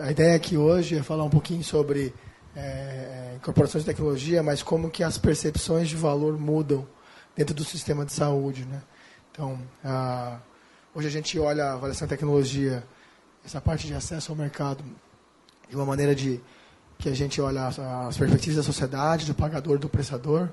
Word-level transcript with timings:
a 0.00 0.10
ideia 0.10 0.34
aqui 0.34 0.56
hoje 0.56 0.96
é 0.96 1.02
falar 1.02 1.24
um 1.24 1.30
pouquinho 1.30 1.62
sobre 1.62 2.12
é, 2.56 3.34
incorporação 3.36 3.80
de 3.80 3.86
tecnologia, 3.86 4.42
mas 4.42 4.62
como 4.62 4.90
que 4.90 5.04
as 5.04 5.18
percepções 5.18 5.88
de 5.88 5.96
valor 5.96 6.38
mudam 6.38 6.86
dentro 7.36 7.54
do 7.54 7.64
sistema 7.64 8.04
de 8.04 8.12
saúde. 8.12 8.64
Né? 8.64 8.82
Então, 9.30 9.60
a, 9.84 10.38
hoje 10.94 11.08
a 11.08 11.10
gente 11.10 11.38
olha 11.38 11.66
a 11.66 11.72
avaliação 11.74 12.06
de 12.06 12.10
tecnologia, 12.10 12.84
essa 13.44 13.60
parte 13.60 13.86
de 13.86 13.94
acesso 13.94 14.32
ao 14.32 14.36
mercado, 14.36 14.84
de 15.68 15.76
uma 15.76 15.86
maneira 15.86 16.14
de 16.14 16.40
que 16.98 17.08
a 17.08 17.14
gente 17.14 17.40
olha 17.40 17.66
as, 17.66 17.78
as 17.78 18.16
perspectivas 18.16 18.56
da 18.56 18.62
sociedade, 18.62 19.26
do 19.26 19.34
pagador, 19.34 19.78
do 19.78 19.88
prestador, 19.88 20.50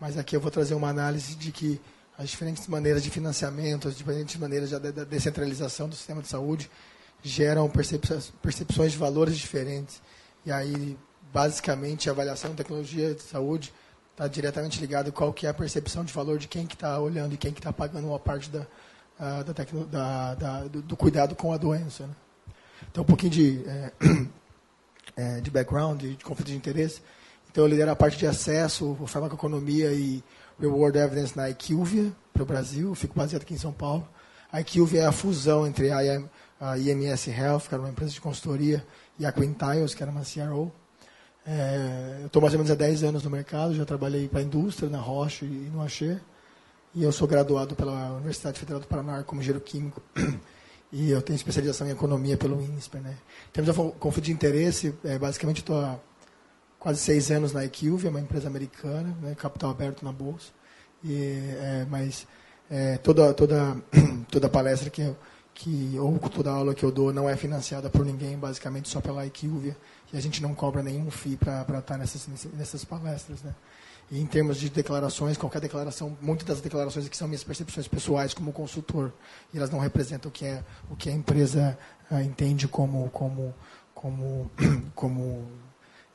mas 0.00 0.16
aqui 0.16 0.34
eu 0.34 0.40
vou 0.40 0.50
trazer 0.50 0.74
uma 0.74 0.88
análise 0.88 1.34
de 1.34 1.52
que 1.52 1.80
as 2.16 2.30
diferentes 2.30 2.66
maneiras 2.68 3.02
de 3.02 3.10
financiamento, 3.10 3.88
as 3.88 3.96
diferentes 3.96 4.36
maneiras 4.36 4.70
de, 4.70 4.78
de, 4.78 4.92
de 4.92 5.04
descentralização 5.04 5.88
do 5.88 5.94
sistema 5.94 6.22
de 6.22 6.28
saúde 6.28 6.70
geram 7.22 7.70
percepções 7.70 8.92
de 8.92 8.98
valores 8.98 9.36
diferentes. 9.36 10.02
E 10.44 10.50
aí, 10.50 10.98
basicamente, 11.32 12.08
a 12.08 12.12
avaliação 12.12 12.50
de 12.50 12.56
tecnologia 12.56 13.14
de 13.14 13.22
saúde 13.22 13.72
está 14.10 14.26
diretamente 14.26 14.80
ligado 14.80 15.12
qual 15.12 15.32
que 15.32 15.46
é 15.46 15.50
a 15.50 15.54
percepção 15.54 16.04
de 16.04 16.12
valor 16.12 16.38
de 16.38 16.48
quem 16.48 16.66
que 16.66 16.74
está 16.74 16.98
olhando 16.98 17.34
e 17.34 17.36
quem 17.36 17.52
que 17.52 17.60
está 17.60 17.72
pagando 17.72 18.08
uma 18.08 18.18
parte 18.18 18.50
da, 18.50 18.66
da, 19.42 19.54
tecno, 19.54 19.86
da, 19.86 20.34
da 20.34 20.64
do, 20.64 20.82
do, 20.82 20.96
cuidado 20.96 21.34
com 21.34 21.52
a 21.52 21.56
doença. 21.56 22.06
Né? 22.06 22.14
Então, 22.90 23.02
um 23.02 23.06
pouquinho 23.06 23.30
de, 23.30 23.64
é, 23.66 23.92
é, 25.16 25.40
de 25.40 25.50
background, 25.50 26.02
de 26.02 26.24
conflito 26.24 26.48
de 26.48 26.56
interesse. 26.56 27.00
Então, 27.50 27.64
eu 27.64 27.68
lidero 27.68 27.90
a 27.90 27.96
parte 27.96 28.18
de 28.18 28.26
acesso, 28.26 28.96
farmacoeconomia 29.06 29.92
e 29.92 30.22
reward 30.58 30.98
evidence 30.98 31.36
na 31.36 31.50
IQVIA, 31.50 32.12
para 32.32 32.42
o 32.42 32.46
Brasil. 32.46 32.94
Fico 32.94 33.14
baseado 33.14 33.42
aqui 33.42 33.54
em 33.54 33.58
São 33.58 33.72
Paulo. 33.72 34.08
A 34.50 34.60
IQVIA 34.60 35.02
é 35.02 35.06
a 35.06 35.12
fusão 35.12 35.66
entre 35.66 35.90
a, 35.90 35.98
a 36.62 36.78
IMS 36.78 37.28
Health, 37.28 37.62
que 37.68 37.74
era 37.74 37.82
uma 37.82 37.90
empresa 37.90 38.12
de 38.12 38.20
consultoria, 38.20 38.86
e 39.18 39.26
a 39.26 39.32
Quintiles, 39.32 39.94
que 39.94 40.02
era 40.02 40.12
uma 40.12 40.22
CRO. 40.22 40.70
É, 41.44 42.18
eu 42.20 42.26
estou 42.26 42.40
mais 42.40 42.54
ou 42.54 42.58
menos 42.58 42.70
há 42.70 42.76
10 42.76 43.02
anos 43.02 43.24
no 43.24 43.30
mercado, 43.30 43.74
já 43.74 43.84
trabalhei 43.84 44.28
para 44.28 44.38
a 44.38 44.42
indústria, 44.44 44.88
na 44.88 44.98
Roche 44.98 45.44
e 45.44 45.68
no 45.72 45.82
Axê. 45.82 46.20
E 46.94 47.02
eu 47.02 47.10
sou 47.10 47.26
graduado 47.26 47.74
pela 47.74 48.12
Universidade 48.12 48.60
Federal 48.60 48.80
do 48.80 48.86
Paraná 48.86 49.24
como 49.24 49.40
engenheiro 49.40 49.62
químico. 49.62 50.00
E 50.94 51.10
eu 51.10 51.22
tenho 51.22 51.36
especialização 51.36 51.86
em 51.86 51.90
economia 51.90 52.36
pelo 52.36 52.60
INSPER. 52.60 53.00
Né? 53.00 53.16
Em 53.48 53.50
termos 53.50 53.74
de 53.74 53.92
conflito 53.98 54.26
de 54.26 54.32
interesse, 54.32 54.94
é, 55.02 55.18
basicamente 55.18 55.62
estou 55.62 55.82
há 55.82 55.98
quase 56.78 57.00
seis 57.00 57.30
anos 57.30 57.50
na 57.50 57.64
Equilvia, 57.64 58.10
uma 58.10 58.20
empresa 58.20 58.46
americana, 58.46 59.16
né, 59.22 59.34
capital 59.34 59.70
aberto 59.70 60.04
na 60.04 60.12
bolsa. 60.12 60.48
E, 61.02 61.14
é, 61.14 61.86
mas 61.88 62.26
é, 62.70 62.98
toda, 62.98 63.32
toda, 63.32 63.74
toda 64.30 64.50
palestra 64.50 64.90
que 64.90 65.00
eu, 65.00 65.16
que 65.54 65.96
ou 65.98 66.18
toda 66.18 66.50
aula 66.50 66.74
que 66.74 66.84
eu 66.84 66.90
dou 66.90 67.12
não 67.12 67.28
é 67.28 67.36
financiada 67.36 67.90
por 67.90 68.04
ninguém, 68.04 68.38
basicamente 68.38 68.88
só 68.88 69.00
pela 69.00 69.26
Equilvia, 69.26 69.76
e 70.12 70.16
a 70.16 70.20
gente 70.20 70.42
não 70.42 70.54
cobra 70.54 70.82
nenhum 70.82 71.10
FII 71.10 71.36
para 71.36 71.78
estar 71.78 71.98
nessas, 71.98 72.28
nessas 72.54 72.84
palestras. 72.84 73.42
Né? 73.42 73.54
E 74.10 74.20
em 74.20 74.26
termos 74.26 74.58
de 74.58 74.68
declarações, 74.68 75.36
qualquer 75.36 75.60
declaração, 75.60 76.16
muitas 76.20 76.46
das 76.46 76.60
declarações 76.60 77.06
aqui 77.06 77.16
são 77.16 77.28
minhas 77.28 77.44
percepções 77.44 77.88
pessoais 77.88 78.34
como 78.34 78.52
consultor, 78.52 79.12
e 79.52 79.56
elas 79.56 79.70
não 79.70 79.78
representam 79.78 80.28
o 80.28 80.32
que, 80.32 80.44
é, 80.44 80.62
o 80.90 80.96
que 80.96 81.08
a 81.08 81.12
empresa 81.12 81.78
ah, 82.10 82.22
entende 82.22 82.68
como, 82.68 83.08
como, 83.10 83.54
como, 83.94 84.50
como, 84.94 85.48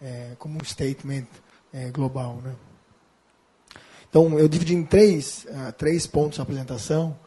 é, 0.01 0.33
como 0.37 0.59
um 0.61 0.63
statement 0.63 1.25
é, 1.73 1.89
global. 1.89 2.39
Né? 2.43 2.55
Então, 4.09 4.39
eu 4.39 4.47
dividi 4.47 4.73
em 4.73 4.83
três, 4.83 5.45
uh, 5.45 5.71
três 5.73 6.07
pontos 6.07 6.39
a 6.39 6.43
apresentação. 6.43 7.17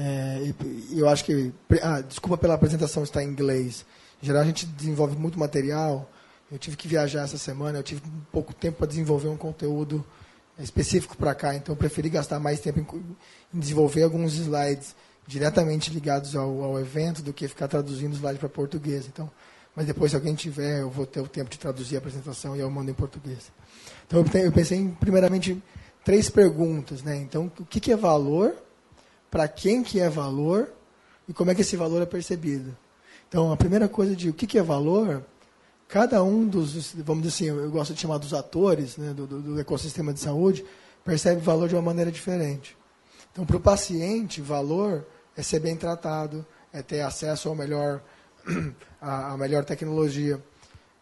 É, 0.00 0.54
eu 0.92 1.08
acho 1.08 1.24
que. 1.24 1.52
Ah, 1.82 2.00
desculpa 2.00 2.38
pela 2.38 2.54
apresentação 2.54 3.02
estar 3.02 3.24
em 3.24 3.26
inglês. 3.26 3.84
Em 4.22 4.26
geral, 4.26 4.42
a 4.42 4.46
gente 4.46 4.64
desenvolve 4.64 5.16
muito 5.16 5.36
material. 5.38 6.08
Eu 6.50 6.58
tive 6.58 6.76
que 6.76 6.86
viajar 6.86 7.24
essa 7.24 7.36
semana, 7.36 7.78
eu 7.78 7.82
tive 7.82 8.00
pouco 8.30 8.54
tempo 8.54 8.78
para 8.78 8.86
desenvolver 8.86 9.28
um 9.28 9.36
conteúdo 9.36 10.04
específico 10.58 11.16
para 11.16 11.34
cá, 11.34 11.54
então 11.54 11.74
eu 11.74 11.76
preferi 11.76 12.08
gastar 12.08 12.40
mais 12.40 12.58
tempo 12.58 12.80
em, 12.80 13.16
em 13.54 13.60
desenvolver 13.60 14.02
alguns 14.02 14.34
slides 14.34 14.96
diretamente 15.26 15.90
ligados 15.90 16.34
ao, 16.34 16.62
ao, 16.62 16.80
evento 16.80 17.22
do 17.22 17.34
que 17.34 17.46
ficar 17.46 17.68
traduzindo 17.68 18.16
slide 18.16 18.38
para 18.38 18.48
português. 18.48 19.06
Então, 19.06 19.30
mas 19.76 19.86
depois, 19.86 20.10
se 20.10 20.16
alguém 20.16 20.34
tiver, 20.34 20.80
eu 20.80 20.90
vou 20.90 21.06
ter 21.06 21.20
o 21.20 21.28
tempo 21.28 21.50
de 21.50 21.58
traduzir 21.58 21.96
a 21.96 21.98
apresentação 21.98 22.56
e 22.56 22.60
eu 22.60 22.70
mando 22.70 22.90
em 22.90 22.94
português. 22.94 23.52
Então, 24.06 24.24
eu 24.42 24.50
pensei 24.50 24.78
em, 24.78 24.90
primeiramente, 24.90 25.62
três 26.02 26.30
perguntas. 26.30 27.02
Né? 27.02 27.16
Então, 27.18 27.52
o 27.60 27.64
que, 27.66 27.78
que 27.78 27.92
é 27.92 27.96
valor? 27.96 28.56
Para 29.30 29.46
quem 29.48 29.82
que 29.82 30.00
é 30.00 30.08
valor? 30.08 30.72
E 31.28 31.32
como 31.32 31.50
é 31.50 31.54
que 31.54 31.60
esse 31.60 31.76
valor 31.76 32.02
é 32.02 32.06
percebido? 32.06 32.76
Então, 33.28 33.52
a 33.52 33.56
primeira 33.56 33.88
coisa 33.88 34.16
de 34.16 34.30
o 34.30 34.32
que, 34.32 34.46
que 34.46 34.58
é 34.58 34.62
valor, 34.62 35.22
cada 35.86 36.22
um 36.22 36.46
dos, 36.46 36.94
vamos 36.94 37.22
dizer 37.22 37.50
assim, 37.50 37.60
eu 37.60 37.70
gosto 37.70 37.92
de 37.92 38.00
chamar 38.00 38.18
dos 38.18 38.32
atores 38.32 38.96
né, 38.96 39.12
do, 39.12 39.26
do 39.26 39.60
ecossistema 39.60 40.14
de 40.14 40.20
saúde, 40.20 40.64
percebe 41.04 41.40
valor 41.40 41.68
de 41.68 41.74
uma 41.74 41.82
maneira 41.82 42.10
diferente. 42.10 42.76
Então, 43.30 43.44
para 43.44 43.56
o 43.56 43.60
paciente, 43.60 44.40
valor 44.40 45.06
é 45.36 45.42
ser 45.42 45.60
bem 45.60 45.76
tratado, 45.76 46.44
é 46.72 46.82
ter 46.82 47.02
acesso 47.02 47.48
ao 47.48 47.54
melhor, 47.54 48.02
à 49.00 49.36
melhor 49.36 49.64
tecnologia. 49.64 50.42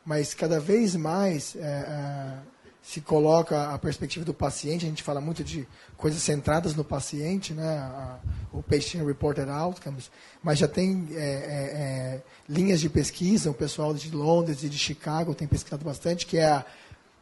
Mas 0.05 0.35
cada 0.35 0.61
vez 0.61 0.95
mais 0.95 1.57
é, 1.57 1.61
é, 1.61 2.39
se 2.87 3.01
coloca 3.01 3.75
a 3.75 3.79
perspectiva 3.81 4.25
do 4.25 4.33
paciente, 4.33 4.87
a 4.87 4.89
gente 4.89 5.03
fala 5.03 5.21
muito 5.21 5.43
de 5.43 5.67
coisas 5.97 6.23
centradas 6.23 6.77
no 6.77 6.85
paciente, 6.85 7.53
né, 7.53 8.17
o 8.53 8.63
Patient 8.63 9.05
Reported 9.05 9.51
Outcomes, 9.51 10.09
mas 10.41 10.61
já 10.61 10.69
tem 10.69 11.09
é, 11.11 11.17
é, 11.17 11.21
é, 11.21 12.23
linhas 12.49 12.81
de 12.81 12.89
pesquisa, 12.89 13.51
o 13.51 13.55
pessoal 13.55 13.93
de 13.93 14.09
Londres 14.15 14.63
e 14.63 14.69
de 14.69 14.79
Chicago 14.79 15.35
tem 15.35 15.49
pesquisado 15.49 15.85
bastante, 15.85 16.27
que 16.27 16.39
é 16.39 16.47
a, 16.47 16.65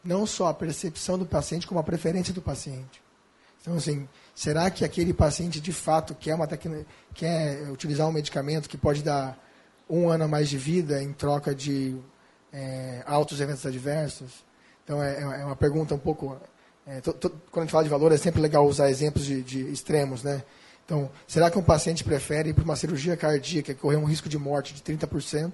não 0.05 0.27
só 0.27 0.49
a 0.49 0.55
percepção 0.55 1.19
do 1.19 1.25
paciente, 1.25 1.67
como 1.67 1.81
a 1.81 1.83
preferência 1.83 2.35
do 2.35 2.43
paciente. 2.43 3.03
Então, 3.63 3.75
assim, 3.75 4.07
será 4.35 4.71
que 4.71 4.85
aquele 4.85 5.15
paciente 5.15 5.63
de 5.63 5.73
fato 5.73 6.15
quer, 6.15 6.35
uma 6.35 6.47
quer 7.15 7.71
utilizar 7.71 8.07
um 8.07 8.13
medicamento 8.13 8.69
que 8.69 8.77
pode 8.77 9.03
dar 9.03 9.43
um 9.89 10.11
ano 10.11 10.25
a 10.25 10.29
mais 10.29 10.51
de 10.51 10.59
vida 10.59 11.03
em 11.03 11.15
troca 11.15 11.55
de 11.55 11.97
é, 12.53 13.03
altos 13.07 13.41
eventos 13.41 13.65
adversos? 13.65 14.45
Então, 14.85 15.03
é, 15.03 15.21
é 15.21 15.45
uma 15.45 15.57
pergunta 15.57 15.95
um 15.95 15.99
pouco. 15.99 16.37
É, 16.87 17.01
quando 17.01 17.33
a 17.57 17.61
gente 17.61 17.73
fala 17.73 17.85
de 17.85 17.91
valor, 17.91 18.13
é 18.13 18.17
sempre 18.17 18.41
legal 18.41 18.67
usar 18.67 18.91
exemplos 18.91 19.25
de, 19.25 19.43
de 19.43 19.61
extremos. 19.73 20.23
Né? 20.23 20.43
Então, 20.85 21.11
será 21.27 21.51
que 21.51 21.59
um 21.59 21.63
paciente 21.63 22.05
prefere 22.05 22.51
ir 22.51 22.55
para 22.55 22.65
uma 22.65 22.77
cirurgia 22.77 23.17
cardíaca 23.17 23.75
correr 23.75 23.97
um 23.97 24.05
risco 24.05 24.29
de 24.29 24.39
morte 24.39 24.75
de 24.75 24.83
30% 24.83 25.53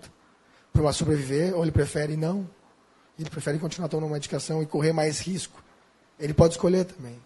para 0.72 0.82
uma 0.82 0.92
sobreviver, 0.92 1.54
ou 1.54 1.62
ele 1.62 1.72
prefere 1.72 2.16
não? 2.16 2.48
Ele 3.18 3.30
prefere 3.30 3.58
continuar 3.58 3.88
tomando 3.88 4.10
medicação 4.10 4.62
e 4.62 4.66
correr 4.66 4.92
mais 4.92 5.20
risco? 5.20 5.62
Ele 6.18 6.34
pode 6.34 6.54
escolher 6.54 6.84
também. 6.84 7.18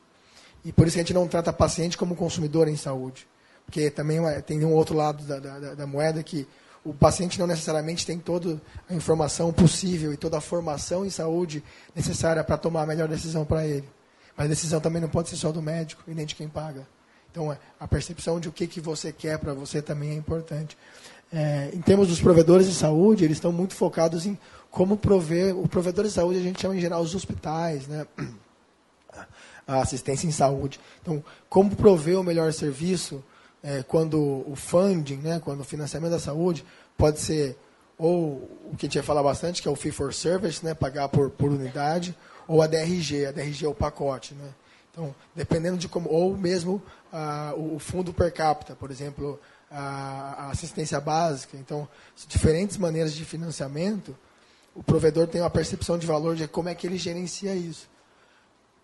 E 0.65 0.73
por 0.73 0.87
isso 0.87 0.97
a 0.97 1.01
gente 1.01 1.15
não 1.15 1.27
trata 1.29 1.53
paciente 1.53 1.97
como 1.97 2.15
consumidor 2.15 2.69
em 2.69 2.77
saúde. 2.77 3.27
Porque 3.65 3.91
também 3.91 4.21
tem 4.43 4.65
um 4.65 4.73
outro 4.73 4.95
lado 4.95 5.25
da, 5.25 5.39
da, 5.39 5.75
da 5.75 5.87
moeda 5.87 6.23
que 6.23 6.47
o 6.85 6.93
paciente 6.93 7.39
não 7.39 7.47
necessariamente 7.47 8.05
tem 8.05 8.19
toda 8.19 8.61
a 8.89 8.95
informação 8.95 9.53
possível 9.53 10.13
e 10.13 10.17
toda 10.17 10.37
a 10.37 10.41
formação 10.41 11.05
em 11.05 11.11
saúde 11.11 11.65
necessária 11.95 12.45
para 12.45 12.59
tomar 12.59 12.83
a 12.83 12.87
melhor 12.87 13.09
decisão 13.09 13.45
para 13.45 13.67
ele. 13.67 13.89
Mas 14.37 14.47
a 14.47 14.49
decisão 14.49 14.81
também 14.81 15.01
não 15.01 15.09
pode 15.09 15.31
ser 15.31 15.37
só 15.37 15.51
do 15.51 15.63
médico 15.63 16.03
e 16.07 16.15
nem 16.15 16.27
de 16.27 16.35
quem 16.35 16.49
paga. 16.49 16.87
Então, 17.31 17.51
é, 17.53 17.59
a 17.81 17.89
percepção 17.89 18.39
de 18.39 18.49
o 18.49 18.53
que, 18.53 18.67
que 18.67 18.81
você 18.81 19.13
quer 19.13 19.39
para 19.39 19.55
você 19.55 19.81
também 19.81 20.11
é 20.11 20.15
importante. 20.15 20.77
É, 21.33 21.71
em 21.73 21.81
termos 21.81 22.09
dos 22.09 22.21
provedores 22.21 22.67
de 22.67 22.75
saúde, 22.75 23.25
eles 23.25 23.39
estão 23.39 23.51
muito 23.51 23.75
focados 23.75 24.27
em 24.27 24.39
como 24.71 24.97
prover. 24.97 25.57
O 25.57 25.67
provedor 25.67 26.05
de 26.05 26.11
saúde 26.11 26.39
a 26.39 26.43
gente 26.43 26.61
chama 26.61 26.77
em 26.77 26.81
geral 26.81 27.01
os 27.03 27.15
hospitais, 27.15 27.89
né? 27.89 28.07
a 29.67 29.81
assistência 29.81 30.27
em 30.27 30.31
saúde. 30.31 30.79
Então, 31.01 31.25
como 31.49 31.75
prover 31.75 32.21
o 32.21 32.23
melhor 32.23 32.53
serviço 32.53 33.25
é, 33.65 33.83
quando 33.83 34.21
o 34.21 34.55
funding, 34.55 35.17
né, 35.17 35.41
quando 35.43 35.61
o 35.61 35.65
financiamento 35.65 36.13
da 36.13 36.19
saúde 36.19 36.65
pode 36.99 37.19
ser 37.19 37.57
ou 37.97 38.51
o 38.71 38.75
que 38.77 38.85
a 38.85 38.89
gente 38.89 38.97
ia 38.97 39.03
falar 39.03 39.23
bastante, 39.23 39.63
que 39.63 39.69
é 39.69 39.71
o 39.71 39.77
fee 39.77 39.91
for 39.91 40.13
service, 40.13 40.63
né, 40.65 40.75
pagar 40.75 41.09
por, 41.09 41.31
por 41.31 41.51
unidade, 41.51 42.15
ou 42.47 42.61
a 42.61 42.67
DRG, 42.67 43.27
a 43.27 43.33
DRG 43.33 43.65
é 43.65 43.69
o 43.69 43.75
pacote. 43.75 44.35
Né? 44.35 44.51
Então, 44.91 45.15
dependendo 45.35 45.79
de 45.79 45.89
como, 45.89 46.11
ou 46.11 46.37
mesmo 46.37 46.83
ah, 47.13 47.55
o 47.57 47.79
fundo 47.79 48.13
per 48.13 48.33
capita, 48.33 48.75
por 48.75 48.91
exemplo, 48.91 49.41
a, 49.71 50.47
a 50.47 50.51
assistência 50.51 51.01
básica. 51.01 51.57
Então, 51.57 51.89
diferentes 52.29 52.77
maneiras 52.77 53.15
de 53.15 53.25
financiamento, 53.25 54.17
o 54.75 54.83
provedor 54.83 55.27
tem 55.27 55.41
uma 55.41 55.51
percepção 55.51 55.97
de 55.97 56.07
valor 56.07 56.37
de 56.37 56.47
como 56.49 56.69
é 56.69 56.75
que 56.75 56.87
ele 56.87 56.99
gerencia 56.99 57.55
isso. 57.55 57.89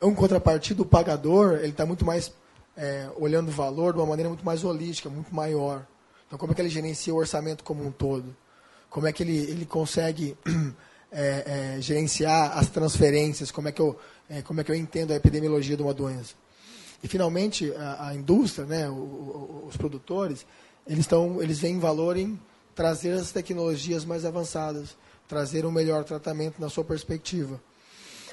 Em 0.00 0.14
contrapartida, 0.14 0.82
o 0.82 0.86
pagador 0.86 1.58
ele 1.58 1.68
está 1.68 1.84
muito 1.84 2.06
mais 2.06 2.32
é, 2.80 3.10
olhando 3.16 3.48
o 3.48 3.52
valor 3.52 3.92
de 3.92 3.98
uma 3.98 4.06
maneira 4.06 4.30
muito 4.30 4.44
mais 4.44 4.64
holística, 4.64 5.10
muito 5.10 5.34
maior. 5.34 5.86
Então, 6.26 6.38
como 6.38 6.50
é 6.52 6.54
que 6.54 6.62
ele 6.62 6.70
gerencia 6.70 7.12
o 7.14 7.18
orçamento 7.18 7.62
como 7.62 7.86
um 7.86 7.92
todo? 7.92 8.34
Como 8.88 9.06
é 9.06 9.12
que 9.12 9.22
ele, 9.22 9.36
ele 9.36 9.66
consegue 9.66 10.34
é, 11.12 11.74
é, 11.76 11.80
gerenciar 11.82 12.56
as 12.56 12.70
transferências? 12.70 13.50
Como 13.50 13.68
é, 13.68 13.72
que 13.72 13.82
eu, 13.82 13.98
é, 14.30 14.40
como 14.40 14.62
é 14.62 14.64
que 14.64 14.70
eu 14.70 14.74
entendo 14.74 15.12
a 15.12 15.16
epidemiologia 15.16 15.76
de 15.76 15.82
uma 15.82 15.92
doença? 15.92 16.34
E, 17.02 17.08
finalmente, 17.08 17.70
a, 17.74 18.08
a 18.08 18.14
indústria, 18.14 18.64
né, 18.64 18.88
o, 18.88 18.94
o, 18.94 19.64
os 19.68 19.76
produtores, 19.76 20.46
eles, 20.86 21.06
tão, 21.06 21.42
eles 21.42 21.58
veem 21.58 21.78
valor 21.78 22.16
em 22.16 22.40
trazer 22.74 23.12
as 23.12 23.30
tecnologias 23.30 24.06
mais 24.06 24.24
avançadas, 24.24 24.96
trazer 25.28 25.66
um 25.66 25.70
melhor 25.70 26.02
tratamento 26.02 26.58
na 26.58 26.70
sua 26.70 26.84
perspectiva. 26.84 27.60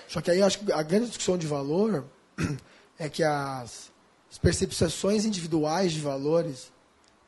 Só 0.08 0.22
que 0.22 0.32
aí 0.32 0.42
acho 0.42 0.60
que 0.60 0.72
a 0.72 0.82
grande 0.84 1.08
discussão 1.08 1.38
de 1.38 1.46
valor 1.46 2.06
é 2.98 3.10
que 3.10 3.24
as, 3.24 3.92
as 4.30 4.38
percepções 4.38 5.26
individuais 5.26 5.92
de 5.92 6.02
valores 6.02 6.72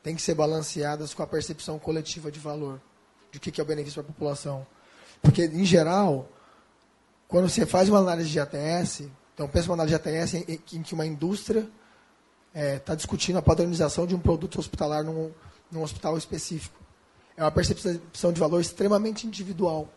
têm 0.02 0.14
que 0.14 0.22
ser 0.22 0.34
balanceadas 0.34 1.14
com 1.14 1.22
a 1.22 1.26
percepção 1.26 1.78
coletiva 1.78 2.30
de 2.30 2.38
valor, 2.38 2.80
de 3.30 3.38
o 3.38 3.40
que 3.40 3.60
é 3.60 3.64
o 3.64 3.66
benefício 3.66 4.02
para 4.02 4.10
a 4.10 4.14
população. 4.14 4.66
Porque, 5.22 5.44
em 5.44 5.64
geral, 5.64 6.28
quando 7.28 7.48
você 7.48 7.66
faz 7.66 7.88
uma 7.88 7.98
análise 7.98 8.30
de 8.30 8.40
ATS, 8.40 9.02
então 9.34 9.48
pensa 9.48 9.68
uma 9.68 9.74
análise 9.74 9.98
de 9.98 10.08
ATS 10.08 10.34
em, 10.34 10.82
que 10.82 10.94
uma 10.94 11.06
indústria 11.06 11.60
está 11.60 12.60
é, 12.60 12.78
tá 12.78 12.94
discutindo 12.94 13.38
a 13.38 13.42
padronização 13.42 14.06
de 14.06 14.14
um 14.14 14.18
produto 14.18 14.58
hospitalar 14.58 15.04
num, 15.04 15.30
num 15.70 15.82
hospital 15.82 16.18
específico. 16.18 16.78
É 17.36 17.42
uma 17.42 17.50
percepção 17.50 18.32
de 18.32 18.40
valor 18.40 18.60
extremamente 18.60 19.26
individual 19.26 19.88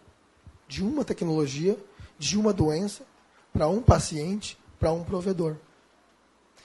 de 0.68 0.84
uma 0.84 1.04
tecnologia, 1.04 1.78
de 2.18 2.38
uma 2.38 2.54
doença, 2.54 3.04
para 3.52 3.68
um 3.68 3.82
paciente, 3.82 4.58
para 4.80 4.92
um 4.92 5.04
provedor. 5.04 5.58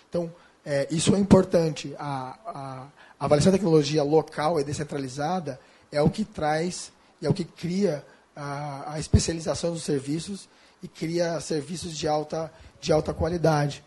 Então, 0.08 0.32
é, 0.64 0.86
isso 0.90 1.14
é 1.14 1.18
importante. 1.18 1.94
A, 1.98 2.38
a, 2.46 2.86
a 3.18 3.24
avaliação 3.24 3.52
da 3.52 3.58
tecnologia 3.58 4.02
local 4.02 4.60
e 4.60 4.64
descentralizada 4.64 5.58
é 5.90 6.00
o 6.02 6.10
que 6.10 6.24
traz 6.24 6.92
e 7.20 7.26
é 7.26 7.30
o 7.30 7.34
que 7.34 7.44
cria 7.44 8.04
a, 8.34 8.94
a 8.94 8.98
especialização 9.00 9.72
dos 9.72 9.82
serviços 9.82 10.48
e 10.82 10.88
cria 10.88 11.40
serviços 11.40 11.96
de 11.96 12.06
alta, 12.06 12.52
de 12.80 12.92
alta 12.92 13.12
qualidade. 13.12 13.82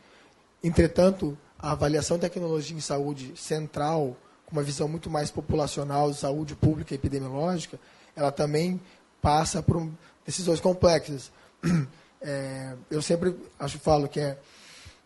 Entretanto, 0.63 1.37
a 1.57 1.71
avaliação 1.71 2.17
de 2.17 2.21
tecnologia 2.21 2.75
em 2.75 2.81
saúde 2.81 3.33
central, 3.35 4.17
com 4.45 4.53
uma 4.53 4.63
visão 4.63 4.87
muito 4.87 5.09
mais 5.09 5.31
populacional 5.31 6.11
de 6.11 6.17
saúde 6.17 6.55
pública 6.55 6.93
e 6.93 6.97
epidemiológica, 6.97 7.79
ela 8.15 8.31
também 8.31 8.81
passa 9.21 9.61
por 9.61 9.87
decisões 10.25 10.59
complexas. 10.59 11.31
É, 12.23 12.75
eu 12.91 13.01
sempre 13.01 13.35
acho 13.59 13.79
falo 13.79 14.07
que 14.07 14.19
é 14.19 14.37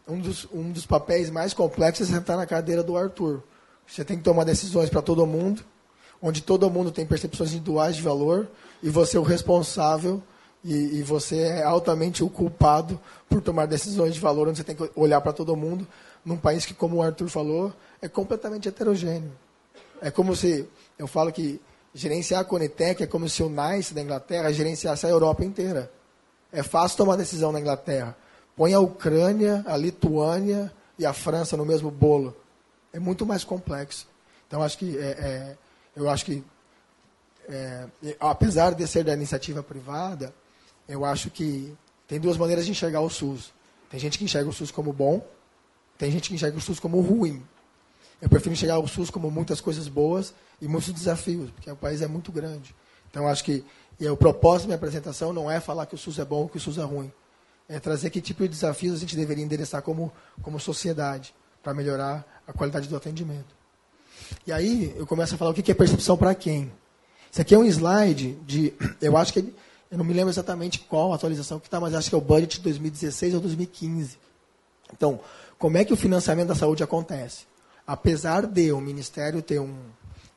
um 0.08 0.20
dos, 0.20 0.48
um 0.54 0.72
dos 0.72 0.86
papéis 0.86 1.30
mais 1.30 1.54
complexos 1.54 2.10
é 2.10 2.14
sentar 2.14 2.38
na 2.38 2.46
cadeira 2.46 2.84
do 2.84 2.98
Arthur. 2.98 3.44
Você 3.88 4.04
tem 4.04 4.18
que 4.18 4.24
tomar 4.24 4.44
decisões 4.44 4.90
para 4.90 5.02
todo 5.02 5.26
mundo, 5.26 5.64
onde 6.22 6.42
todo 6.42 6.70
mundo 6.70 6.92
tem 6.92 7.06
percepções 7.06 7.52
individuais 7.52 7.96
de 7.96 8.02
valor, 8.02 8.48
e 8.82 8.90
você 8.90 9.18
é 9.18 9.20
o 9.20 9.24
responsável 9.24 10.22
e, 10.64 11.00
e, 11.00 11.04
você 11.04 11.42
é 11.42 11.64
altamente 11.64 12.24
o 12.24 12.30
culpado 12.30 13.00
por 13.30 13.40
tomar 13.40 13.68
decisões 13.68 14.16
de 14.16 14.20
valor, 14.20 14.48
onde 14.48 14.58
você 14.58 14.64
tem 14.64 14.76
que 14.76 14.90
olhar 14.96 15.22
para 15.22 15.32
todo 15.32 15.56
mundo, 15.56 15.88
num 16.26 16.38
país 16.38 16.66
que, 16.66 16.74
como 16.74 16.98
o 16.98 17.02
Arthur 17.04 17.30
falou, 17.30 17.72
é 18.02 18.08
completamente 18.08 18.68
heterogêneo. 18.68 19.32
É 20.02 20.10
como 20.10 20.36
se, 20.36 20.68
eu 20.98 21.06
falo 21.06 21.32
que 21.32 21.62
gerenciar 21.94 22.42
a 22.42 22.44
Conitec 22.44 23.04
é 23.04 23.08
como 23.08 23.30
se 23.30 23.44
o 23.44 23.50
NICE 23.50 23.94
da 23.94 24.02
Inglaterra 24.02 24.52
gerenciasse 24.52 25.06
a 25.06 25.10
Europa 25.10 25.46
inteira. 25.46 25.92
É 26.52 26.64
fácil 26.64 26.98
tomar 26.98 27.16
decisão 27.16 27.52
na 27.52 27.60
Inglaterra. 27.60 28.18
Põe 28.56 28.74
a 28.74 28.80
Ucrânia, 28.80 29.64
a 29.68 29.76
Lituânia 29.76 30.72
e 30.98 31.06
a 31.06 31.14
França 31.14 31.58
no 31.58 31.66
mesmo 31.66 31.92
bolo. 31.92 32.36
É 32.94 33.00
muito 33.00 33.26
mais 33.26 33.44
complexo. 33.44 34.08
Então, 34.48 34.62
acho 34.62 34.78
que, 34.78 34.98
é, 34.98 35.02
é, 35.02 35.58
eu 35.96 36.10
acho 36.10 36.26
que, 36.26 36.44
é, 37.50 37.88
apesar 38.20 38.74
de 38.74 38.88
ser 38.88 39.04
da 39.04 39.14
iniciativa 39.14 39.62
privada, 39.62 40.34
eu 40.88 41.04
acho 41.04 41.30
que 41.30 41.76
tem 42.08 42.20
duas 42.20 42.38
maneiras 42.38 42.66
de 42.66 42.72
enxergar 42.72 43.02
o 43.02 43.10
SUS. 43.10 43.52
Tem 43.90 44.00
gente 44.00 44.18
que 44.18 44.24
enxerga 44.24 44.50
o 44.50 44.54
SUS 44.54 44.72
como 44.72 44.94
bom, 44.94 45.26
tem 45.98 46.12
gente 46.12 46.30
que 46.30 46.36
enxerga 46.36 46.58
o 46.58 46.62
SUS 46.62 46.80
como 46.80 47.02
ruim. 47.02 47.44
Eu 48.22 48.30
prefiro 48.30 48.54
enxergar 48.54 48.80
o 48.80 48.88
SUS 48.88 49.10
como 49.10 49.30
muitas 49.30 49.60
coisas 49.60 49.88
boas 49.88 50.34
e 50.62 50.68
muitos 50.68 50.94
desafios, 50.94 51.52
porque 51.52 51.70
o 51.70 51.76
país 51.76 52.02
é 52.02 52.08
muito 52.08 52.32
grande. 52.32 52.74
Então, 53.10 53.28
acho 53.28 53.44
que 53.44 53.64
e 54.00 54.08
o 54.08 54.18
propósito 54.18 54.64
da 54.64 54.68
minha 54.68 54.76
apresentação 54.78 55.32
não 55.32 55.50
é 55.50 55.60
falar 55.60 55.86
que 55.86 55.96
o 55.96 55.98
SUS 55.98 56.20
é 56.20 56.26
bom 56.26 56.42
ou 56.42 56.50
que 56.50 56.58
o 56.58 56.60
SUS 56.60 56.78
é 56.78 56.84
ruim. 56.84 57.12
É 57.68 57.80
trazer 57.80 58.10
que 58.10 58.22
tipo 58.22 58.44
de 58.44 58.50
desafios 58.50 58.96
a 58.96 59.00
gente 59.00 59.16
deveria 59.16 59.44
endereçar 59.44 59.82
como, 59.82 60.12
como 60.42 60.60
sociedade 60.60 61.34
para 61.64 61.74
melhorar 61.74 62.44
a 62.48 62.54
qualidade 62.54 62.88
do 62.88 62.96
atendimento. 62.96 63.56
E 64.46 64.52
aí 64.52 64.94
eu 64.96 65.06
começo 65.06 65.36
a 65.36 65.38
falar 65.38 65.52
o 65.52 65.54
que 65.54 65.72
é 65.72 65.76
percepção 65.76 66.16
para 66.16 66.36
quem. 66.36 66.72
Isso 67.32 67.42
aqui 67.42 67.54
é 67.54 67.58
um 67.58 67.66
slide 67.66 68.34
de. 68.46 68.74
Eu 69.02 69.18
acho 69.18 69.34
que. 69.34 69.54
Eu 69.92 69.98
não 69.98 70.06
me 70.06 70.14
lembro 70.14 70.30
exatamente 70.30 70.80
qual 70.80 71.14
atualização 71.14 71.60
que 71.60 71.68
está, 71.68 71.80
mas 71.80 71.94
acho 71.94 72.10
que 72.10 72.16
é 72.16 72.18
o 72.18 72.22
budget 72.22 72.58
de 72.58 72.64
2016 72.64 73.36
ou 73.36 73.42
2015. 73.42 74.18
Então, 74.94 75.20
como 75.58 75.78
é 75.78 75.86
que 75.86 75.94
o 75.94 75.98
financiamento 75.98 76.48
da 76.48 76.56
saúde 76.56 76.84
acontece? 76.84 77.46
Apesar 77.86 78.46
de 78.46 78.72
o 78.72 78.82
Ministério 78.82 79.42
ter 79.42 79.60
um 79.60 79.76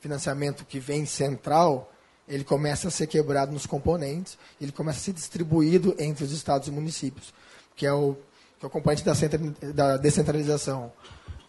financiamento 0.01 0.65
que 0.65 0.79
vem 0.79 1.07
central, 1.07 1.93
ele 2.29 2.45
começa 2.45 2.89
a 2.89 2.91
ser 2.91 3.07
quebrado 3.07 3.53
nos 3.53 3.67
componentes, 3.67 4.39
ele 4.61 4.73
começa 4.73 4.99
a 4.99 5.03
ser 5.03 5.13
distribuído 5.13 5.95
entre 5.99 6.25
os 6.25 6.33
estados 6.33 6.69
e 6.69 6.71
municípios, 6.71 7.33
que 7.75 7.87
é 7.87 7.93
o, 7.93 8.17
que 8.59 8.65
é 8.65 8.69
o 8.69 8.71
componente 8.71 9.05
da, 9.05 9.13
da 9.73 9.97
descentralização. 9.97 10.93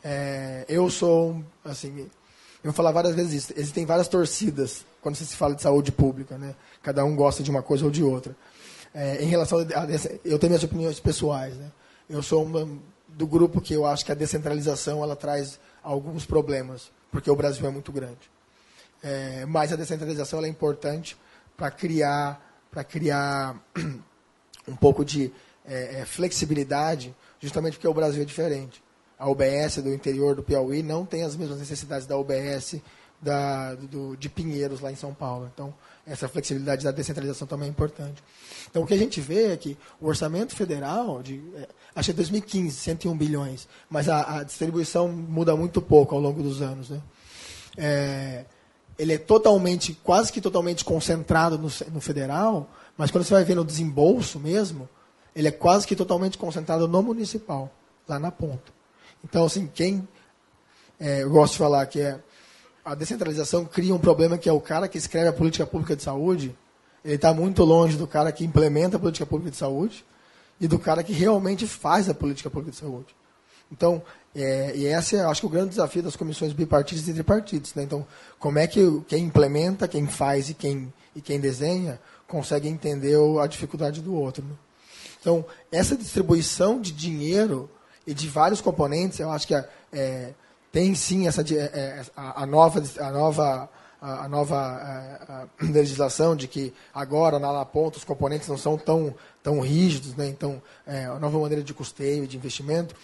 É, 0.04 0.66
eu 0.70 0.90
sou, 0.90 1.44
assim, 1.64 2.00
eu 2.00 2.10
vou 2.64 2.74
falar 2.74 2.92
várias 2.92 3.16
vezes 3.16 3.44
isso, 3.44 3.54
existem 3.56 3.86
várias 3.86 4.08
torcidas 4.08 4.86
quando 5.02 5.16
se 5.16 5.26
fala 5.36 5.56
de 5.56 5.62
saúde 5.62 5.92
pública, 5.92 6.38
né? 6.38 6.56
cada 6.82 7.04
um 7.04 7.16
gosta 7.16 7.44
de 7.44 7.50
uma 7.50 7.62
coisa 7.62 7.86
ou 7.86 7.92
de 7.92 8.04
outra. 8.04 8.36
É, 8.94 9.22
em 9.24 9.28
relação 9.28 9.60
a, 9.60 9.64
eu 10.26 10.40
tenho 10.40 10.50
minhas 10.50 10.64
opiniões 10.64 11.00
pessoais, 11.00 11.56
né? 11.56 11.72
eu 12.10 12.24
sou 12.24 12.44
uma, 12.44 12.68
do 13.08 13.28
grupo 13.28 13.62
que 13.62 13.74
eu 13.74 13.86
acho 13.86 14.06
que 14.06 14.12
a 14.12 14.16
descentralização 14.16 15.04
ela 15.04 15.16
traz 15.16 15.60
alguns 15.84 16.26
problemas, 16.26 16.92
porque 17.12 17.30
o 17.30 17.36
Brasil 17.36 17.66
é 17.66 17.70
muito 17.70 17.92
grande. 17.92 18.30
É, 19.02 19.46
mas 19.46 19.72
a 19.72 19.76
descentralização 19.76 20.44
é 20.44 20.48
importante 20.48 21.18
para 21.56 21.72
criar, 21.72 22.68
para 22.72 22.84
criar 22.84 23.56
um 24.68 24.76
pouco 24.76 25.04
de 25.06 25.32
é, 25.66 26.02
é, 26.02 26.06
flexibilidade, 26.06 27.16
justamente 27.40 27.74
porque 27.74 27.88
o 27.88 27.94
Brasil 27.94 28.22
é 28.22 28.26
diferente. 28.26 28.84
A 29.18 29.30
UBS 29.30 29.78
do 29.84 29.94
interior 29.94 30.36
do 30.36 30.44
Piauí 30.44 30.82
não 30.82 31.06
tem 31.06 31.24
as 31.24 31.36
mesmas 31.36 31.60
necessidades 31.60 32.08
da 32.08 32.18
UBS 32.18 32.82
da, 33.22 33.76
do, 33.76 34.16
de 34.16 34.30
Pinheiros, 34.30 34.80
lá 34.80 34.92
em 34.92 34.96
São 34.96 35.14
Paulo. 35.14 35.50
Então, 35.54 35.74
essa 36.08 36.28
flexibilidade 36.28 36.84
da 36.84 36.92
descentralização 36.92 37.48
também 37.48 37.68
é 37.68 37.70
importante. 37.70 38.24
Então, 38.70 38.84
o 38.84 38.88
que 38.88 38.94
a 38.94 38.98
gente 38.98 39.20
vê 39.20 39.52
é 39.52 39.58
que 39.58 39.78
o 40.00 40.08
orçamento 40.08 40.56
federal, 40.56 41.22
de, 41.22 41.42
é, 41.56 41.68
acho 41.96 42.08
que 42.08 42.12
é 42.12 42.16
2015, 42.16 42.76
101 42.76 43.18
bilhões, 43.18 43.68
mas 43.90 44.08
a, 44.08 44.40
a, 44.40 44.44
distribuição 44.44 45.10
muda 45.10 45.56
muito 45.56 45.82
pouco 45.82 46.16
ao 46.16 46.22
longo 46.22 46.42
dos 46.42 46.62
anos. 46.62 46.90
Né? 46.90 47.02
É, 47.78 48.46
ele 49.00 49.14
é 49.14 49.18
totalmente, 49.18 49.94
quase 50.04 50.32
que 50.32 50.42
totalmente 50.42 50.84
concentrado 50.84 51.58
no, 51.58 51.70
no 51.94 52.02
federal, 52.02 52.70
mas 52.98 53.10
quando 53.10 53.24
você 53.24 53.34
vai 53.34 53.46
ver 53.46 53.56
no 53.56 53.64
desembolso 53.64 54.38
mesmo, 54.38 54.90
ele 55.34 55.48
é 55.48 55.52
quase 55.52 55.88
que 55.88 55.96
totalmente 55.96 56.38
concentrado 56.38 56.86
no 56.86 57.02
municipal, 57.02 57.72
lá 58.06 58.20
na 58.20 58.30
ponta. 58.30 58.74
Então, 59.24 59.46
assim, 59.46 59.72
quem. 59.74 60.06
É, 61.00 61.24
eu 61.24 61.30
gosto 61.30 61.54
de 61.54 61.60
falar 61.60 61.86
que 61.86 62.02
é, 62.02 62.20
a 62.84 62.94
descentralização 62.94 63.64
cria 63.64 63.96
um 63.96 64.00
problema 64.00 64.38
que 64.38 64.50
é 64.50 64.52
o 64.52 64.60
cara 64.60 64.86
que 64.86 64.98
escreve 64.98 65.30
a 65.30 65.34
política 65.34 65.66
pública 65.66 65.96
de 65.96 66.04
saúde, 66.04 66.54
ele 67.06 67.16
está 67.16 67.34
muito 67.34 67.64
longe 67.64 67.96
do 67.96 68.06
cara 68.06 68.34
que 68.34 68.44
implementa 68.44 68.98
a 68.98 69.00
política 69.00 69.26
pública 69.26 69.50
de 69.50 69.56
saúde 69.56 70.04
e 70.60 70.68
do 70.68 70.78
cara 70.78 71.04
que 71.04 71.14
realmente 71.14 71.66
faz 71.66 72.10
a 72.10 72.14
política 72.14 72.50
pública 72.50 72.72
de 72.72 72.78
saúde. 72.78 73.16
Então, 73.72 74.02
é, 74.36 74.76
e 74.76 74.86
esse 74.86 75.16
é, 75.16 75.22
acho 75.22 75.42
que, 75.42 75.48
o 75.48 75.50
grande 75.50 75.70
desafio 75.70 76.04
das 76.04 76.16
comissões 76.16 76.54
bipartidas 76.54 77.08
e 77.08 77.14
tripartidas. 77.14 77.74
Né? 77.74 77.84
Então, 77.84 78.06
como 78.38 78.60
é 78.60 78.68
que 78.68 79.02
quem 79.08 79.26
implementa, 79.26 79.88
quem 79.88 80.08
faz 80.08 80.50
e 80.50 80.54
quem, 80.54 80.94
e 81.16 81.22
quem 81.22 81.40
desenha 81.40 82.00
consegue 82.28 82.68
entender 82.68 83.18
a 83.42 83.48
dificuldade 83.48 84.02
do 84.02 84.14
outro. 84.14 84.44
Né? 84.44 84.54
Então, 85.20 85.46
essa 85.72 85.96
distribuição 85.96 86.80
de 86.80 86.92
dinheiro 86.92 87.70
e 88.06 88.14
de 88.14 88.28
vários 88.28 88.62
componentes, 88.62 89.20
eu 89.20 89.30
acho 89.32 89.48
que 89.48 89.56
é, 89.56 89.70
é 89.92 90.34
tem 90.72 90.94
sim 90.94 91.28
essa 91.28 91.42
é, 91.42 91.56
é, 91.56 92.06
a, 92.16 92.44
a, 92.44 92.46
nova 92.46 92.82
a 93.00 93.12
nova 93.12 93.70
a, 94.02 94.30
nova 94.30 94.56
a, 94.56 95.48
legislação 95.60 96.36
de 96.36 96.48
que 96.48 96.74
agora 96.94 97.40
na 97.40 97.66
ponta 97.66 97.98
os 97.98 98.04
componentes 98.04 98.48
não 98.48 98.58
são 98.58 98.78
tão 98.78 99.14
tão 99.44 99.60
rígidos, 99.60 100.16
né? 100.16 100.28
Então, 100.28 100.62
é, 100.86 101.06
a 101.06 101.20
nova 101.20 101.40
maneira 101.40 101.64
de 101.64 101.74
custeio, 101.74 102.28
de 102.28 102.38
investimento. 102.38 102.96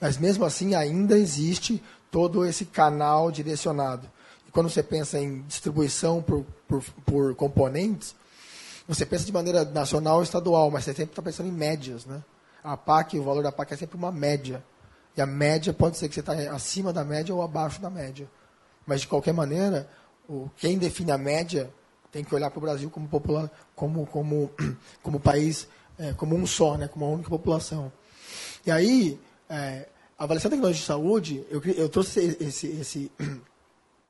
Mas 0.00 0.16
mesmo 0.16 0.44
assim 0.44 0.74
ainda 0.74 1.18
existe 1.18 1.82
todo 2.10 2.44
esse 2.44 2.64
canal 2.64 3.30
direcionado. 3.30 4.08
E 4.48 4.50
quando 4.50 4.68
você 4.68 4.82
pensa 4.82 5.18
em 5.18 5.42
distribuição 5.42 6.22
por, 6.22 6.44
por, 6.66 6.82
por 7.04 7.34
componentes, 7.34 8.14
você 8.88 9.06
pensa 9.06 9.24
de 9.24 9.32
maneira 9.32 9.64
nacional 9.64 10.16
ou 10.16 10.22
estadual, 10.22 10.70
mas 10.70 10.84
você 10.84 10.92
sempre 10.92 11.12
está 11.12 11.22
pensando 11.22 11.48
em 11.48 11.52
médias. 11.52 12.06
Né? 12.06 12.22
A 12.64 12.76
PAC, 12.76 13.18
o 13.18 13.22
valor 13.22 13.42
da 13.42 13.52
PAC 13.52 13.74
é 13.74 13.76
sempre 13.76 13.96
uma 13.96 14.10
média. 14.10 14.64
E 15.16 15.20
a 15.20 15.26
média 15.26 15.72
pode 15.72 15.96
ser 15.96 16.08
que 16.08 16.14
você 16.14 16.20
está 16.20 16.32
acima 16.52 16.92
da 16.92 17.04
média 17.04 17.34
ou 17.34 17.42
abaixo 17.42 17.80
da 17.80 17.90
média. 17.90 18.28
Mas, 18.86 19.02
de 19.02 19.08
qualquer 19.08 19.32
maneira, 19.32 19.88
o, 20.28 20.48
quem 20.56 20.78
define 20.78 21.12
a 21.12 21.18
média 21.18 21.70
tem 22.10 22.24
que 22.24 22.34
olhar 22.34 22.50
para 22.50 22.58
o 22.58 22.62
Brasil 22.62 22.90
como, 22.90 23.08
popular, 23.08 23.50
como, 23.74 24.06
como, 24.06 24.50
como 25.02 25.20
país, 25.20 25.68
é, 26.00 26.14
como 26.14 26.34
um 26.34 26.46
só, 26.46 26.78
né? 26.78 26.88
como 26.88 27.04
uma 27.04 27.14
única 27.14 27.28
população. 27.28 27.92
E 28.64 28.70
aí, 28.70 29.20
é, 29.48 29.86
a 30.18 30.24
avaliação 30.24 30.50
da 30.50 30.56
tecnologia 30.56 30.80
de 30.80 30.86
saúde, 30.86 31.44
eu, 31.50 31.62
eu 31.62 31.88
trouxe 31.90 32.36
esse, 32.40 32.66
esse, 32.66 33.12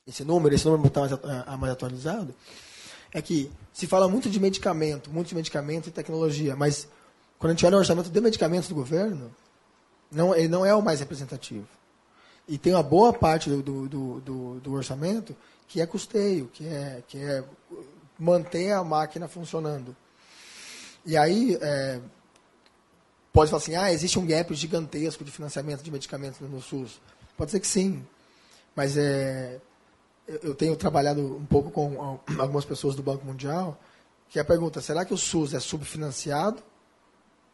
esse 0.06 0.22
número, 0.24 0.54
esse 0.54 0.64
número 0.64 0.86
está 0.86 1.00
mais, 1.00 1.58
mais 1.58 1.72
atualizado, 1.72 2.32
é 3.12 3.20
que 3.20 3.50
se 3.72 3.88
fala 3.88 4.08
muito 4.08 4.30
de 4.30 4.38
medicamento, 4.38 5.10
muito 5.10 5.28
de 5.28 5.34
medicamento 5.34 5.88
e 5.88 5.92
tecnologia, 5.92 6.54
mas 6.54 6.86
quando 7.38 7.50
a 7.50 7.54
gente 7.54 7.66
olha 7.66 7.76
o 7.76 7.80
orçamento 7.80 8.08
de 8.08 8.20
medicamentos 8.20 8.68
do 8.68 8.74
governo, 8.74 9.34
não, 10.12 10.34
ele 10.34 10.48
não 10.48 10.64
é 10.64 10.74
o 10.74 10.82
mais 10.82 11.00
representativo. 11.00 11.66
E 12.46 12.56
tem 12.56 12.72
uma 12.72 12.82
boa 12.82 13.12
parte 13.12 13.50
do, 13.50 13.88
do, 13.88 14.20
do, 14.20 14.60
do 14.60 14.72
orçamento 14.72 15.36
que 15.66 15.80
é 15.80 15.86
custeio, 15.86 16.48
que 16.52 16.66
é, 16.66 17.02
que 17.06 17.18
é 17.18 17.44
manter 18.18 18.72
a 18.72 18.84
máquina 18.84 19.26
funcionando. 19.26 19.96
E 21.04 21.16
aí, 21.16 21.58
é, 21.60 22.00
pode 23.32 23.50
falar 23.50 23.62
assim, 23.62 23.74
ah, 23.74 23.92
existe 23.92 24.18
um 24.18 24.26
gap 24.26 24.54
gigantesco 24.54 25.24
de 25.24 25.30
financiamento 25.30 25.82
de 25.82 25.90
medicamentos 25.90 26.40
no 26.40 26.60
SUS. 26.60 27.00
Pode 27.36 27.50
ser 27.50 27.60
que 27.60 27.66
sim, 27.66 28.04
mas 28.76 28.96
é, 28.96 29.60
eu 30.42 30.54
tenho 30.54 30.76
trabalhado 30.76 31.36
um 31.36 31.46
pouco 31.46 31.70
com 31.70 32.20
algumas 32.38 32.64
pessoas 32.64 32.94
do 32.94 33.02
Banco 33.02 33.24
Mundial, 33.24 33.78
que 34.28 34.38
a 34.38 34.44
pergunta, 34.44 34.80
será 34.80 35.04
que 35.04 35.12
o 35.12 35.18
SUS 35.18 35.54
é 35.54 35.60
subfinanciado? 35.60 36.62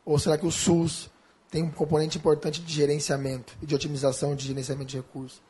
Ou 0.04 0.18
será 0.18 0.36
que 0.36 0.46
o 0.46 0.52
SUS 0.52 1.10
tem 1.50 1.62
um 1.62 1.70
componente 1.70 2.18
importante 2.18 2.60
de 2.60 2.72
gerenciamento 2.72 3.56
e 3.62 3.66
de 3.66 3.74
otimização 3.74 4.36
de 4.36 4.46
gerenciamento 4.46 4.90
de 4.90 4.96
recursos? 4.98 5.40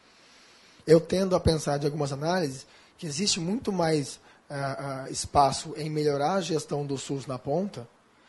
Eu 0.86 1.00
tendo 1.00 1.34
a 1.34 1.40
pensar 1.40 1.78
de 1.78 1.86
algumas 1.86 2.12
análises 2.12 2.64
que 2.96 3.06
existe 3.06 3.40
muito 3.40 3.72
mais 3.72 4.20
uh, 4.50 5.10
espaço 5.10 5.74
em 5.76 5.90
melhorar 5.90 6.34
a 6.34 6.40
gestão 6.40 6.84
do 6.84 6.96
SUS 6.96 7.26
na 7.26 7.38
ponta, 7.38 7.88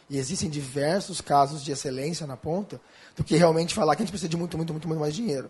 e 0.10 0.18
existem 0.18 0.50
diversos 0.50 1.20
casos 1.20 1.64
de 1.64 1.72
excelência 1.72 2.26
na 2.26 2.38
ponta, 2.38 2.80
do 3.16 3.24
que 3.24 3.36
realmente 3.36 3.74
falar 3.74 3.96
que 3.96 4.02
a 4.02 4.06
gente 4.06 4.12
precisa 4.12 4.30
de 4.30 4.38
muito, 4.38 4.56
muito, 4.58 4.74
muito, 4.74 4.88
muito 4.88 5.00
mais 5.00 5.14
dinheiro. 5.14 5.50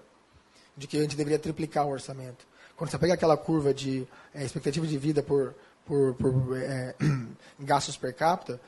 De 0.76 0.88
que 0.88 0.98
a 0.98 1.02
gente 1.02 1.16
deveria 1.16 1.40
triplicar 1.40 1.86
o 1.86 1.92
orçamento. 1.92 2.46
Quando 2.76 2.90
você 2.90 2.98
pega 2.98 3.14
aquela 3.14 3.38
curva 3.38 3.74
de 3.74 4.08
é, 4.34 4.44
expectativa 4.44 4.86
de 4.86 4.98
vida 4.98 5.24
por, 5.24 5.54
por, 5.86 6.14
por 6.16 6.58
é, 6.58 6.96
gastos 7.60 7.98
per 7.98 8.16
capita, 8.16 8.60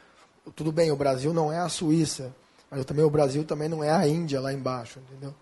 tudo 0.56 0.72
bem, 0.72 0.92
o 0.92 0.96
Brasil 0.96 1.34
não 1.34 1.52
é 1.52 1.60
a 1.60 1.70
Suíça, 1.70 2.34
mas 2.70 2.86
também 2.86 3.06
o 3.06 3.10
Brasil 3.10 3.44
também 3.44 3.70
não 3.70 3.84
é 3.84 3.92
a 3.92 4.08
Índia 4.08 4.40
lá 4.40 4.54
embaixo, 4.54 5.00
entendeu? 5.00 5.34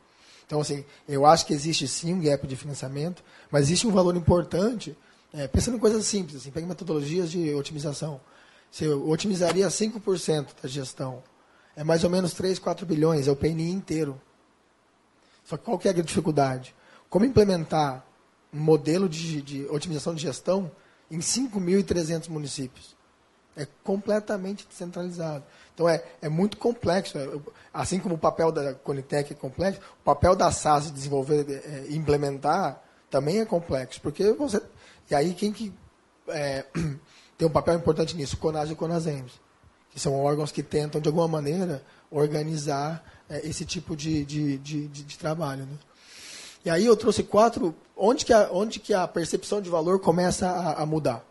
Então, 0.45 0.61
assim, 0.61 0.85
eu 1.07 1.25
acho 1.25 1.45
que 1.45 1.53
existe 1.53 1.87
sim 1.87 2.13
um 2.13 2.21
gap 2.21 2.47
de 2.47 2.55
financiamento, 2.55 3.21
mas 3.51 3.63
existe 3.63 3.85
um 3.85 3.91
valor 3.91 4.15
importante, 4.15 4.97
é, 5.33 5.47
pensando 5.47 5.77
em 5.77 5.79
coisas 5.79 6.05
simples, 6.05 6.37
assim, 6.37 6.51
metodologias 6.65 7.29
de 7.29 7.53
otimização. 7.53 8.19
Você 8.71 8.87
otimizaria 8.87 9.67
5% 9.67 10.47
da 10.61 10.67
gestão. 10.67 11.23
É 11.75 11.83
mais 11.83 12.03
ou 12.03 12.09
menos 12.09 12.33
3, 12.33 12.59
4 12.59 12.85
bilhões, 12.85 13.27
é 13.27 13.31
o 13.31 13.35
PNI 13.35 13.71
inteiro. 13.71 14.19
Só 15.43 15.57
que 15.57 15.63
qual 15.63 15.77
que 15.77 15.87
é 15.87 15.91
a 15.91 15.93
dificuldade? 15.93 16.75
Como 17.09 17.25
implementar 17.25 18.05
um 18.53 18.59
modelo 18.59 19.07
de, 19.07 19.41
de 19.41 19.65
otimização 19.67 20.13
de 20.13 20.21
gestão 20.21 20.71
em 21.09 21.19
5.300 21.19 22.29
municípios? 22.29 22.95
É 23.55 23.65
completamente 23.83 24.67
descentralizado. 24.67 25.43
Então 25.73 25.87
é, 25.87 26.03
é 26.21 26.29
muito 26.29 26.57
complexo. 26.57 27.17
É, 27.17 27.29
assim 27.73 27.99
como 27.99 28.15
o 28.15 28.17
papel 28.17 28.51
da 28.51 28.73
Conitec 28.73 29.31
é 29.31 29.35
complexo, 29.35 29.79
o 30.01 30.03
papel 30.03 30.35
da 30.35 30.51
SAS 30.51 30.85
de 30.85 30.91
desenvolver 30.91 31.45
e 31.47 31.53
é, 31.53 31.95
implementar 31.95 32.81
também 33.09 33.39
é 33.39 33.45
complexo. 33.45 34.01
Porque 34.01 34.31
você. 34.33 34.61
E 35.09 35.15
aí 35.15 35.33
quem 35.33 35.51
que 35.51 35.73
é, 36.29 36.65
tem 37.37 37.47
um 37.47 37.51
papel 37.51 37.75
importante 37.75 38.15
nisso? 38.15 38.37
CONAS 38.37 38.69
e 38.69 38.75
CONASEMS, 38.75 39.31
que 39.91 39.99
são 39.99 40.19
órgãos 40.19 40.51
que 40.51 40.63
tentam, 40.63 40.99
de 40.99 41.07
alguma 41.07 41.27
maneira, 41.27 41.83
organizar 42.11 43.03
é, 43.29 43.47
esse 43.47 43.65
tipo 43.65 43.95
de, 43.95 44.25
de, 44.25 44.57
de, 44.57 44.87
de, 44.87 45.03
de 45.03 45.17
trabalho. 45.17 45.65
Né? 45.65 45.77
E 46.65 46.69
aí 46.69 46.85
eu 46.85 46.95
trouxe 46.95 47.23
quatro. 47.23 47.73
Onde 47.95 48.25
que 48.25 48.33
a, 48.33 48.49
onde 48.51 48.79
que 48.79 48.93
a 48.93 49.07
percepção 49.07 49.61
de 49.61 49.69
valor 49.69 49.99
começa 49.99 50.47
a, 50.47 50.83
a 50.83 50.85
mudar? 50.85 51.23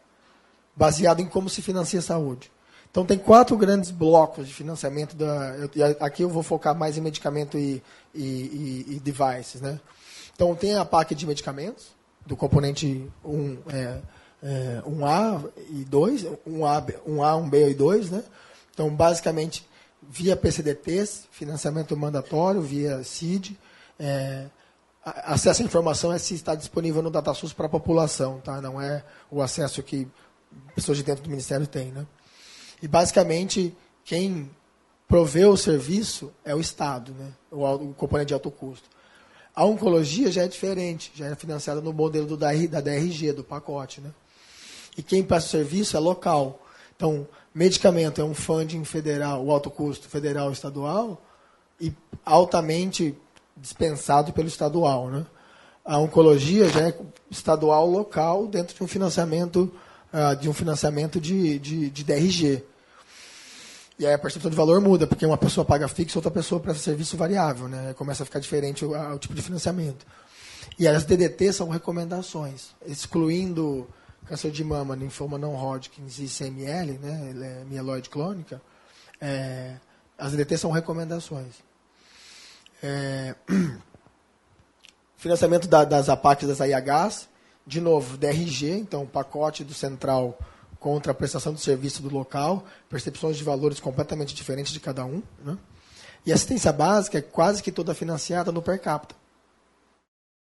Baseado 0.74 1.20
em 1.20 1.26
como 1.26 1.48
se 1.48 1.62
financia 1.62 2.00
a 2.00 2.02
saúde. 2.02 2.50
Então, 2.90 3.04
tem 3.04 3.18
quatro 3.18 3.54
grandes 3.58 3.90
blocos 3.90 4.48
de 4.48 4.54
financiamento. 4.54 5.14
Da, 5.14 5.54
eu, 5.74 5.96
aqui 6.00 6.22
eu 6.22 6.30
vou 6.30 6.42
focar 6.42 6.74
mais 6.74 6.96
em 6.96 7.02
medicamento 7.02 7.58
e, 7.58 7.82
e, 8.14 8.24
e, 8.24 8.86
e, 8.96 9.00
devices. 9.00 9.60
Né? 9.60 9.78
Então, 10.34 10.54
tem 10.54 10.76
a 10.76 10.84
PAC 10.84 11.14
de 11.14 11.26
medicamentos, 11.26 11.88
do 12.26 12.36
componente 12.36 13.08
1, 13.24 13.58
é, 13.68 14.00
é, 14.42 14.82
1A 14.86 15.50
e 15.70 15.84
2, 15.84 16.24
1A, 16.46 16.94
1A 17.06 17.50
1B 17.50 17.70
e 17.70 17.74
2. 17.74 18.10
Né? 18.10 18.24
Então, 18.74 18.94
basicamente, 18.94 19.66
via 20.02 20.36
PCDTs, 20.36 21.28
financiamento 21.30 21.96
mandatório, 21.96 22.60
via 22.60 23.02
CID. 23.04 23.58
É, 23.98 24.46
acesso 25.04 25.62
à 25.62 25.64
informação 25.64 26.12
é 26.12 26.18
se 26.18 26.34
está 26.34 26.54
disponível 26.54 27.00
no 27.00 27.10
DataSUS 27.10 27.52
para 27.52 27.66
a 27.66 27.70
população, 27.70 28.40
tá? 28.40 28.60
não 28.60 28.80
é 28.80 29.04
o 29.30 29.40
acesso 29.40 29.82
que 29.82 30.08
pessoas 30.74 30.98
de 30.98 31.04
dentro 31.04 31.22
do 31.22 31.30
Ministério 31.30 31.66
têm. 31.66 31.92
Né? 31.92 32.06
E 32.82 32.88
basicamente 32.88 33.74
quem 34.04 34.50
provê 35.06 35.44
o 35.44 35.56
serviço 35.56 36.32
é 36.44 36.54
o 36.54 36.60
Estado, 36.60 37.12
né? 37.12 37.32
o, 37.50 37.64
o 37.64 37.94
componente 37.94 38.28
de 38.28 38.34
alto 38.34 38.50
custo. 38.50 38.88
A 39.56 39.64
oncologia 39.64 40.30
já 40.30 40.42
é 40.42 40.48
diferente, 40.48 41.10
já 41.14 41.28
é 41.28 41.34
financiada 41.34 41.80
no 41.80 41.90
modelo 41.90 42.26
do, 42.26 42.36
da, 42.36 42.52
da 42.52 42.82
DRG, 42.82 43.32
do 43.32 43.42
pacote. 43.42 44.02
Né? 44.02 44.10
E 44.98 45.02
quem 45.02 45.22
presta 45.22 45.48
o 45.48 45.50
serviço 45.50 45.96
é 45.96 46.00
local. 46.00 46.62
Então, 46.94 47.26
medicamento 47.54 48.20
é 48.20 48.24
um 48.24 48.34
funding 48.34 48.84
federal, 48.84 49.42
o 49.42 49.50
alto 49.50 49.70
custo 49.70 50.10
federal 50.10 50.52
estadual, 50.52 51.22
e 51.80 51.90
altamente 52.22 53.16
dispensado 53.56 54.30
pelo 54.30 54.46
estadual. 54.46 55.08
Né? 55.08 55.24
A 55.82 55.98
oncologia 55.98 56.68
já 56.68 56.88
é 56.88 56.98
estadual 57.30 57.88
local 57.88 58.46
dentro 58.46 58.76
de 58.76 58.82
um 58.82 58.86
financiamento 58.86 59.72
uh, 60.12 60.36
de 60.36 60.50
um 60.50 60.52
financiamento 60.52 61.18
de, 61.18 61.58
de, 61.58 61.88
de 61.88 62.04
DRG. 62.04 62.62
E 63.98 64.06
aí 64.06 64.12
a 64.12 64.18
percepção 64.18 64.50
de 64.50 64.56
valor 64.56 64.80
muda, 64.80 65.06
porque 65.06 65.24
uma 65.24 65.38
pessoa 65.38 65.64
paga 65.64 65.88
fixo, 65.88 66.18
outra 66.18 66.30
pessoa 66.30 66.60
presta 66.60 66.82
serviço 66.82 67.16
variável, 67.16 67.66
né? 67.66 67.94
Começa 67.94 68.22
a 68.22 68.26
ficar 68.26 68.40
diferente 68.40 68.84
o, 68.84 68.92
o 68.92 69.18
tipo 69.18 69.34
de 69.34 69.40
financiamento. 69.40 70.06
E 70.78 70.86
as 70.86 71.04
DDT 71.04 71.52
são 71.52 71.68
recomendações, 71.70 72.74
excluindo 72.86 73.88
câncer 74.26 74.50
de 74.50 74.62
mama, 74.62 74.94
linfoma 74.94 75.38
não 75.38 75.54
Hodgkins 75.54 76.18
e 76.18 76.26
CML, 76.26 76.98
né, 76.98 77.60
é 77.60 77.64
mieloide 77.64 78.10
clônica, 78.10 78.60
é, 79.20 79.76
as 80.18 80.32
DDT 80.32 80.58
são 80.58 80.70
recomendações. 80.70 81.54
É, 82.82 83.34
financiamento 85.16 85.68
da, 85.68 85.84
das 85.84 86.08
APACs 86.08 86.48
das 86.48 86.60
AIHs, 86.60 87.28
de 87.66 87.80
novo, 87.80 88.16
DRG, 88.16 88.70
então 88.70 89.06
pacote 89.06 89.64
do 89.64 89.72
central 89.72 90.38
contra 90.78 91.12
a 91.12 91.14
prestação 91.14 91.54
de 91.54 91.60
serviço 91.60 92.02
do 92.02 92.08
local, 92.08 92.64
percepções 92.88 93.36
de 93.36 93.44
valores 93.44 93.80
completamente 93.80 94.34
diferentes 94.34 94.72
de 94.72 94.80
cada 94.80 95.04
um. 95.04 95.22
Né? 95.44 95.56
E 96.24 96.32
assistência 96.32 96.72
básica 96.72 97.18
é 97.18 97.22
quase 97.22 97.62
que 97.62 97.72
toda 97.72 97.94
financiada 97.94 98.52
no 98.52 98.62
per 98.62 98.80
capita. 98.80 99.14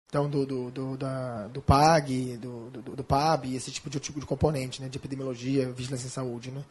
Então, 0.09 0.29
do, 0.29 0.45
do, 0.45 0.71
do, 0.73 0.97
da, 0.97 1.47
do 1.47 1.63
PAG, 1.63 2.37
do, 2.37 2.69
do, 2.71 2.97
do, 2.97 3.05
PAB, 3.05 3.55
esse 3.55 3.71
tipo 3.71 3.89
de, 3.89 4.01
tipo 4.01 4.19
de 4.19 4.27
componente, 4.27 4.83
né, 4.83 4.89
de 4.89 4.99
epidemiologia, 4.99 5.71
vigilância 5.71 6.09
em 6.09 6.11
saúde. 6.11 6.51
Né? 6.51 6.65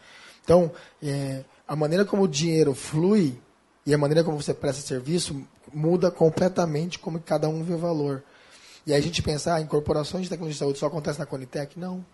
Então, 0.43 0.69
é, 1.01 1.45
a 1.65 1.73
maneira 1.73 2.03
como 2.03 2.23
o 2.23 2.27
dinheiro 2.27 2.73
flui 2.73 3.39
e 3.85 3.93
a 3.93 3.97
maneira 3.97 4.25
como 4.25 4.41
você 4.41 4.53
presta 4.53 4.85
serviço 4.85 5.41
muda 5.73 6.11
completamente 6.11 6.99
como 6.99 7.17
cada 7.21 7.47
um 7.47 7.63
vê 7.63 7.73
o 7.73 7.77
valor. 7.77 8.23
E 8.85 8.91
aí 8.91 8.99
a 8.99 9.01
gente 9.01 9.21
pensar, 9.21 9.55
ah, 9.55 9.61
incorporações 9.61 10.23
de 10.23 10.29
tecnologia 10.29 10.55
de 10.55 10.59
saúde 10.59 10.79
só 10.79 10.87
acontece 10.87 11.19
na 11.19 11.25
Conitec? 11.25 11.79
Não. 11.79 12.05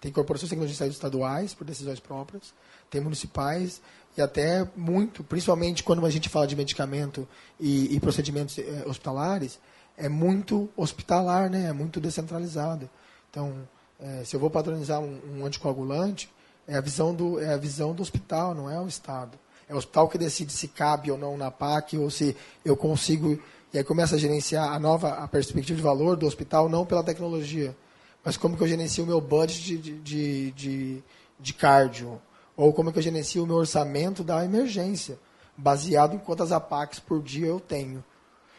Tem 0.00 0.10
incorporações 0.10 0.48
de 0.48 0.56
tecnologia 0.56 0.86
estaduais, 0.86 1.54
por 1.54 1.64
decisões 1.64 2.00
próprias, 2.00 2.54
tem 2.90 3.00
municipais, 3.00 3.80
e 4.16 4.22
até 4.22 4.66
muito, 4.76 5.22
principalmente 5.22 5.82
quando 5.82 6.04
a 6.04 6.10
gente 6.10 6.28
fala 6.28 6.46
de 6.46 6.56
medicamento 6.56 7.28
e, 7.58 7.94
e 7.94 8.00
procedimentos 8.00 8.58
eh, 8.58 8.84
hospitalares, 8.86 9.58
é 9.96 10.08
muito 10.08 10.68
hospitalar, 10.76 11.50
né? 11.50 11.66
é 11.66 11.72
muito 11.72 12.00
descentralizado. 12.00 12.88
Então, 13.30 13.68
eh, 14.00 14.22
se 14.24 14.34
eu 14.34 14.40
vou 14.40 14.50
padronizar 14.50 15.00
um, 15.00 15.20
um, 15.36 15.46
anticoagulante, 15.46 16.30
é 16.66 16.76
a, 16.76 16.80
visão 16.80 17.14
do, 17.14 17.38
é 17.38 17.52
a 17.52 17.56
visão 17.56 17.94
do 17.94 18.02
hospital, 18.02 18.54
não 18.54 18.70
é 18.70 18.80
o 18.80 18.88
Estado. 18.88 19.38
É 19.68 19.74
o 19.74 19.76
hospital 19.76 20.08
que 20.08 20.18
decide 20.18 20.52
se 20.52 20.66
cabe 20.66 21.10
ou 21.10 21.18
não 21.18 21.36
na 21.36 21.50
PAC, 21.50 21.96
ou 21.96 22.10
se 22.10 22.36
eu 22.64 22.76
consigo 22.76 23.38
e 23.72 23.78
aí 23.78 23.84
começa 23.84 24.16
a 24.16 24.18
gerenciar 24.18 24.72
a 24.72 24.80
nova 24.80 25.10
a 25.10 25.28
perspectiva 25.28 25.76
de 25.76 25.82
valor 25.82 26.16
do 26.16 26.26
hospital, 26.26 26.68
não 26.68 26.84
pela 26.84 27.04
tecnologia, 27.04 27.76
mas 28.24 28.36
como 28.36 28.56
que 28.56 28.62
eu 28.62 28.68
gerencio 28.68 29.04
o 29.04 29.06
meu 29.06 29.20
budget 29.20 29.78
de, 29.78 29.98
de, 30.00 30.50
de, 30.52 31.04
de 31.38 31.54
cardio, 31.54 32.20
ou 32.56 32.72
como 32.72 32.92
que 32.92 32.98
eu 32.98 33.02
gerencio 33.02 33.42
o 33.42 33.46
meu 33.46 33.56
orçamento 33.56 34.22
da 34.22 34.44
emergência, 34.44 35.18
baseado 35.56 36.14
em 36.14 36.18
quantas 36.18 36.52
APACs 36.52 37.00
por 37.00 37.22
dia 37.22 37.46
eu 37.46 37.60
tenho. 37.60 38.04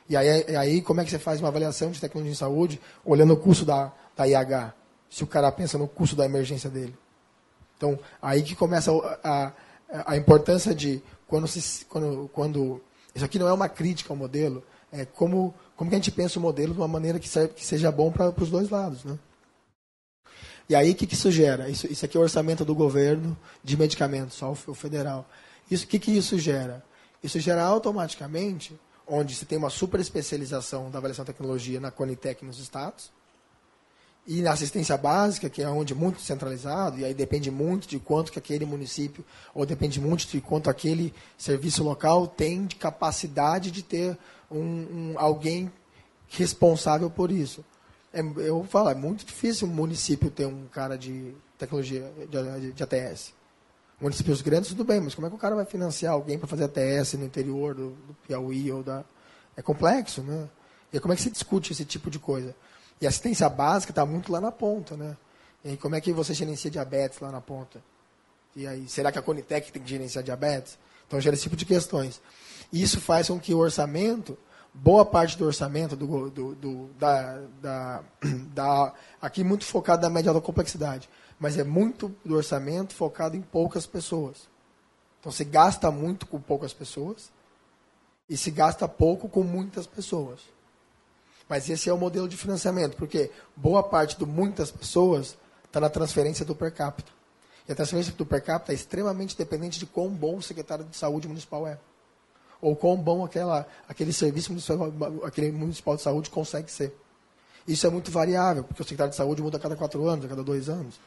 E 0.09 0.17
aí, 0.17 0.55
aí 0.55 0.81
como 0.81 1.01
é 1.01 1.05
que 1.05 1.11
você 1.11 1.19
faz 1.19 1.39
uma 1.39 1.49
avaliação 1.49 1.91
de 1.91 2.01
tecnologia 2.01 2.31
em 2.31 2.35
saúde, 2.35 2.81
olhando 3.05 3.33
o 3.33 3.37
custo 3.37 3.63
da, 3.63 3.91
da 4.15 4.27
IH, 4.27 4.73
se 5.09 5.23
o 5.23 5.27
cara 5.27 5.51
pensa 5.51 5.77
no 5.77 5.87
custo 5.87 6.15
da 6.15 6.25
emergência 6.25 6.69
dele. 6.69 6.95
Então, 7.77 7.99
aí 8.21 8.43
que 8.43 8.55
começa 8.55 8.91
a, 9.23 9.47
a, 9.91 10.13
a 10.13 10.17
importância 10.17 10.73
de, 10.73 11.01
quando, 11.27 11.47
se, 11.47 11.85
quando, 11.85 12.29
quando... 12.33 12.81
Isso 13.13 13.25
aqui 13.25 13.39
não 13.39 13.47
é 13.47 13.53
uma 13.53 13.69
crítica 13.69 14.13
ao 14.13 14.17
modelo, 14.17 14.63
é, 14.91 15.05
como, 15.05 15.53
como 15.75 15.89
que 15.89 15.95
a 15.95 15.99
gente 15.99 16.11
pensa 16.11 16.37
o 16.39 16.41
modelo 16.41 16.73
de 16.73 16.79
uma 16.79 16.87
maneira 16.87 17.19
que, 17.19 17.27
serve, 17.27 17.53
que 17.53 17.65
seja 17.65 17.91
bom 17.91 18.11
para 18.11 18.33
os 18.37 18.49
dois 18.49 18.69
lados. 18.69 19.03
Né? 19.03 19.17
E 20.71 20.75
aí, 20.75 20.91
o 20.91 20.95
que, 20.95 21.05
que 21.05 21.15
isso 21.15 21.29
gera? 21.29 21.67
Isso, 21.69 21.85
isso 21.91 22.05
aqui 22.05 22.15
é 22.15 22.19
o 22.21 22.23
orçamento 22.23 22.63
do 22.63 22.73
governo 22.73 23.37
de 23.61 23.75
medicamentos, 23.75 24.37
só 24.37 24.51
o 24.51 24.73
federal. 24.73 25.29
Isso, 25.69 25.83
o 25.83 25.87
que, 25.89 25.99
que 25.99 26.11
isso 26.11 26.39
gera? 26.39 26.81
Isso 27.21 27.41
gera 27.41 27.61
automaticamente, 27.61 28.79
onde 29.05 29.35
se 29.35 29.43
tem 29.43 29.57
uma 29.57 29.69
super 29.69 29.99
especialização 29.99 30.89
da 30.89 30.97
avaliação 30.97 31.25
de 31.25 31.33
tecnologia 31.33 31.77
na 31.81 31.91
Conitec 31.91 32.45
nos 32.45 32.57
estados, 32.57 33.11
e 34.25 34.41
na 34.41 34.53
assistência 34.53 34.95
básica, 34.95 35.49
que 35.49 35.61
é 35.61 35.67
onde 35.67 35.91
é 35.91 35.95
muito 35.95 36.21
centralizado, 36.21 36.99
e 36.99 37.03
aí 37.03 37.13
depende 37.13 37.51
muito 37.51 37.85
de 37.85 37.99
quanto 37.99 38.31
que 38.31 38.39
aquele 38.39 38.63
município, 38.63 39.25
ou 39.53 39.65
depende 39.65 39.99
muito 39.99 40.25
de 40.25 40.39
quanto 40.39 40.69
aquele 40.69 41.13
serviço 41.37 41.83
local 41.83 42.27
tem 42.27 42.65
de 42.65 42.77
capacidade 42.77 43.71
de 43.71 43.83
ter 43.83 44.17
um, 44.49 45.11
um 45.11 45.15
alguém 45.17 45.69
responsável 46.29 47.09
por 47.09 47.29
isso. 47.29 47.61
É, 48.13 48.19
eu 48.19 48.63
falo, 48.65 48.89
é 48.89 48.95
muito 48.95 49.25
difícil 49.25 49.67
um 49.67 49.71
município 49.71 50.29
ter 50.29 50.45
um 50.45 50.67
cara 50.67 50.97
de 50.97 51.33
tecnologia 51.57 52.11
de, 52.29 52.71
de 52.73 52.83
ATS. 52.83 53.33
Municípios 53.99 54.41
grandes, 54.41 54.69
tudo 54.69 54.83
bem, 54.83 54.99
mas 54.99 55.13
como 55.13 55.27
é 55.27 55.29
que 55.29 55.35
o 55.35 55.39
cara 55.39 55.55
vai 55.55 55.65
financiar 55.65 56.13
alguém 56.13 56.37
para 56.37 56.47
fazer 56.47 56.65
ATS 56.65 57.13
no 57.13 57.25
interior 57.25 57.75
do, 57.75 57.91
do 57.91 58.13
Piauí 58.27 58.71
ou 58.71 58.83
da. 58.83 59.05
É 59.55 59.61
complexo, 59.61 60.23
né? 60.23 60.49
E 60.91 60.99
como 60.99 61.13
é 61.13 61.15
que 61.15 61.21
se 61.21 61.29
discute 61.29 61.71
esse 61.71 61.85
tipo 61.85 62.09
de 62.09 62.19
coisa? 62.19 62.55
E 62.99 63.07
assistência 63.07 63.47
básica 63.47 63.91
está 63.91 64.05
muito 64.05 64.31
lá 64.31 64.41
na 64.41 64.51
ponta, 64.51 64.97
né? 64.97 65.15
E 65.63 65.77
como 65.77 65.95
é 65.95 66.01
que 66.01 66.11
você 66.11 66.33
gerencia 66.33 66.69
diabetes 66.71 67.19
lá 67.19 67.31
na 67.31 67.39
ponta? 67.39 67.81
E 68.55 68.67
aí, 68.67 68.87
será 68.89 69.11
que 69.11 69.19
a 69.19 69.21
Conitec 69.21 69.71
tem 69.71 69.81
que 69.81 69.89
gerenciar 69.89 70.23
diabetes? 70.23 70.77
Então, 71.07 71.21
gera 71.21 71.35
esse 71.35 71.43
tipo 71.43 71.55
de 71.55 71.65
questões. 71.65 72.21
Isso 72.73 72.99
faz 72.99 73.27
com 73.27 73.39
que 73.39 73.53
o 73.53 73.59
orçamento, 73.59 74.37
boa 74.73 75.05
parte 75.05 75.37
do 75.37 75.45
orçamento, 75.45 75.95
do, 75.95 76.29
do, 76.29 76.55
do 76.55 76.89
da, 76.97 77.41
da, 77.61 78.03
da, 78.53 78.93
aqui 79.21 79.43
muito 79.43 79.65
focado 79.65 80.01
na 80.01 80.09
média 80.09 80.29
alta 80.29 80.41
complexidade, 80.41 81.09
mas 81.39 81.57
é 81.57 81.63
muito 81.63 82.15
do 82.23 82.35
orçamento 82.35 82.93
focado 82.93 83.35
em 83.35 83.41
poucas 83.41 83.85
pessoas. 83.85 84.49
Então, 85.19 85.31
se 85.31 85.43
gasta 85.43 85.91
muito 85.91 86.25
com 86.25 86.39
poucas 86.41 86.73
pessoas 86.73 87.31
e 88.29 88.35
se 88.35 88.49
gasta 88.49 88.87
pouco 88.87 89.29
com 89.29 89.43
muitas 89.43 89.85
pessoas. 89.85 90.39
Mas 91.47 91.69
esse 91.69 91.89
é 91.89 91.93
o 91.93 91.97
modelo 91.97 92.29
de 92.29 92.37
financiamento, 92.37 92.95
porque 92.95 93.29
boa 93.55 93.83
parte 93.83 94.17
de 94.17 94.25
muitas 94.25 94.71
pessoas 94.71 95.37
está 95.65 95.79
na 95.79 95.89
transferência 95.89 96.45
do 96.45 96.55
per 96.55 96.73
capita. 96.73 97.11
E 97.67 97.71
a 97.71 97.75
transferência 97.75 98.13
do 98.13 98.25
per 98.25 98.43
capita 98.43 98.71
é 98.71 98.75
extremamente 98.75 99.37
dependente 99.37 99.77
de 99.77 99.85
quão 99.85 100.09
bom 100.09 100.37
o 100.37 100.41
secretário 100.41 100.85
de 100.85 100.95
saúde 100.95 101.27
municipal 101.27 101.67
é. 101.67 101.77
Ou 102.61 102.75
quão 102.75 102.95
bom 102.95 103.25
aquela, 103.25 103.65
aquele 103.89 104.13
serviço 104.13 104.51
municipal, 104.51 104.93
aquele 105.25 105.51
municipal 105.51 105.95
de 105.95 106.01
saúde 106.01 106.29
consegue 106.29 106.71
ser. 106.71 106.95
Isso 107.67 107.85
é 107.85 107.89
muito 107.89 108.11
variável, 108.11 108.63
porque 108.63 108.81
o 108.81 108.85
secretário 108.85 109.11
de 109.11 109.17
saúde 109.17 109.41
muda 109.41 109.57
a 109.57 109.59
cada 109.59 109.75
quatro 109.75 110.07
anos, 110.07 110.25
a 110.25 110.27
cada 110.27 110.43
dois 110.43 110.69
anos. 110.69 110.99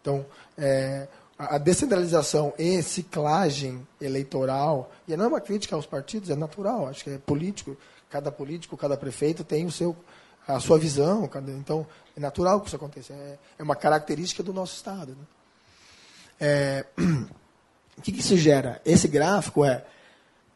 Então, 0.00 0.24
é, 0.56 1.08
a 1.38 1.58
descentralização 1.58 2.52
e 2.58 2.82
ciclagem 2.82 3.86
eleitoral, 4.00 4.90
e 5.06 5.16
não 5.16 5.24
é 5.26 5.28
uma 5.28 5.40
crítica 5.40 5.76
aos 5.76 5.86
partidos, 5.86 6.30
é 6.30 6.36
natural, 6.36 6.88
acho 6.88 7.04
que 7.04 7.10
é 7.10 7.18
político, 7.18 7.76
cada 8.08 8.30
político, 8.30 8.76
cada 8.76 8.96
prefeito 8.96 9.44
tem 9.44 9.66
o 9.66 9.70
seu, 9.70 9.96
a 10.46 10.60
sua 10.60 10.78
visão. 10.78 11.26
Cada, 11.28 11.50
então, 11.52 11.86
é 12.16 12.20
natural 12.20 12.60
que 12.60 12.68
isso 12.68 12.76
aconteça. 12.76 13.12
É, 13.12 13.38
é 13.58 13.62
uma 13.62 13.76
característica 13.76 14.42
do 14.42 14.52
nosso 14.52 14.74
Estado. 14.76 15.12
Né? 15.12 15.26
É, 16.40 16.86
o 17.98 18.02
que, 18.02 18.12
que 18.12 18.20
isso 18.20 18.36
gera? 18.36 18.80
Esse 18.84 19.08
gráfico 19.08 19.64
é 19.64 19.84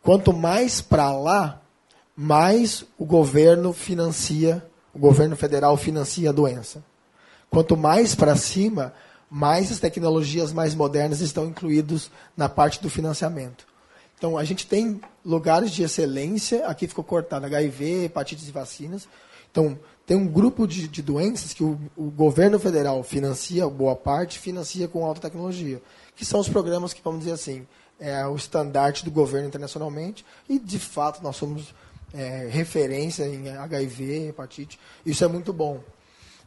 quanto 0.03 0.33
mais 0.33 0.81
para 0.81 1.13
lá, 1.13 1.61
mais 2.17 2.85
o 2.99 3.05
governo 3.05 3.73
financia, 3.73 4.65
o 4.93 4.99
governo 4.99 5.37
federal 5.37 5.77
financia 5.77 6.31
a 6.31 6.33
doença. 6.33 6.85
Quanto 7.49 7.77
mais 7.77 8.15
para 8.15 8.37
cima, 8.37 8.93
mais 9.31 9.71
as 9.71 9.81
tecnologias 9.81 10.53
mais 10.53 10.75
modernas 10.75 11.21
estão 11.21 11.47
incluídas 11.47 12.11
na 12.37 12.49
parte 12.49 12.83
do 12.83 12.91
financiamento. 12.91 13.67
Então, 14.19 14.37
a 14.37 14.45
gente 14.45 14.67
tem 14.67 15.01
lugares 15.25 15.71
de 15.71 15.83
excelência, 15.83 16.67
aqui 16.67 16.87
ficou 16.87 17.03
cortado 17.03 17.47
HIV, 17.47 18.05
hepatites 18.05 18.47
e 18.47 18.53
vacinas. 18.53 19.09
Então, 19.51 19.79
tem 20.05 20.17
um 20.17 20.27
grupo 20.27 20.67
de, 20.67 20.87
de 20.89 21.01
doenças 21.01 21.55
que 21.55 21.65
o, 21.65 21.79
o, 21.97 22.11
governo 22.11 22.59
federal 22.59 23.03
financia, 23.03 23.67
boa 23.69 23.97
parte, 23.97 24.39
financia 24.39 24.87
com 24.89 25.07
alta 25.07 25.23
tecnologia, 25.23 25.81
que 26.15 26.25
são 26.25 26.41
os 26.41 26.49
programas 26.49 26.93
que, 26.93 27.01
vamos 27.03 27.21
dizer 27.21 27.33
assim, 27.33 27.67
é 28.01 28.27
o 28.27 28.35
estandarte 28.35 29.05
do 29.05 29.11
governo 29.11 29.47
internacionalmente, 29.47 30.25
e, 30.49 30.59
de 30.59 30.79
fato, 30.79 31.23
nós 31.23 31.37
somos 31.37 31.75
é, 32.13 32.49
referência 32.51 33.25
em 33.25 33.49
HIV, 33.49 34.29
hepatite. 34.29 34.81
Isso 35.05 35.25
é 35.25 35.29
muito 35.29 35.53
bom. 35.53 35.81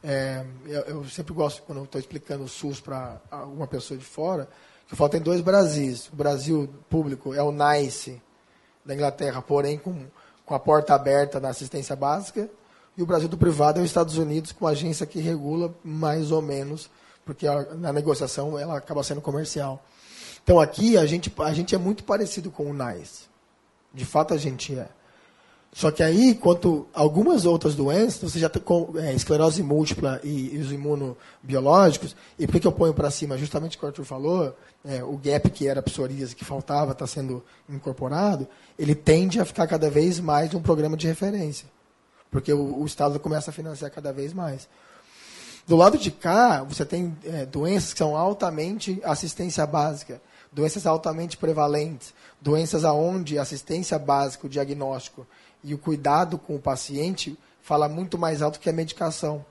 É, 0.02 0.44
eu, 0.66 0.80
eu, 0.82 1.04
sempre 1.06 1.32
gosto, 1.32 1.62
quando 1.62 1.84
estou 1.84 1.98
explicando 1.98 2.44
o 2.44 2.48
SUS 2.48 2.80
para 2.80 3.20
alguma 3.30 3.66
pessoa 3.66 3.96
de 3.96 4.04
fora, 4.04 4.48
que 4.86 4.94
faltam 4.94 5.20
dois 5.20 5.40
Brasis. 5.40 6.08
O 6.12 6.16
Brasil 6.16 6.68
público 6.90 7.32
é 7.32 7.42
o 7.42 7.50
NICE 7.50 8.20
da 8.84 8.94
Inglaterra, 8.94 9.40
porém 9.40 9.78
com, 9.78 10.06
com 10.44 10.54
a 10.54 10.58
porta 10.58 10.94
aberta 10.94 11.40
na 11.40 11.48
assistência 11.48 11.96
básica, 11.96 12.50
e 12.96 13.02
o 13.02 13.06
Brasil 13.06 13.28
do 13.28 13.38
privado 13.38 13.80
é 13.80 13.82
os 13.82 13.88
Estados 13.88 14.18
Unidos 14.18 14.52
com 14.52 14.66
a 14.66 14.70
agência 14.70 15.06
que 15.06 15.20
regula 15.20 15.74
mais 15.82 16.30
ou 16.30 16.42
menos, 16.42 16.90
porque 17.24 17.46
a, 17.46 17.74
na 17.74 17.92
negociação 17.92 18.58
ela 18.58 18.76
acaba 18.76 19.02
sendo 19.02 19.20
comercial. 19.20 19.82
Então 20.44 20.60
aqui 20.60 20.96
a 20.96 21.06
gente, 21.06 21.32
a 21.38 21.52
gente 21.52 21.74
é 21.74 21.78
muito 21.78 22.04
parecido 22.04 22.50
com 22.50 22.70
o 22.70 22.74
NICE. 22.74 23.24
De 23.92 24.04
fato 24.04 24.34
a 24.34 24.36
gente 24.36 24.78
é. 24.78 24.88
Só 25.74 25.90
que 25.90 26.04
aí, 26.04 26.36
quanto 26.36 26.86
algumas 26.94 27.44
outras 27.44 27.74
doenças, 27.74 28.30
você 28.30 28.38
já 28.38 28.48
tem 28.48 28.62
é, 29.02 29.12
esclerose 29.12 29.60
múltipla 29.60 30.20
e, 30.22 30.54
e, 30.54 30.58
os 30.58 30.70
imunobiológicos, 30.70 32.14
e 32.38 32.46
por 32.46 32.60
que 32.60 32.66
eu 32.66 32.70
ponho 32.70 32.94
para 32.94 33.10
cima? 33.10 33.36
Justamente 33.36 33.76
o 33.76 33.80
que 33.80 33.84
o 33.84 33.88
Arthur 33.88 34.04
falou, 34.04 34.56
é, 34.84 35.02
o 35.02 35.16
gap 35.16 35.50
que 35.50 35.66
era 35.66 35.82
psoríase, 35.82 36.36
que 36.36 36.44
faltava, 36.44 36.92
está 36.92 37.08
sendo 37.08 37.42
incorporado, 37.68 38.46
ele 38.78 38.94
tende 38.94 39.40
a 39.40 39.44
ficar 39.44 39.66
cada 39.66 39.90
vez 39.90 40.20
mais 40.20 40.54
um 40.54 40.62
programa 40.62 40.96
de 40.96 41.08
referência. 41.08 41.66
Porque 42.30 42.52
o, 42.52 42.80
o 42.80 42.86
Estado 42.86 43.18
começa 43.18 43.50
a 43.50 43.52
financiar 43.52 43.90
cada 43.90 44.12
vez 44.12 44.32
mais. 44.32 44.68
Do 45.66 45.74
lado 45.74 45.98
de 45.98 46.12
cá, 46.12 46.62
você 46.62 46.84
tem 46.84 47.16
é, 47.24 47.46
doenças 47.46 47.92
que 47.92 47.98
são 47.98 48.16
altamente 48.16 49.00
assistência 49.02 49.66
básica, 49.66 50.22
doenças 50.54 50.86
altamente 50.86 51.36
prevalentes, 51.36 52.14
doenças 52.40 52.84
aonde 52.84 53.38
assistência 53.38 53.98
básica, 53.98 54.46
o 54.46 54.50
diagnóstico 54.50 55.26
e 55.62 55.74
o 55.74 55.78
cuidado 55.78 56.38
com 56.38 56.54
o 56.54 56.60
paciente 56.60 57.36
fala 57.60 57.88
muito 57.88 58.16
mais 58.16 58.40
alto 58.40 58.60
que 58.60 58.70
a 58.70 58.72
medicação. 58.72 59.44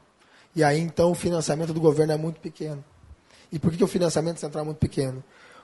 E 0.55 0.63
aí, 0.63 0.79
então, 0.79 1.11
o 1.11 1.15
financiamento 1.15 1.73
do 1.73 1.81
governo 1.81 2.13
é 2.13 2.17
muito 2.17 2.39
pequeno. 2.39 2.83
E 3.51 3.59
por 3.59 3.71
que 3.71 3.83
o 3.83 3.87
financiamento 3.87 4.39
central 4.39 4.63
é 4.63 4.65
muito 4.65 4.77
pequeno? 4.77 5.23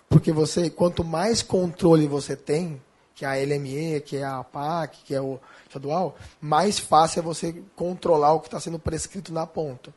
Porque 0.09 0.31
você, 0.31 0.69
quanto 0.69 1.03
mais 1.03 1.41
controle 1.41 2.07
você 2.07 2.35
tem, 2.35 2.81
que 3.13 3.23
é 3.23 3.27
a 3.27 3.35
LME, 3.35 4.01
que 4.01 4.17
é 4.17 4.23
a 4.23 4.39
APAC, 4.39 5.03
que 5.05 5.13
é 5.13 5.21
o 5.21 5.39
estadual, 5.67 6.17
mais 6.41 6.79
fácil 6.79 7.19
é 7.19 7.23
você 7.23 7.63
controlar 7.75 8.33
o 8.33 8.39
que 8.39 8.47
está 8.47 8.59
sendo 8.59 8.79
prescrito 8.79 9.31
na 9.31 9.45
ponta. 9.45 9.93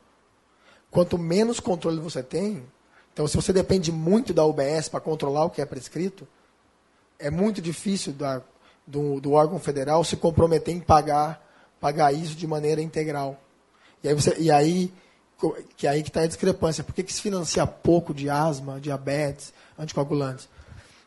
Quanto 0.91 1.17
menos 1.17 1.59
controle 1.59 1.99
você 1.99 2.21
tem, 2.21 2.63
então 3.13 3.27
se 3.27 3.35
você 3.35 3.53
depende 3.53 3.91
muito 3.91 4.33
da 4.33 4.45
UBS 4.45 4.89
para 4.89 4.99
controlar 4.99 5.45
o 5.45 5.49
que 5.49 5.61
é 5.61 5.65
prescrito, 5.65 6.27
é 7.17 7.29
muito 7.29 7.61
difícil 7.61 8.11
da 8.11 8.41
do, 8.85 9.21
do 9.21 9.31
órgão 9.31 9.59
federal 9.59 10.03
se 10.03 10.17
comprometer 10.17 10.75
em 10.75 10.79
pagar, 10.79 11.41
pagar 11.79 12.13
isso 12.13 12.35
de 12.35 12.45
maneira 12.45 12.81
integral. 12.81 13.39
E 14.03 14.09
aí, 14.09 14.13
você, 14.13 14.35
e 14.37 14.51
aí 14.51 14.91
que 15.77 15.87
é 15.87 16.01
que 16.01 16.09
está 16.09 16.21
a 16.21 16.27
discrepância. 16.27 16.83
Por 16.83 16.93
que, 16.93 17.03
que 17.03 17.13
se 17.13 17.21
financia 17.21 17.65
pouco 17.67 18.13
de 18.13 18.29
asma, 18.29 18.79
diabetes, 18.79 19.53
anticoagulantes? 19.77 20.47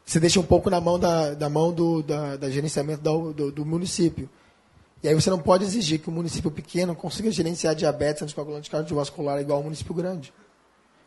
Você 0.04 0.20
deixa 0.20 0.38
um 0.38 0.44
pouco 0.44 0.70
na 0.70 0.80
mão 0.80 0.98
da, 0.98 1.34
da 1.34 1.48
mão 1.48 1.72
do 1.72 2.02
da, 2.02 2.36
da 2.36 2.50
gerenciamento 2.50 3.02
do, 3.02 3.32
do, 3.32 3.52
do, 3.52 3.66
município. 3.66 4.28
E 5.02 5.08
aí 5.08 5.14
você 5.14 5.30
não 5.30 5.38
pode 5.38 5.64
exigir 5.64 6.00
que 6.00 6.08
o 6.08 6.12
município 6.12 6.50
pequeno 6.50 6.94
consiga 6.94 7.30
gerenciar 7.30 7.74
diabetes, 7.74 8.22
anticoagulante 8.22 8.70
cardiovascular 8.70 9.40
igual 9.40 9.58
ao 9.58 9.64
município 9.64 9.94
grande. 9.94 10.32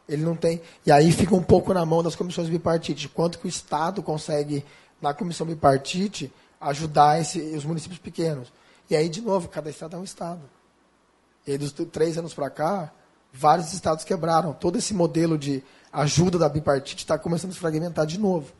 Ele 0.10 0.24
não 0.24 0.36
tem. 0.36 0.60
E 0.86 0.91
aí 0.91 1.12
fica 1.12 1.36
um 1.36 1.43
pouco 1.43 1.74
na 1.74 1.86
mão 1.86 2.02
das 2.02 2.15
comissões 2.15 2.50
bipartite. 2.50 3.08
Quanto 3.08 3.38
que 3.38 3.45
o 3.45 3.48
Estado 3.48 4.02
consegue, 4.02 4.65
na 5.00 5.13
comissão 5.13 5.45
bipartite, 5.45 6.34
ajudar 6.60 7.22
esse, 7.22 7.39
os 7.39 7.63
municípios 7.63 8.00
pequenos. 8.00 8.52
E 8.89 8.95
aí, 8.95 9.08
de 9.08 9.22
novo, 9.22 9.48
cada 9.48 9.69
estado 9.69 9.95
é 9.95 10.00
um 10.00 10.04
estado. 10.04 10.41
E 11.45 11.52
aí, 11.52 11.58
dos 11.58 11.72
três 11.91 12.17
anos 12.17 12.34
para 12.34 12.50
cá, 12.50 12.91
vários 13.32 13.72
estados 13.72 14.04
quebraram. 14.04 14.52
Todo 14.52 14.78
esse 14.78 14.93
modelo 14.93 15.38
de 15.38 15.63
ajuda 15.93 16.38
da 16.38 16.50
bipartite 16.50 17.04
está 17.04 17.17
começando 17.17 17.52
a 17.52 17.54
se 17.54 17.60
fragmentar 17.60 18.06
de 18.06 18.19
novo. 18.19 18.52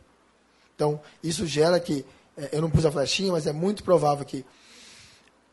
Então, 0.76 1.02
isso 1.22 1.46
gera 1.46 1.80
que, 1.80 2.06
é, 2.38 2.50
eu 2.52 2.62
não 2.62 2.70
pus 2.70 2.86
a 2.86 2.92
flechinha, 2.92 3.32
mas 3.32 3.48
é 3.48 3.52
muito 3.52 3.84
provável 3.84 4.24
que 4.24 4.46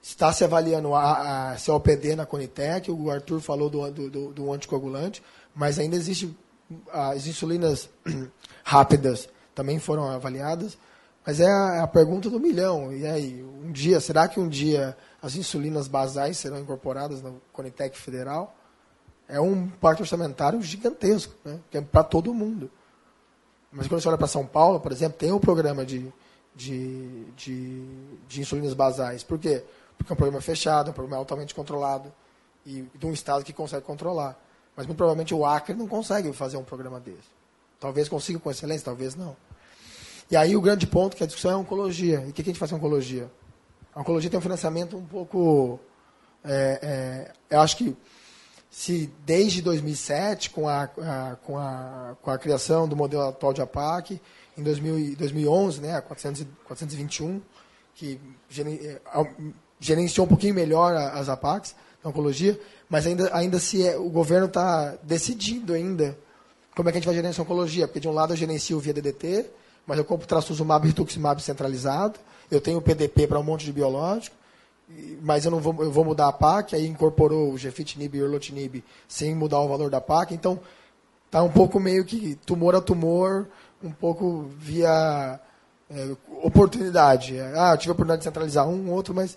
está 0.03 0.33
se 0.33 0.45
avaliando 0.45 0.95
a, 0.95 1.53
a 1.53 1.57
COPD 1.59 2.15
na 2.15 2.25
Conitec, 2.25 2.91
o 2.91 3.11
Arthur 3.11 3.41
falou 3.41 3.69
do, 3.69 3.91
do, 3.91 4.33
do 4.33 4.53
anticoagulante, 4.53 5.21
mas 5.57 5.79
ainda 5.79 5.97
existe 5.97 6.37
as 6.93 7.27
insulinas 7.27 7.89
rápidas 8.63 9.29
também 9.55 9.79
foram 9.79 10.07
avaliadas 10.11 10.77
Mas 11.25 11.41
é 11.41 11.51
a, 11.51 11.77
é 11.77 11.81
a, 11.81 11.87
pergunta 11.87 12.29
do 12.29 12.39
milhão. 12.39 12.93
E 12.93 13.07
aí, 13.07 13.43
um 13.43 13.73
dia, 13.73 13.99
será 14.01 14.29
que 14.29 14.39
um 14.39 14.49
dia 14.49 14.97
as 15.23 15.35
insulinas 15.35 15.89
basais 15.89 16.37
serão 16.37 16.59
incorporadas 16.59 17.23
no 17.23 17.41
Conitec 17.53 17.99
Federal? 17.99 18.55
É 19.27 19.41
um 19.41 19.67
parte 19.69 20.03
orçamentário 20.03 20.61
gigantesco, 20.63 21.35
né? 21.45 21.59
que 21.71 21.79
é 21.79 21.81
para 21.81 22.05
todo 22.05 22.33
mundo. 22.35 22.71
Mas 23.73 23.89
quando 23.89 24.01
você 24.01 24.09
olha 24.09 24.19
para 24.19 24.29
São 24.29 24.47
Paulo, 24.47 24.79
por 24.79 24.93
exemplo, 24.93 25.19
tem 25.19 25.33
um 25.33 25.41
programa 25.41 25.85
de, 25.85 26.13
de, 26.55 27.25
de, 27.35 27.85
de 28.29 28.41
insulinas 28.41 28.75
basais. 28.75 29.25
Por 29.25 29.39
quê? 29.39 29.65
Porque 29.99 30.13
é 30.13 30.15
um 30.15 30.17
programa 30.17 30.41
fechado, 30.41 30.89
é 30.89 30.91
um 30.91 30.95
programa 30.95 31.17
altamente 31.17 31.55
controlado 31.55 32.13
e 32.65 32.83
de 32.95 33.07
um 33.07 33.13
estado 33.13 33.45
que 33.45 33.53
consegue 33.53 33.85
controlar. 33.85 34.39
Mas 34.77 34.87
muito 34.87 34.99
provavelmente 34.99 35.35
o 35.35 35.45
Acre 35.45 35.75
não 35.75 35.89
consegue 35.89 36.33
fazer 36.33 36.57
um 36.57 36.65
programa 36.65 37.01
desse. 37.01 37.35
Talvez 37.81 38.09
consiga 38.09 38.39
com 38.39 38.51
excelência, 38.51 38.85
talvez 38.85 39.15
não. 39.15 39.37
E 40.31 40.37
aí 40.37 40.57
o 40.57 40.61
grande 40.61 40.87
ponto 40.87 41.17
que 41.17 41.23
a 41.23 41.27
discussão 41.27 41.51
é 41.51 41.55
a 41.55 41.59
oncologia. 41.59 42.23
E 42.27 42.31
o 42.31 42.33
que 42.33 42.43
a 42.43 42.45
gente 42.45 42.59
faz 42.59 42.71
com 42.71 42.77
a 42.77 42.79
oncologia? 42.79 43.31
A 43.95 44.01
oncologia 44.01 44.29
tem 44.29 44.39
um 44.39 44.43
financiamento 44.43 44.97
um 44.97 45.05
pouco. 45.05 45.81
É, 46.45 46.79
é, 46.83 47.55
eu 47.55 47.61
acho 47.61 47.77
que 47.77 47.97
se 48.71 49.11
desde 49.25 49.63
2007, 49.63 50.51
com 50.51 50.69
a, 50.69 50.83
a, 50.83 51.37
com, 51.43 51.57
a, 51.57 52.17
com 52.21 52.31
a 52.31 52.39
criação 52.39 52.87
do 52.87 52.95
modelo 52.95 53.23
atual 53.23 53.53
de 53.53 53.63
APAC, 53.63 54.21
em 54.59 54.63
2000, 54.63 55.17
2011, 55.17 55.81
né, 55.81 55.97
a 55.97 56.03
400, 56.03 56.47
421, 56.65 57.41
que 57.95 58.21
é, 58.85 59.01
gerenciou 59.81 60.27
um 60.27 60.29
pouquinho 60.29 60.55
melhor 60.55 60.95
as 60.95 61.29
APACs 61.29 61.75
da 62.07 62.11
oncologia, 62.11 62.59
mas 62.89 63.07
ainda, 63.07 63.29
ainda 63.35 63.59
se 63.59 63.87
é, 63.87 63.97
o 63.97 64.09
governo 64.09 64.47
está 64.47 64.95
decidindo 65.03 65.75
ainda 65.75 66.17
como 66.75 66.89
é 66.89 66.93
que 66.93 66.99
a 66.99 67.01
gente 67.01 67.07
vai 67.07 67.15
gerenciar 67.15 67.41
a 67.41 67.45
oncologia, 67.45 67.89
porque 67.89 68.01
de 68.01 68.09
um 68.09 68.13
lado 68.13 68.33
eu 68.33 68.37
gerencio 68.37 68.79
via 68.79 68.93
DDT, 68.93 69.47
mas 69.87 69.99
eu 69.99 70.05
compro 70.05 70.27
trastuzumab 70.27 70.85
e 70.85 70.89
rituximab 70.89 71.41
centralizado, 71.43 72.19
eu 72.51 72.61
tenho 72.61 72.81
PDP 72.81 73.27
para 73.27 73.39
um 73.39 73.43
monte 73.43 73.65
de 73.65 73.73
biológico, 73.73 74.37
mas 75.21 75.45
eu 75.45 75.51
não 75.51 75.59
vou, 75.59 75.75
eu 75.83 75.91
vou 75.91 76.05
mudar 76.05 76.29
a 76.29 76.33
PAC, 76.33 76.77
aí 76.77 76.87
incorporou 76.87 77.53
o 77.53 77.59
gefitinib 77.59 78.15
e 78.15 78.23
o 78.23 78.27
erlotinib 78.27 78.85
sem 79.09 79.35
mudar 79.35 79.59
o 79.61 79.69
valor 79.69 79.91
da 79.91 80.01
PAC, 80.01 80.33
então 80.33 80.61
tá 81.31 81.43
um 81.43 81.51
pouco 81.51 81.81
meio 81.81 82.05
que 82.05 82.37
tumor 82.47 82.77
a 82.77 82.81
tumor, 82.81 83.49
um 83.83 83.91
pouco 83.91 84.49
via 84.59 85.41
é, 85.91 86.17
oportunidade. 86.43 87.41
Ah, 87.57 87.73
eu 87.73 87.79
tive 87.79 87.91
a 87.91 87.95
oportunidade 87.95 88.21
de 88.21 88.25
centralizar 88.25 88.69
um, 88.69 88.93
outro, 88.93 89.13
mas 89.15 89.37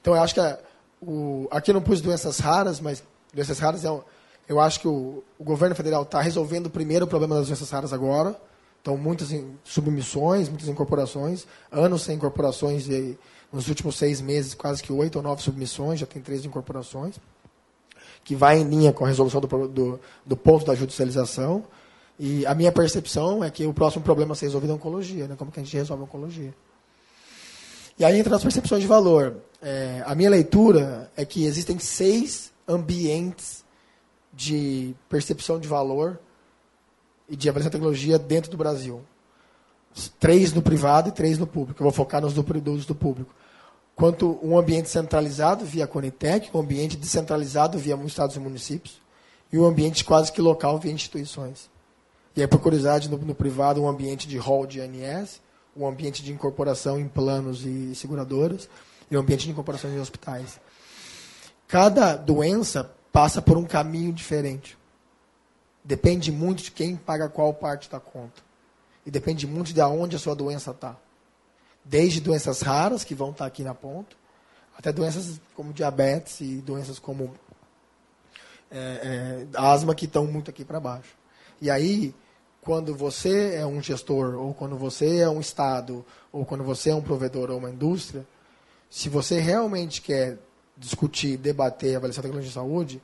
então 0.00 0.14
eu 0.14 0.22
acho 0.22 0.34
que 0.34 0.40
a, 0.40 0.58
o, 1.02 1.48
aqui 1.50 1.70
eu 1.70 1.74
não 1.74 1.82
pus 1.82 2.00
doenças 2.00 2.38
raras, 2.38 2.80
mas 2.80 3.02
doenças 3.34 3.58
raras 3.58 3.84
é, 3.84 4.00
eu 4.48 4.60
acho 4.60 4.80
que 4.80 4.88
o, 4.88 5.22
o 5.38 5.44
governo 5.44 5.74
federal 5.74 6.02
está 6.02 6.20
resolvendo 6.20 6.70
primeiro 6.70 7.04
o 7.04 7.08
problema 7.08 7.36
das 7.36 7.48
doenças 7.48 7.70
raras 7.70 7.92
agora. 7.92 8.36
Então, 8.80 8.96
muitas 8.96 9.28
submissões, 9.64 10.48
muitas 10.48 10.68
incorporações, 10.68 11.46
anos 11.70 12.02
sem 12.02 12.16
incorporações, 12.16 12.88
e 12.88 13.16
nos 13.52 13.68
últimos 13.68 13.96
seis 13.96 14.20
meses, 14.20 14.54
quase 14.54 14.82
que 14.82 14.92
oito 14.92 15.16
ou 15.16 15.22
nove 15.22 15.42
submissões, 15.42 16.00
já 16.00 16.06
tem 16.06 16.20
três 16.20 16.44
incorporações, 16.44 17.16
que 18.24 18.34
vai 18.34 18.58
em 18.58 18.64
linha 18.64 18.92
com 18.92 19.04
a 19.04 19.08
resolução 19.08 19.40
do, 19.40 19.68
do, 19.68 20.00
do, 20.26 20.36
ponto 20.36 20.64
da 20.64 20.74
judicialização. 20.74 21.64
E 22.18 22.44
a 22.44 22.54
minha 22.54 22.72
percepção 22.72 23.42
é 23.42 23.50
que 23.50 23.64
o 23.66 23.72
próximo 23.72 24.02
problema 24.02 24.32
a 24.32 24.36
ser 24.36 24.46
resolvido 24.46 24.70
é 24.70 24.72
a 24.72 24.76
oncologia, 24.76 25.28
né? 25.28 25.36
como 25.36 25.50
que 25.50 25.60
a 25.60 25.62
gente 25.62 25.76
resolve 25.76 26.02
a 26.02 26.06
oncologia. 26.06 26.52
E 27.98 28.04
aí 28.04 28.18
entra 28.18 28.36
as 28.36 28.42
percepções 28.42 28.82
de 28.82 28.88
valor. 28.88 29.36
É, 29.60 30.02
a 30.06 30.14
minha 30.14 30.30
leitura 30.30 31.10
é 31.16 31.24
que 31.24 31.44
existem 31.44 31.78
seis 31.78 32.52
ambientes 32.66 33.64
de 34.32 34.94
percepção 35.08 35.60
de 35.60 35.68
valor 35.68 36.18
e 37.28 37.36
de 37.36 37.48
avaliação 37.48 37.70
de 37.70 37.76
tecnologia 37.76 38.18
dentro 38.18 38.50
do 38.50 38.56
Brasil. 38.56 39.02
Três 40.18 40.52
no 40.52 40.62
privado 40.62 41.10
e 41.10 41.12
três 41.12 41.38
no 41.38 41.46
público. 41.46 41.80
Eu 41.80 41.84
vou 41.84 41.92
focar 41.92 42.20
nos 42.20 42.32
do, 42.32 42.42
dos 42.42 42.86
do 42.86 42.94
público. 42.94 43.34
Quanto 43.94 44.38
um 44.42 44.58
ambiente 44.58 44.88
centralizado 44.88 45.64
via 45.64 45.86
Conitec, 45.86 46.50
um 46.54 46.60
ambiente 46.60 46.96
descentralizado 46.96 47.78
via 47.78 47.94
estados 48.06 48.36
e 48.36 48.40
municípios, 48.40 49.00
e 49.52 49.58
um 49.58 49.66
ambiente 49.66 50.02
quase 50.02 50.32
que 50.32 50.40
local 50.40 50.78
via 50.78 50.92
instituições. 50.92 51.70
E 52.34 52.40
aí, 52.40 52.48
por 52.48 52.58
curiosidade, 52.58 53.10
no, 53.10 53.18
no 53.18 53.34
privado, 53.34 53.82
um 53.82 53.88
ambiente 53.88 54.26
de 54.26 54.38
hall 54.38 54.66
de 54.66 54.80
ANS, 54.80 55.42
um 55.76 55.86
ambiente 55.86 56.22
de 56.22 56.32
incorporação 56.32 56.98
em 56.98 57.08
planos 57.08 57.64
e 57.64 57.94
seguradoras, 57.94 58.68
e 59.10 59.16
um 59.16 59.20
ambiente 59.20 59.44
de 59.44 59.50
incorporação 59.50 59.90
em 59.90 60.00
hospitais. 60.00 60.60
Cada 61.68 62.16
doença 62.16 62.90
passa 63.10 63.40
por 63.40 63.56
um 63.56 63.64
caminho 63.64 64.12
diferente. 64.12 64.76
Depende 65.84 66.30
muito 66.30 66.62
de 66.62 66.70
quem 66.70 66.96
paga 66.96 67.28
qual 67.28 67.52
parte 67.52 67.90
da 67.90 67.98
conta. 67.98 68.42
E 69.04 69.10
depende 69.10 69.46
muito 69.46 69.72
de 69.72 69.80
onde 69.82 70.16
a 70.16 70.18
sua 70.18 70.34
doença 70.34 70.70
está. 70.70 70.96
Desde 71.84 72.20
doenças 72.20 72.60
raras, 72.60 73.02
que 73.02 73.14
vão 73.14 73.30
estar 73.30 73.44
tá 73.44 73.48
aqui 73.48 73.64
na 73.64 73.74
ponta, 73.74 74.14
até 74.76 74.92
doenças 74.92 75.40
como 75.54 75.72
diabetes 75.72 76.40
e 76.40 76.56
doenças 76.56 76.98
como 76.98 77.34
é, 78.70 78.78
é, 78.78 79.46
asma, 79.58 79.94
que 79.94 80.06
estão 80.06 80.26
muito 80.26 80.50
aqui 80.50 80.64
para 80.64 80.80
baixo. 80.80 81.14
E 81.60 81.70
aí, 81.70 82.14
quando 82.62 82.94
você 82.94 83.56
é 83.56 83.66
um 83.66 83.82
gestor, 83.82 84.36
ou 84.36 84.54
quando 84.54 84.76
você 84.76 85.18
é 85.18 85.28
um 85.28 85.40
Estado, 85.40 86.04
ou 86.32 86.46
quando 86.46 86.62
você 86.62 86.90
é 86.90 86.94
um 86.94 87.02
provedor 87.02 87.50
ou 87.50 87.58
uma 87.58 87.68
indústria, 87.68 88.24
se 88.88 89.08
você 89.08 89.40
realmente 89.40 90.00
quer 90.00 90.38
discutir, 90.76 91.36
debater 91.36 91.94
a 91.94 91.98
avaliação 91.98 92.22
da 92.22 92.28
tecnologia 92.28 92.48
de 92.48 92.54
saúde, 92.54 93.02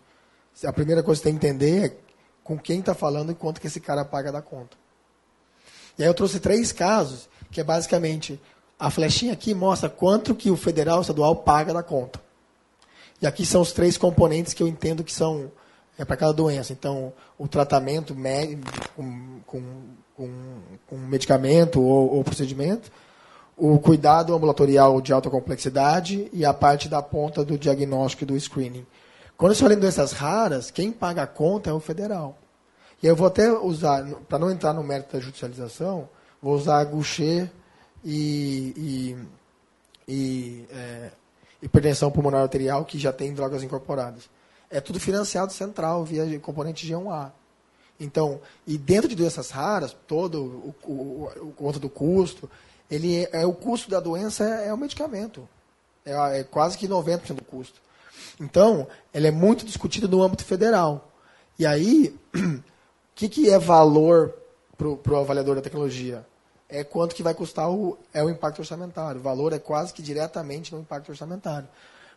a 0.64 0.72
primeira 0.72 1.02
coisa 1.02 1.20
que 1.20 1.24
você 1.24 1.30
tem 1.30 1.38
que 1.38 1.46
entender 1.46 1.86
é 1.86 1.96
com 2.44 2.56
quem 2.56 2.80
está 2.80 2.94
falando 2.94 3.32
e 3.32 3.34
quanto 3.34 3.60
que 3.60 3.66
esse 3.66 3.80
cara 3.80 4.04
paga 4.04 4.30
da 4.30 4.40
conta. 4.40 4.76
E 5.98 6.02
aí 6.02 6.08
eu 6.08 6.14
trouxe 6.14 6.38
três 6.38 6.70
casos, 6.70 7.28
que 7.50 7.60
é 7.60 7.64
basicamente, 7.64 8.40
a 8.78 8.90
flechinha 8.90 9.32
aqui 9.32 9.54
mostra 9.54 9.90
quanto 9.90 10.36
que 10.36 10.50
o 10.50 10.56
federal 10.56 10.98
o 10.98 11.00
estadual 11.00 11.34
paga 11.34 11.74
da 11.74 11.82
conta. 11.82 12.20
E 13.20 13.26
aqui 13.26 13.44
são 13.44 13.60
os 13.60 13.72
três 13.72 13.98
componentes 13.98 14.54
que 14.54 14.62
eu 14.62 14.68
entendo 14.68 15.02
que 15.02 15.12
são 15.12 15.50
é 15.98 16.04
para 16.04 16.16
cada 16.16 16.32
doença. 16.32 16.72
Então, 16.72 17.12
o 17.36 17.48
tratamento 17.48 18.14
com, 18.94 19.40
com, 19.44 19.62
com, 20.16 20.30
com 20.86 20.96
medicamento 20.96 21.82
ou, 21.82 22.14
ou, 22.14 22.24
procedimento, 22.24 22.90
o 23.56 23.78
cuidado 23.80 24.32
ambulatorial 24.34 25.00
de 25.00 25.12
alta 25.12 25.28
complexidade 25.28 26.30
e 26.32 26.44
a 26.44 26.54
parte 26.54 26.88
da 26.88 27.02
ponta 27.02 27.44
do 27.44 27.58
diagnóstico 27.58 28.22
e 28.22 28.26
do 28.26 28.40
screening. 28.40 28.86
Quando 29.36 29.54
você 29.54 29.62
fala 29.62 29.74
em 29.74 29.78
doenças 29.78 30.12
raras, 30.12 30.70
quem 30.70 30.92
paga 30.92 31.24
a 31.24 31.26
conta 31.26 31.70
é 31.70 31.72
o 31.72 31.80
federal. 31.80 32.38
E 33.02 33.06
eu 33.06 33.14
vou 33.14 33.26
até 33.26 33.50
usar, 33.52 34.04
para 34.28 34.38
não 34.38 34.50
entrar 34.50 34.72
no 34.72 34.82
mérito 34.82 35.12
da 35.12 35.20
judicialização, 35.20 36.08
vou 36.40 36.54
usar 36.54 36.84
Goucher 36.84 37.50
e, 38.04 38.74
e, 38.76 40.12
e 40.12 40.64
é, 40.70 41.10
hipertensão 41.62 42.10
pulmonar 42.10 42.42
arterial, 42.42 42.84
que 42.84 42.98
já 42.98 43.12
tem 43.12 43.32
drogas 43.32 43.62
incorporadas. 43.62 44.28
É 44.70 44.80
tudo 44.80 45.00
financiado 45.00 45.52
central, 45.52 46.04
via 46.04 46.38
componente 46.40 46.86
G1A. 46.86 47.32
Então, 48.00 48.40
e 48.66 48.78
dentro 48.78 49.08
de 49.08 49.16
doenças 49.16 49.50
raras, 49.50 49.96
todo 50.06 50.74
o, 50.84 50.90
o, 50.90 51.48
o 51.48 51.52
conta 51.56 51.78
do 51.78 51.88
custo, 51.88 52.48
ele 52.90 53.24
é, 53.24 53.42
é, 53.42 53.46
o 53.46 53.52
custo 53.52 53.90
da 53.90 53.98
doença 53.98 54.44
é, 54.44 54.68
é 54.68 54.74
o 54.74 54.78
medicamento. 54.78 55.48
É, 56.04 56.40
é 56.40 56.44
quase 56.44 56.78
que 56.78 56.86
90% 56.86 57.34
do 57.34 57.44
custo. 57.44 57.80
Então, 58.40 58.86
ela 59.12 59.26
é 59.26 59.30
muito 59.30 59.64
discutida 59.64 60.06
no 60.06 60.22
âmbito 60.22 60.44
federal. 60.44 61.10
E 61.58 61.66
aí, 61.66 62.16
o 62.34 62.62
que, 63.14 63.28
que 63.28 63.50
é 63.50 63.58
valor 63.58 64.34
para 64.76 64.88
o 64.88 65.16
avaliador 65.16 65.56
da 65.56 65.62
tecnologia? 65.62 66.24
É 66.68 66.84
quanto 66.84 67.14
que 67.14 67.22
vai 67.22 67.34
custar 67.34 67.68
o, 67.70 67.98
é 68.12 68.22
o 68.22 68.30
impacto 68.30 68.60
orçamentário. 68.60 69.20
O 69.20 69.24
valor 69.24 69.52
é 69.52 69.58
quase 69.58 69.92
que 69.92 70.02
diretamente 70.02 70.72
no 70.72 70.80
impacto 70.80 71.08
orçamentário. 71.08 71.68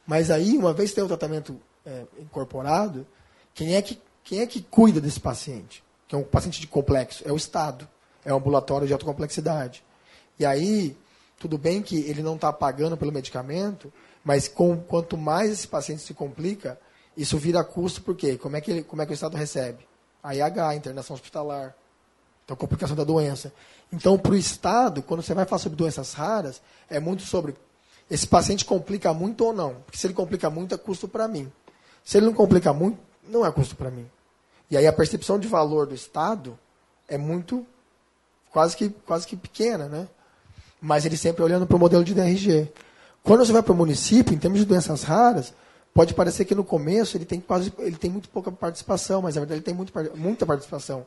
Mas 0.05 0.29
aí, 0.29 0.57
uma 0.57 0.73
vez 0.73 0.91
que 0.91 0.95
tem 0.95 1.03
o 1.03 1.07
tratamento 1.07 1.59
é, 1.85 2.05
incorporado, 2.19 3.05
quem 3.53 3.75
é, 3.75 3.81
que, 3.81 3.99
quem 4.23 4.39
é 4.39 4.47
que 4.47 4.61
cuida 4.61 5.01
desse 5.01 5.19
paciente? 5.19 5.83
Que 6.07 6.15
é 6.15 6.17
um 6.17 6.23
paciente 6.23 6.59
de 6.59 6.67
complexo? 6.67 7.23
É 7.25 7.31
o 7.31 7.37
Estado. 7.37 7.87
É 8.23 8.33
um 8.33 8.37
ambulatório 8.37 8.87
de 8.87 8.93
alta 8.93 9.05
complexidade. 9.05 9.83
E 10.37 10.45
aí, 10.45 10.95
tudo 11.39 11.57
bem 11.57 11.81
que 11.81 11.97
ele 11.97 12.21
não 12.21 12.35
está 12.35 12.53
pagando 12.53 12.95
pelo 12.95 13.11
medicamento, 13.11 13.91
mas 14.23 14.47
com, 14.47 14.77
quanto 14.77 15.17
mais 15.17 15.51
esse 15.51 15.67
paciente 15.67 16.01
se 16.01 16.13
complica, 16.13 16.79
isso 17.17 17.37
vira 17.37 17.63
custo, 17.63 18.01
por 18.01 18.15
quê? 18.15 18.37
Como 18.37 18.55
é 18.55 18.61
que, 18.61 18.71
ele, 18.71 18.83
como 18.83 19.01
é 19.01 19.05
que 19.05 19.11
o 19.11 19.13
Estado 19.13 19.35
recebe? 19.35 19.87
A 20.23 20.35
IH, 20.35 20.75
internação 20.75 21.15
hospitalar. 21.15 21.75
Então, 22.45 22.55
complicação 22.55 22.95
da 22.95 23.03
doença. 23.03 23.53
Então, 23.91 24.17
para 24.17 24.31
o 24.31 24.37
Estado, 24.37 25.01
quando 25.01 25.23
você 25.23 25.33
vai 25.33 25.45
falar 25.45 25.59
sobre 25.59 25.77
doenças 25.77 26.13
raras, 26.13 26.61
é 26.89 26.99
muito 26.99 27.23
sobre 27.23 27.55
esse 28.11 28.27
paciente 28.27 28.65
complica 28.65 29.13
muito 29.13 29.45
ou 29.45 29.53
não. 29.53 29.75
Porque 29.85 29.97
se 29.97 30.05
ele 30.05 30.13
complica 30.13 30.49
muito, 30.49 30.75
é 30.75 30.77
custo 30.77 31.07
para 31.07 31.29
mim. 31.29 31.49
Se 32.03 32.17
ele 32.17 32.25
não 32.25 32.33
complica 32.33 32.73
muito, 32.73 32.97
não 33.27 33.45
é 33.45 33.51
custo 33.51 33.75
para 33.75 33.91
mim. 33.91 34.09
E 34.69 34.77
aí 34.77 34.87
a 34.87 34.93
percepção 34.93 35.37
de 35.37 35.47
valor 35.47 35.87
do 35.87 35.95
Estado 35.95 36.57
é 37.07 37.17
muito, 37.17 37.65
quase 38.51 38.75
que, 38.75 38.89
quase 38.89 39.27
que 39.27 39.35
pequena, 39.35 39.87
né? 39.87 40.07
Mas 40.81 41.05
ele 41.05 41.17
sempre 41.17 41.43
olhando 41.43 41.67
para 41.67 41.75
o 41.75 41.79
modelo 41.79 42.03
de 42.03 42.13
DRG. 42.13 42.71
Quando 43.23 43.45
você 43.45 43.51
vai 43.51 43.61
para 43.61 43.73
o 43.73 43.75
município, 43.75 44.33
em 44.33 44.37
termos 44.37 44.59
de 44.59 44.65
doenças 44.65 45.03
raras, 45.03 45.53
pode 45.93 46.13
parecer 46.13 46.45
que 46.45 46.55
no 46.55 46.63
começo 46.63 47.17
ele 47.17 47.25
tem 47.25 47.39
quase 47.39 47.71
ele 47.79 47.97
tem 47.97 48.09
muito 48.09 48.29
pouca 48.29 48.51
participação, 48.51 49.21
mas 49.21 49.35
na 49.35 49.41
verdade 49.41 49.59
ele 49.59 49.65
tem 49.65 49.73
muito, 49.73 49.93
muita 50.15 50.45
participação. 50.45 51.05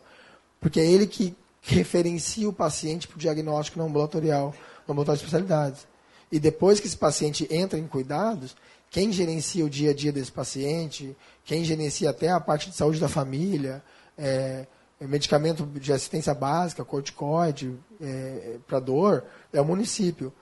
Porque 0.61 0.79
é 0.79 0.87
ele 0.87 1.07
que 1.07 1.35
referencia 1.63 2.49
o 2.49 2.53
paciente 2.53 3.09
para 3.09 3.17
o 3.17 3.19
diagnóstico 3.19 3.79
não 3.79 3.87
ambulatorial, 3.87 4.55
no 4.87 4.93
ambulatório 4.93 5.19
de 5.19 5.25
especialidades. 5.25 5.87
E 6.31 6.39
depois 6.39 6.81
que 6.81 6.87
esse 6.87 6.97
paciente 6.97 7.49
entra 7.51 7.79
em 7.79 7.87
cuidados, 7.87 8.55
quem 8.95 9.11
gerencia 9.11 9.65
o 9.65 9.69
dia 9.69 9.91
a 9.91 9.93
dia 9.93 10.13
desse 10.13 10.31
paciente, 10.31 11.17
quem 11.45 11.65
gerencia 11.65 12.11
até 12.11 12.29
a 12.29 12.39
parte 12.39 12.71
de 12.71 12.77
saúde 12.77 13.01
da 13.01 13.09
família, 13.09 13.83
é, 14.17 14.69
é 15.01 15.07
medicamento 15.09 15.67
de 15.67 15.93
assistência 15.93 16.33
básica, 16.33 16.85
corticoide, 16.85 17.77
é, 18.01 18.59
para 18.69 18.79
dor, 18.79 19.25
é 19.53 19.61
o 19.61 19.65
município. 19.65 20.33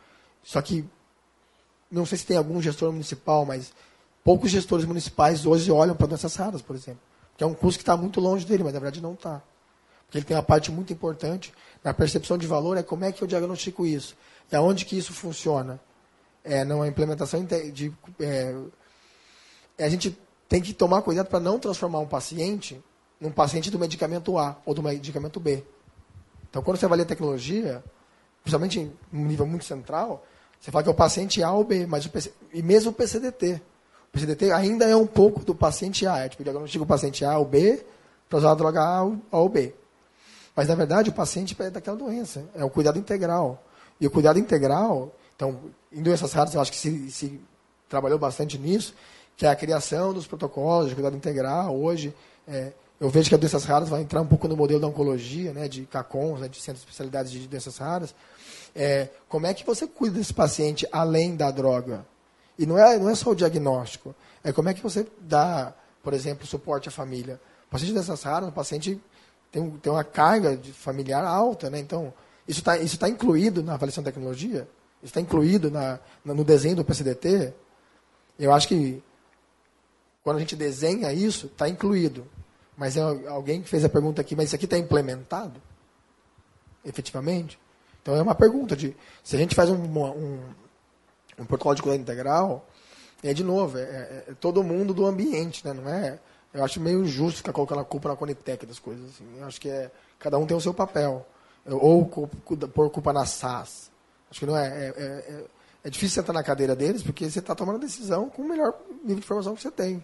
Só 0.43 0.61
que, 0.61 0.85
não 1.91 2.05
sei 2.05 2.19
se 2.19 2.27
tem 2.27 2.37
algum 2.37 2.61
gestor 2.61 2.93
municipal, 2.93 3.47
mas 3.47 3.73
poucos 4.23 4.51
gestores 4.51 4.85
municipais 4.85 5.47
hoje 5.47 5.73
olham 5.73 5.97
para 5.97 6.09
doenças 6.09 6.37
raras, 6.37 6.61
por 6.61 6.77
exemplo. 6.77 7.01
Que 7.39 7.45
é 7.45 7.47
um 7.47 7.55
custo 7.55 7.79
que 7.79 7.85
está 7.85 7.97
muito 7.97 8.21
longe 8.21 8.45
dele, 8.45 8.65
mas 8.65 8.75
na 8.75 8.81
verdade 8.81 9.01
não 9.01 9.15
está. 9.15 9.41
Porque 10.05 10.19
ele 10.19 10.27
tem 10.27 10.37
uma 10.37 10.43
parte 10.43 10.71
muito 10.71 10.93
importante 10.93 11.55
na 11.83 11.95
percepção 11.95 12.37
de 12.37 12.47
valor, 12.47 12.77
é 12.77 12.83
como 12.83 13.03
é 13.07 13.13
que 13.13 13.23
eu 13.23 13.27
diagnostico 13.27 13.87
isso. 13.87 14.15
É 14.51 14.61
onde 14.61 14.85
que 14.85 14.99
isso 14.99 15.15
funciona. 15.15 15.81
É 16.45 16.65
numa 16.65 16.89
implementação 16.89 17.45
de... 17.45 17.93
É, 18.19 18.55
a 19.79 19.89
gente 19.89 20.19
tem 20.49 20.61
que 20.61 20.75
tomar 20.75 21.03
cuidado 21.03 21.29
para 21.29 21.41
não 21.41 21.59
transformar 21.59 22.01
um 22.01 22.07
paciente 22.07 22.83
num 23.21 23.31
paciente 23.31 23.71
do 23.71 23.79
medicamento 23.79 24.37
A 24.37 24.57
ou 24.67 24.75
do 24.75 24.83
medicamento 24.83 25.39
B. 25.39 25.65
Então, 26.51 26.63
quando 26.63 26.77
você 26.77 26.85
avalia 26.85 27.05
a 27.05 27.09
tecnologia, 27.09 27.83
principalmente 28.43 28.81
em 28.81 28.93
um 29.13 29.25
nível 29.25 29.47
muito 29.47 29.65
central, 29.65 30.27
você 30.61 30.71
fala 30.71 30.83
que 30.83 30.89
é 30.89 30.93
o 30.93 30.95
paciente 30.95 31.43
A 31.43 31.53
ou 31.53 31.65
B, 31.65 31.87
mas 31.87 32.05
o 32.05 32.11
PC, 32.11 32.33
e 32.53 32.63
mesmo 32.63 32.91
o 32.91 32.93
PCDT. 32.93 33.63
O 34.09 34.13
PCDT 34.13 34.53
ainda 34.53 34.85
é 34.85 34.95
um 34.95 35.07
pouco 35.07 35.45
do 35.45 35.55
paciente 35.55 36.07
A. 36.07 36.19
É 36.19 36.29
tipo, 36.29 36.45
diagnostica 36.45 36.85
o 36.85 36.87
paciente 36.87 37.25
A 37.25 37.39
ou 37.39 37.45
B 37.45 37.85
para 38.29 38.39
usar 38.39 38.51
a 38.51 38.55
droga 38.55 38.81
A 38.81 39.03
ou 39.05 39.49
B. 39.49 39.75
Mas, 40.55 40.69
na 40.69 40.75
verdade, 40.75 41.11
o 41.11 41.13
paciente 41.13 41.57
é 41.59 41.71
daquela 41.71 41.97
doença. 41.97 42.45
É 42.55 42.65
o 42.65 42.71
cuidado 42.71 42.99
integral. 42.99 43.63
E 44.01 44.07
o 44.07 44.11
cuidado 44.11 44.39
integral, 44.39 45.15
então, 45.43 45.59
em 45.91 46.01
doenças 46.01 46.33
raras, 46.33 46.55
eu 46.55 46.61
acho 46.61 46.71
que 46.71 46.79
se, 46.79 47.11
se 47.11 47.41
trabalhou 47.89 48.17
bastante 48.17 48.57
nisso, 48.57 48.95
que 49.37 49.45
é 49.45 49.49
a 49.49 49.57
criação 49.57 50.15
dos 50.15 50.25
protocolos 50.25 50.89
de 50.89 50.95
cuidado 50.95 51.17
integral. 51.17 51.77
Hoje, 51.77 52.15
é, 52.47 52.73
eu 53.01 53.11
vejo 53.11 53.29
que 53.29 53.35
a 53.35 53.39
doenças 53.39 53.65
raras 53.65 53.89
vai 53.89 54.03
entrar 54.03 54.21
um 54.21 54.27
pouco 54.27 54.47
no 54.47 54.57
modelo 54.57 54.79
da 54.79 54.87
oncologia, 54.87 55.53
né, 55.53 55.67
de 55.67 55.83
CACONs, 55.87 56.41
né, 56.41 56.49
de 56.49 56.61
centros 56.61 56.85
de 56.85 56.89
especialidades 56.89 57.33
de 57.33 57.49
doenças 57.49 57.77
raras. 57.77 58.15
É, 58.73 59.09
como 59.29 59.45
é 59.45 59.53
que 59.53 59.67
você 59.67 59.85
cuida 59.85 60.17
desse 60.17 60.33
paciente 60.33 60.87
além 60.93 61.35
da 61.35 61.51
droga? 61.51 62.07
E 62.57 62.65
não 62.65 62.79
é, 62.79 62.97
não 62.97 63.11
é 63.11 63.15
só 63.17 63.31
o 63.31 63.35
diagnóstico. 63.35 64.15
É 64.45 64.53
como 64.53 64.69
é 64.69 64.75
que 64.75 64.83
você 64.83 65.05
dá, 65.19 65.75
por 66.05 66.15
exemplo, 66.15 66.47
suporte 66.47 66.89
à 66.89 66.93
família. 66.93 67.41
O 67.67 67.71
paciente 67.73 67.89
de 67.89 67.95
doenças 67.95 68.23
raras, 68.23 68.49
o 68.49 68.53
paciente 68.53 69.01
tem, 69.51 69.69
tem 69.71 69.93
uma 69.93 70.05
carga 70.05 70.57
familiar 70.73 71.25
alta, 71.25 71.69
né? 71.69 71.81
Então, 71.81 72.15
isso 72.47 72.61
está 72.61 72.79
isso 72.79 72.97
tá 72.97 73.09
incluído 73.09 73.61
na 73.61 73.75
avaliação 73.75 74.05
da 74.05 74.13
tecnologia? 74.13 74.69
Está 75.03 75.21
incluído 75.21 75.71
na, 75.71 75.99
no 76.25 76.45
desenho 76.45 76.77
do 76.77 76.85
PCDT? 76.85 77.53
Eu 78.39 78.53
acho 78.53 78.69
que 78.69 79.03
quando 80.23 80.37
a 80.37 80.41
gente 80.41 80.55
desenha 80.55 81.13
isso, 81.13 81.47
está 81.47 81.69
incluído. 81.69 82.27
Mas 82.77 82.97
é 82.97 83.01
alguém 83.29 83.63
que 83.63 83.69
fez 83.69 83.85
a 83.85 83.89
pergunta 83.89 84.21
aqui, 84.21 84.35
mas 84.35 84.47
isso 84.47 84.57
aqui 84.57 84.65
está 84.65 84.79
implementado? 84.79 85.61
Efetivamente? 86.85 87.59
Então 88.01 88.17
é 88.17 88.23
uma 88.23 88.35
pergunta 88.35 88.77
de 88.77 88.97
se 89.23 89.37
a 89.37 89.39
gente 89.39 89.55
faz 89.55 89.71
um, 89.71 89.77
um, 89.77 90.41
um 91.39 91.45
protocolo 91.45 91.75
de 91.75 91.83
cuidado 91.83 92.01
integral, 92.01 92.67
é 93.23 93.33
de 93.33 93.45
novo, 93.45 93.79
é, 93.79 93.83
é, 93.83 94.25
é, 94.29 94.35
todo 94.41 94.65
mundo 94.65 94.93
do 94.93 95.07
ambiente, 95.07 95.65
né? 95.65 95.73
Não 95.73 95.89
é? 95.89 96.19
Eu 96.53 96.65
acho 96.65 96.81
meio 96.81 97.05
injusto 97.05 97.39
ficar 97.39 97.53
colocando 97.53 97.81
a 97.81 97.85
culpa 97.85 98.09
na 98.09 98.17
Conitec 98.17 98.67
das 98.67 98.79
coisas. 98.79 99.11
Assim. 99.11 99.25
Eu 99.39 99.47
acho 99.47 99.61
que 99.61 99.69
é, 99.69 99.91
cada 100.19 100.39
um 100.39 100.47
tem 100.47 100.57
o 100.57 100.61
seu 100.61 100.75
papel. 100.75 101.25
Ou 101.65 102.05
pôr 102.05 102.91
culpa 102.91 103.13
na 103.13 103.25
SAS. 103.25 103.92
Acho 104.33 104.41
que 104.41 104.47
não 104.47 104.57
é, 104.57 104.67
é. 104.67 104.95
É, 104.97 105.03
é, 105.05 105.45
é 105.85 105.91
difícil 105.91 106.23
sentar 106.23 106.33
na 106.33 106.43
cadeira 106.43 106.75
deles, 106.75 107.03
porque 107.03 107.29
você 107.29 107.39
está 107.39 107.55
tomando 107.55 107.77
a 107.77 107.81
decisão 107.81 108.31
com 108.31 108.41
o 108.41 108.49
melhor 108.49 108.75
nível 109.03 109.17
de 109.17 109.23
informação 109.23 109.55
que 109.55 109.61
você 109.61 109.71
tem. 109.71 110.03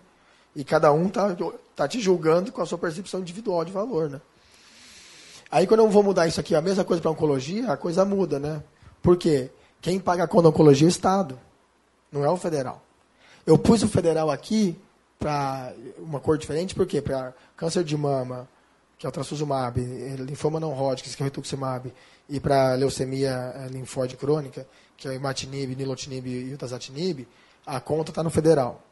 E 0.54 0.62
cada 0.62 0.92
um 0.92 1.06
está 1.06 1.34
tá 1.74 1.88
te 1.88 1.98
julgando 1.98 2.52
com 2.52 2.60
a 2.60 2.66
sua 2.66 2.76
percepção 2.76 3.20
individual 3.20 3.64
de 3.64 3.72
valor, 3.72 4.10
né? 4.10 4.20
Aí 5.50 5.66
quando 5.66 5.80
eu 5.80 5.88
vou 5.88 6.02
mudar 6.02 6.26
isso 6.26 6.40
aqui, 6.40 6.54
a 6.54 6.60
mesma 6.60 6.84
coisa 6.84 7.00
para 7.00 7.10
oncologia, 7.10 7.72
a 7.72 7.76
coisa 7.76 8.04
muda, 8.04 8.38
né? 8.38 8.62
Por 9.00 9.16
quê? 9.16 9.50
Quem 9.80 9.98
paga 9.98 10.24
a 10.24 10.28
conta 10.28 10.48
oncologia 10.48 10.86
é 10.86 10.88
o 10.88 10.90
Estado, 10.90 11.38
não 12.12 12.22
é 12.22 12.28
o 12.28 12.36
federal. 12.36 12.82
Eu 13.46 13.56
pus 13.56 13.82
o 13.82 13.88
federal 13.88 14.30
aqui 14.30 14.76
para 15.18 15.72
uma 15.98 16.20
cor 16.20 16.36
diferente, 16.36 16.74
por 16.74 16.86
quê? 16.86 17.00
Para 17.00 17.32
câncer 17.56 17.82
de 17.82 17.96
mama, 17.96 18.46
que 18.98 19.06
é 19.06 19.08
o 19.08 19.12
trastuzumab, 19.12 19.80
linfoma 20.16 20.58
não 20.58 20.72
Hodgkin, 20.72 21.10
que 21.10 21.22
é 21.22 21.24
o 21.24 21.28
rituximab, 21.28 21.92
e 22.28 22.40
para 22.40 22.74
leucemia 22.74 23.52
eh, 23.54 23.68
linfóide 23.68 24.16
crônica, 24.16 24.66
que 24.96 25.06
é 25.06 25.12
o 25.12 25.14
imatinib, 25.14 25.74
nilotinib 25.76 26.26
e 26.26 26.52
o 26.52 26.58
tazatinib, 26.58 27.26
a 27.64 27.80
conta 27.80 28.10
está 28.10 28.22
no 28.22 28.30
federal 28.30 28.82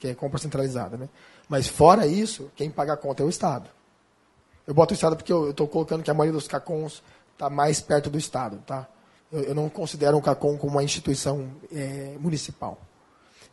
que 0.00 0.08
é 0.08 0.14
compra 0.14 0.38
centralizada. 0.38 0.96
Né? 0.96 1.08
Mas 1.48 1.68
fora 1.68 2.06
isso, 2.06 2.50
quem 2.56 2.70
paga 2.70 2.94
a 2.94 2.96
conta 2.96 3.22
é 3.22 3.26
o 3.26 3.28
Estado. 3.28 3.68
Eu 4.66 4.72
boto 4.72 4.94
o 4.94 4.96
Estado 4.96 5.14
porque 5.14 5.32
eu 5.32 5.50
estou 5.50 5.68
colocando 5.68 6.02
que 6.02 6.10
a 6.10 6.14
maioria 6.14 6.32
dos 6.32 6.48
CACONs 6.48 7.02
está 7.32 7.50
mais 7.50 7.80
perto 7.80 8.08
do 8.08 8.16
Estado. 8.18 8.58
Tá? 8.66 8.88
Eu, 9.30 9.42
eu, 9.42 9.54
não 9.54 9.68
considero 9.68 10.16
o 10.16 10.22
CACON 10.22 10.56
como 10.56 10.72
uma 10.72 10.82
instituição 10.82 11.50
é, 11.70 12.16
municipal. 12.18 12.80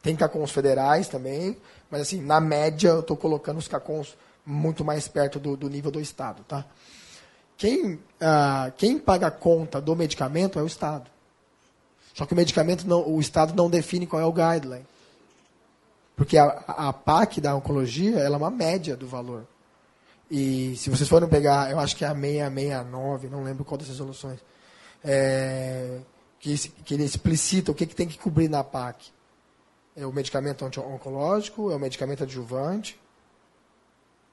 Tem 0.02 0.16
CACONs 0.16 0.52
federais 0.52 1.10
também, 1.10 1.58
mas 1.92 2.02
assim, 2.02 2.22
na 2.22 2.40
média 2.40 2.90
eu 2.90 3.02
estou 3.02 3.18
colocando 3.18 3.58
os 3.58 3.68
CACONs 3.68 4.16
muito 4.48 4.86
mais 4.86 5.10
perto 5.10 5.40
do, 5.40 5.58
do 5.58 5.70
nível 5.70 5.92
do 5.92 6.00
Estado. 6.00 6.42
Tá? 6.48 6.66
Quem, 7.58 8.00
ah, 8.22 8.72
quem 8.78 8.98
paga 8.98 9.28
a 9.28 9.32
conta 9.32 9.82
do 9.82 9.94
medicamento 9.94 10.58
é 10.58 10.64
o 10.64 10.68
Estado. 10.68 11.10
Só 12.14 12.26
que 12.26 12.34
o 12.34 12.36
medicamento, 12.36 12.88
não, 12.88 13.08
o 13.08 13.20
Estado 13.20 13.54
não 13.54 13.70
define 13.70 14.08
qual 14.08 14.22
é 14.22 14.26
o 14.26 14.32
guideline. 14.32 14.86
Porque 16.16 16.38
a, 16.38 16.46
a 16.46 16.94
PAC 16.94 17.42
da 17.42 17.56
oncologia 17.56 18.18
ela 18.20 18.36
é 18.36 18.38
uma 18.38 18.50
média 18.50 18.96
do 18.96 19.06
valor. 19.06 19.46
E 20.32 20.76
se 20.78 20.90
vocês 20.90 21.08
forem 21.08 21.28
pegar, 21.28 21.70
eu 21.70 21.80
acho 21.80 21.96
que 21.96 22.04
é 22.04 22.08
a 22.08 22.16
669, 22.16 23.28
não 23.28 23.44
lembro 23.44 23.64
qual 23.64 23.78
das 23.78 23.88
resoluções, 23.88 24.40
é, 25.04 26.00
que, 26.40 26.58
que 26.58 26.94
ele 26.94 27.04
explicita 27.04 27.72
o 27.72 27.76
que, 27.76 27.86
que 27.86 27.96
tem 27.96 28.08
que 28.08 28.18
cobrir 28.18 28.50
na 28.50 28.64
PAC. 28.64 29.12
É 29.96 30.06
o 30.06 30.14
medicamento 30.14 30.66
oncológico, 30.66 31.72
é 31.72 31.76
o 31.76 31.80
medicamento 31.80 32.24
adjuvante, 32.24 33.00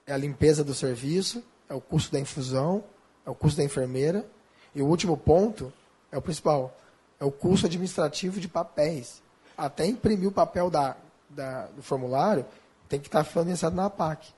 é 0.06 0.12
a 0.12 0.16
limpeza 0.16 0.62
do 0.62 0.74
serviço, 0.74 1.42
é 1.68 1.74
o 1.74 1.80
custo 1.80 2.12
da 2.12 2.20
infusão, 2.20 2.84
é 3.24 3.30
o 3.30 3.34
custo 3.34 3.58
da 3.58 3.64
enfermeira. 3.64 4.26
E 4.74 4.82
o 4.82 4.86
último 4.86 5.16
ponto, 5.16 5.72
é 6.10 6.18
o 6.18 6.22
principal, 6.22 6.76
é 7.18 7.24
o 7.24 7.30
custo 7.30 7.66
administrativo 7.66 8.40
de 8.40 8.48
papéis. 8.48 9.22
Até 9.56 9.86
imprimir 9.86 10.28
o 10.28 10.32
papel 10.32 10.68
da 10.68 10.96
da, 11.34 11.66
do 11.66 11.82
formulário 11.82 12.44
tem 12.88 13.00
que 13.00 13.08
estar 13.08 13.24
financiado 13.24 13.74
na 13.74 13.90
PAC, 13.90 14.28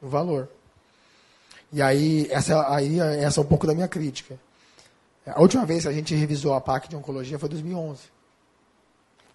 no 0.00 0.08
valor. 0.08 0.48
E 1.72 1.82
aí 1.82 2.26
essa, 2.30 2.72
aí, 2.72 2.98
essa 3.00 3.40
é 3.40 3.42
um 3.42 3.46
pouco 3.46 3.66
da 3.66 3.74
minha 3.74 3.88
crítica. 3.88 4.38
A 5.26 5.40
última 5.40 5.66
vez 5.66 5.82
que 5.82 5.88
a 5.88 5.92
gente 5.92 6.14
revisou 6.14 6.54
a 6.54 6.60
PAC 6.60 6.88
de 6.88 6.96
oncologia 6.96 7.38
foi 7.38 7.48
em 7.48 7.52
2011. 7.52 8.02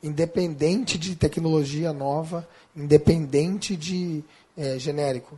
Independente 0.01 0.97
de 0.97 1.15
tecnologia 1.15 1.93
nova, 1.93 2.47
independente 2.75 3.75
de 3.75 4.23
é, 4.57 4.79
genérico. 4.79 5.37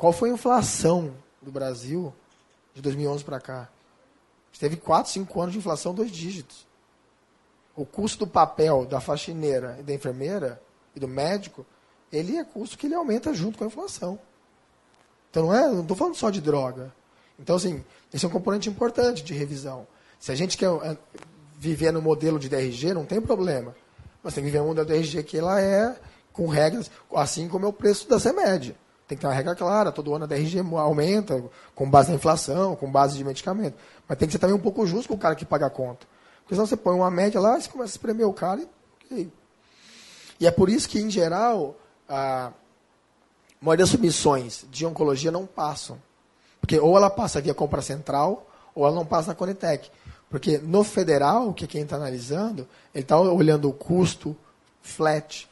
Qual 0.00 0.14
foi 0.14 0.30
a 0.30 0.32
inflação 0.32 1.12
do 1.42 1.52
Brasil 1.52 2.10
de 2.72 2.80
2011 2.80 3.22
para 3.22 3.38
cá? 3.38 3.68
Teve 4.58 4.78
4, 4.78 5.12
5 5.12 5.40
anos 5.42 5.52
de 5.52 5.58
inflação, 5.58 5.94
dois 5.94 6.10
dígitos. 6.10 6.66
O 7.76 7.84
custo 7.84 8.24
do 8.24 8.26
papel 8.26 8.86
da 8.86 8.98
faxineira 8.98 9.76
e 9.78 9.82
da 9.82 9.92
enfermeira 9.92 10.58
e 10.96 11.00
do 11.00 11.06
médico, 11.06 11.66
ele 12.10 12.38
é 12.38 12.44
custo 12.44 12.78
que 12.78 12.86
ele 12.86 12.94
aumenta 12.94 13.34
junto 13.34 13.58
com 13.58 13.64
a 13.64 13.66
inflação. 13.66 14.18
Então 15.30 15.44
não 15.44 15.54
é, 15.54 15.68
não 15.68 15.82
estou 15.82 15.94
falando 15.94 16.14
só 16.14 16.30
de 16.30 16.40
droga. 16.40 16.90
Então, 17.38 17.56
assim, 17.56 17.84
esse 18.10 18.24
é 18.24 18.28
um 18.28 18.32
componente 18.32 18.70
importante 18.70 19.22
de 19.22 19.34
revisão. 19.34 19.86
Se 20.18 20.32
a 20.32 20.34
gente 20.34 20.56
quer 20.56 20.70
é, 20.82 20.96
viver 21.58 21.92
no 21.92 22.00
modelo 22.00 22.38
de 22.38 22.48
DRG, 22.48 22.94
não 22.94 23.04
tem 23.04 23.20
problema. 23.20 23.76
Mas 24.22 24.32
tem 24.32 24.42
que 24.42 24.50
viver 24.50 24.62
um 24.62 24.68
modelo 24.68 24.86
de 24.86 24.94
DRG 24.94 25.22
que 25.24 25.36
ela 25.36 25.60
é 25.60 25.94
com 26.32 26.46
regras, 26.46 26.90
assim 27.14 27.48
como 27.48 27.66
é 27.66 27.68
o 27.68 27.72
preço 27.72 28.08
da 28.08 28.18
CEMED. 28.18 28.74
Tem 29.10 29.18
que 29.18 29.22
ter 29.22 29.26
uma 29.26 29.34
regra 29.34 29.56
clara, 29.56 29.90
todo 29.90 30.14
ano 30.14 30.24
a 30.24 30.28
DRG 30.28 30.60
aumenta, 30.78 31.42
com 31.74 31.90
base 31.90 32.10
na 32.10 32.14
inflação, 32.14 32.76
com 32.76 32.88
base 32.88 33.18
de 33.18 33.24
medicamento. 33.24 33.76
Mas 34.08 34.16
tem 34.16 34.28
que 34.28 34.32
ser 34.32 34.38
também 34.38 34.54
um 34.54 34.60
pouco 34.60 34.86
justo 34.86 35.08
com 35.08 35.14
o 35.14 35.18
cara 35.18 35.34
que 35.34 35.44
paga 35.44 35.66
a 35.66 35.70
conta. 35.70 36.06
Porque 36.42 36.54
senão 36.54 36.64
você 36.64 36.76
põe 36.76 36.94
uma 36.94 37.10
média 37.10 37.40
lá, 37.40 37.60
você 37.60 37.68
começa 37.68 37.90
a 37.90 37.94
espremer 37.96 38.26
o 38.26 38.32
cara 38.32 38.62
e 39.10 39.28
e 40.40 40.46
é 40.46 40.50
por 40.50 40.70
isso 40.70 40.88
que, 40.88 40.98
em 40.98 41.10
geral, 41.10 41.76
a 42.08 42.52
maioria 43.60 43.84
das 43.84 43.90
submissões 43.90 44.64
de 44.70 44.86
oncologia 44.86 45.30
não 45.30 45.44
passam. 45.44 46.00
Porque 46.60 46.78
ou 46.78 46.96
ela 46.96 47.10
passa 47.10 47.42
via 47.42 47.52
compra 47.52 47.82
central, 47.82 48.48
ou 48.74 48.86
ela 48.86 48.94
não 48.94 49.04
passa 49.04 49.28
na 49.28 49.34
Conitec. 49.34 49.90
Porque 50.30 50.56
no 50.56 50.82
federal, 50.82 51.52
que 51.52 51.64
é 51.64 51.68
quem 51.68 51.82
está 51.82 51.96
analisando, 51.96 52.66
ele 52.94 53.02
está 53.02 53.18
olhando 53.18 53.68
o 53.68 53.72
custo 53.72 54.34
flat. 54.80 55.46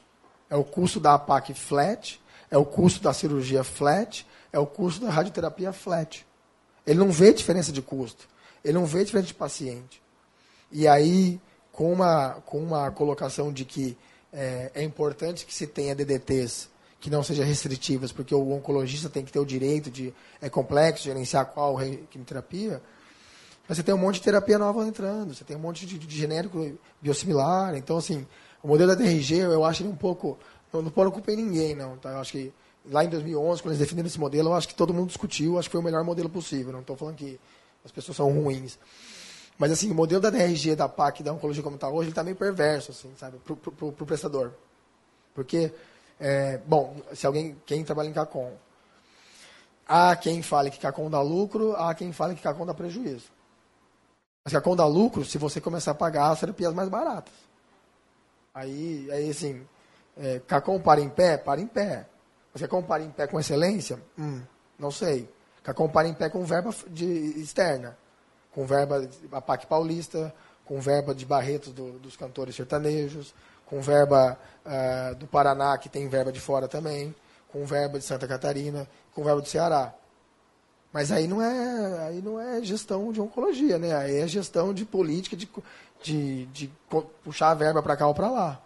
É 0.49 0.57
o 0.57 0.65
custo 0.65 0.99
da 0.99 1.15
APAC 1.15 1.53
flat, 1.53 2.19
é 2.51 2.57
o 2.57 2.65
custo 2.65 3.03
da 3.03 3.13
cirurgia 3.13 3.63
flat, 3.63 4.27
é 4.53 4.59
o 4.59 4.67
custo 4.67 5.05
da 5.05 5.11
radioterapia 5.11 5.73
flat. 5.73 6.27
Ele 6.87 6.99
não 6.99 7.11
vê 7.11 7.33
diferença 7.33 7.71
de 7.71 7.83
custo. 7.83 8.29
Ele 8.65 8.75
não 8.75 8.87
vê 8.87 9.05
diferença 9.05 9.29
de 9.29 9.35
paciente. 9.35 10.03
E 10.73 10.89
aí, 10.89 11.41
com 11.73 11.93
uma, 11.93 12.35
com 12.47 12.59
uma 12.59 12.91
colocação 12.91 13.53
de 13.53 13.65
que 13.65 13.97
é, 14.33 14.71
é 14.75 14.83
importante 14.83 15.47
que 15.47 15.55
se 15.55 15.67
tenha 15.67 15.95
DDTs 15.95 16.69
que 17.01 17.11
não 17.11 17.23
sejam 17.23 17.45
restritivas, 17.45 18.11
porque 18.11 18.35
o 18.35 18.51
oncologista 18.51 19.09
tem 19.09 19.25
que 19.25 19.31
ter 19.31 19.39
o 19.39 19.45
direito 19.45 19.91
de. 19.91 20.13
É 20.41 20.49
complexo 20.49 21.05
gerenciar 21.05 21.47
qual 21.47 21.77
quimioterapia. 22.11 22.83
Mas 23.69 23.77
você 23.77 23.83
tem 23.83 23.95
um 23.95 23.99
monte 23.99 24.17
de 24.17 24.23
terapia 24.23 24.59
nova 24.59 24.85
entrando, 24.87 25.35
você 25.35 25.45
tem 25.45 25.57
um 25.57 25.61
monte 25.61 25.87
de, 25.87 25.99
de 25.99 26.17
genérico 26.17 26.79
biosimilar. 27.01 27.77
Então, 27.77 27.99
assim, 27.99 28.27
o 28.63 28.69
modelo 28.69 28.89
da 28.89 28.95
DRG, 28.97 29.37
eu 29.37 29.65
acho 29.65 29.83
ele 29.83 29.91
um 29.91 29.97
pouco. 29.97 30.39
Não, 30.73 30.83
não 30.83 30.91
pôr 30.91 31.11
culpa 31.11 31.33
em 31.33 31.37
ninguém, 31.37 31.75
não. 31.75 31.97
Tá? 31.97 32.11
Eu 32.11 32.19
acho 32.19 32.33
que 32.33 32.53
lá 32.91 33.05
em 33.05 33.09
2011, 33.09 33.63
quando 33.63 33.73
eles 33.73 33.79
definiram 33.79 34.07
esse 34.07 34.19
modelo, 34.19 34.51
eu 34.51 34.55
acho 34.55 34.69
que 34.69 34.75
todo 34.75 34.95
mundo 34.95 35.09
discutiu, 35.09 35.59
acho 35.59 35.69
que 35.69 35.73
foi 35.73 35.81
o 35.81 35.85
melhor 35.85 36.05
modelo 36.05 36.29
possível. 36.29 36.73
Não 36.73 36.81
estou 36.81 36.97
falando 36.97 37.17
que 37.17 37.39
as 37.85 37.93
pessoas 37.93 38.17
são 38.17 38.31
ruins. 38.33 38.79
Mas, 39.59 39.73
assim, 39.73 39.91
o 39.91 39.95
modelo 39.95 40.21
da 40.21 40.31
DRG, 40.31 40.77
da 40.77 40.89
PAC, 40.89 41.23
da 41.23 41.33
oncologia 41.33 41.63
como 41.63 41.75
está 41.75 41.89
hoje, 41.89 42.05
ele 42.05 42.11
está 42.11 42.23
meio 42.23 42.37
perverso, 42.37 42.93
assim, 42.93 43.13
sabe, 43.17 43.39
para 43.39 43.55
o 43.87 44.07
prestador. 44.07 44.53
Porque, 45.35 45.73
é, 46.21 46.59
bom, 46.59 46.97
se 47.13 47.27
alguém, 47.27 47.57
quem 47.67 47.83
trabalha 47.83 48.09
em 48.09 48.13
CACOM, 48.13 48.53
há 49.87 50.15
quem 50.15 50.43
fale 50.43 50.71
que 50.71 50.79
CACOM 50.79 51.11
dá 51.11 51.21
lucro, 51.21 51.75
há 51.75 51.93
quem 51.93 52.13
fale 52.13 52.37
que 52.37 52.43
CACOM 52.43 52.67
dá 52.67 52.73
prejuízo. 52.73 53.33
Mas 54.45 54.53
CACOM 54.53 54.77
dá 54.77 54.87
lucro 54.87 55.25
se 55.25 55.39
você 55.39 55.61
começar 55.61 55.91
a 55.91 55.95
pagar 55.95 56.31
as 56.31 56.39
terapias 56.41 56.73
mais 56.73 56.89
baratas. 56.89 57.35
Aí, 58.55 59.09
aí 59.11 59.31
assim, 59.31 59.67
é, 60.19 60.41
CACOM 60.47 60.81
para 60.81 61.01
em 61.01 61.09
pé? 61.09 61.37
Para 61.37 61.61
em 61.61 61.67
pé. 61.67 62.07
Você 62.53 62.67
compara 62.67 63.03
em 63.03 63.11
pé 63.11 63.27
com 63.27 63.39
excelência? 63.39 63.99
Hum, 64.19 64.41
não 64.79 64.91
sei. 64.91 65.29
CACOM 65.63 65.89
para 65.89 66.09
em 66.09 66.15
pé 66.15 66.29
com 66.29 66.45
verba 66.45 66.75
de, 66.89 67.05
externa 67.41 67.97
com 68.59 68.67
verba 68.67 69.09
a 69.31 69.41
PAC 69.41 69.67
Paulista, 69.69 70.35
com 70.65 70.81
verba 70.81 71.15
de 71.15 71.25
Barretos 71.25 71.73
do, 71.73 71.93
dos 72.01 72.17
cantores 72.17 72.57
sertanejos, 72.57 73.33
com 73.67 73.81
verba 73.81 74.37
uh, 74.67 75.15
do 75.15 75.29
Paraná, 75.29 75.79
que 75.79 75.89
tem 75.89 76.09
verba 76.09 76.33
de 76.33 76.41
fora 76.41 76.67
também, 76.67 77.15
com 77.53 77.65
verba 77.65 78.01
de 78.01 78.05
Santa 78.05 78.27
Catarina, 78.27 78.89
com 79.15 79.23
verba 79.23 79.41
do 79.41 79.49
Ceará. 79.49 79.95
Mas 80.93 81.13
aí 81.13 81.29
não 81.29 81.41
é, 81.41 82.09
aí 82.09 82.21
não 82.21 82.41
é 82.41 82.61
gestão 82.63 83.13
de 83.13 83.21
oncologia, 83.21 83.79
né? 83.79 83.95
Aí 83.95 84.17
é 84.17 84.27
gestão 84.27 84.75
de 84.75 84.85
política, 84.85 85.37
de, 85.37 85.49
de, 86.03 86.47
de 86.47 86.73
puxar 87.23 87.51
a 87.51 87.55
verba 87.55 87.81
para 87.81 87.97
cá 87.97 88.09
ou 88.09 88.15
para 88.15 88.29
lá. 88.29 88.61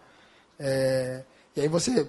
É, 0.57 1.21
e 1.55 1.61
aí 1.61 1.67
você 1.67 2.07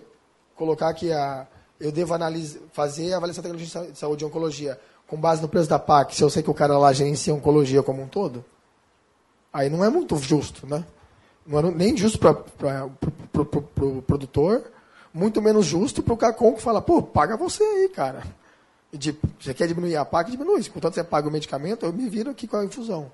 colocar 0.54 0.92
que 0.94 1.12
a, 1.12 1.46
eu 1.80 1.92
devo 1.92 2.14
analisar, 2.14 2.60
fazer 2.72 3.12
a 3.12 3.16
avaliação 3.16 3.42
da 3.42 3.50
tecnologia 3.50 3.92
de 3.92 3.98
saúde 3.98 4.24
e 4.24 4.26
oncologia 4.26 4.78
com 5.06 5.16
base 5.16 5.42
no 5.42 5.48
preço 5.48 5.68
da 5.68 5.78
PAC, 5.78 6.14
se 6.14 6.22
eu 6.22 6.30
sei 6.30 6.42
que 6.42 6.50
o 6.50 6.54
cara 6.54 6.78
lá 6.78 6.92
gerencia 6.92 7.34
oncologia 7.34 7.82
como 7.82 8.02
um 8.02 8.08
todo, 8.08 8.44
aí 9.52 9.68
não 9.68 9.84
é 9.84 9.90
muito 9.90 10.16
justo, 10.16 10.66
né? 10.66 10.84
Não 11.46 11.58
é 11.58 11.62
nem 11.70 11.96
justo 11.96 12.18
para 12.18 12.30
o 12.86 12.90
pro, 13.30 13.44
pro 13.44 14.02
produtor, 14.02 14.64
muito 15.12 15.42
menos 15.42 15.66
justo 15.66 16.02
para 16.02 16.14
o 16.14 16.16
CACOM 16.16 16.54
que 16.54 16.62
fala, 16.62 16.80
pô, 16.80 17.02
paga 17.02 17.36
você 17.36 17.62
aí, 17.62 17.88
cara. 17.88 18.22
De, 18.92 19.16
você 19.38 19.52
quer 19.52 19.68
diminuir 19.68 19.96
a 19.96 20.04
PAC, 20.04 20.30
diminui. 20.30 20.64
Contanto 20.70 20.94
você 20.94 21.04
paga 21.04 21.28
o 21.28 21.30
medicamento, 21.30 21.84
eu 21.84 21.92
me 21.92 22.08
viro 22.08 22.30
aqui 22.30 22.46
com 22.46 22.56
a 22.56 22.64
infusão. 22.64 23.12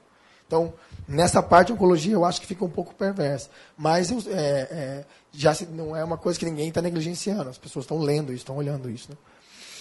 Então, 0.50 0.72
nessa 1.06 1.40
parte 1.40 1.68
de 1.68 1.74
oncologia, 1.74 2.12
eu 2.12 2.24
acho 2.24 2.40
que 2.40 2.46
fica 2.46 2.64
um 2.64 2.68
pouco 2.68 2.92
perversa. 2.92 3.48
Mas 3.78 4.10
é, 4.26 4.32
é, 4.32 5.04
já 5.30 5.54
se, 5.54 5.64
não 5.64 5.94
é 5.94 6.02
uma 6.02 6.18
coisa 6.18 6.36
que 6.36 6.44
ninguém 6.44 6.70
está 6.70 6.82
negligenciando. 6.82 7.48
As 7.48 7.56
pessoas 7.56 7.84
estão 7.84 8.00
lendo 8.00 8.32
isso, 8.32 8.42
estão 8.42 8.56
olhando 8.56 8.90
isso. 8.90 9.08
Né? 9.12 9.16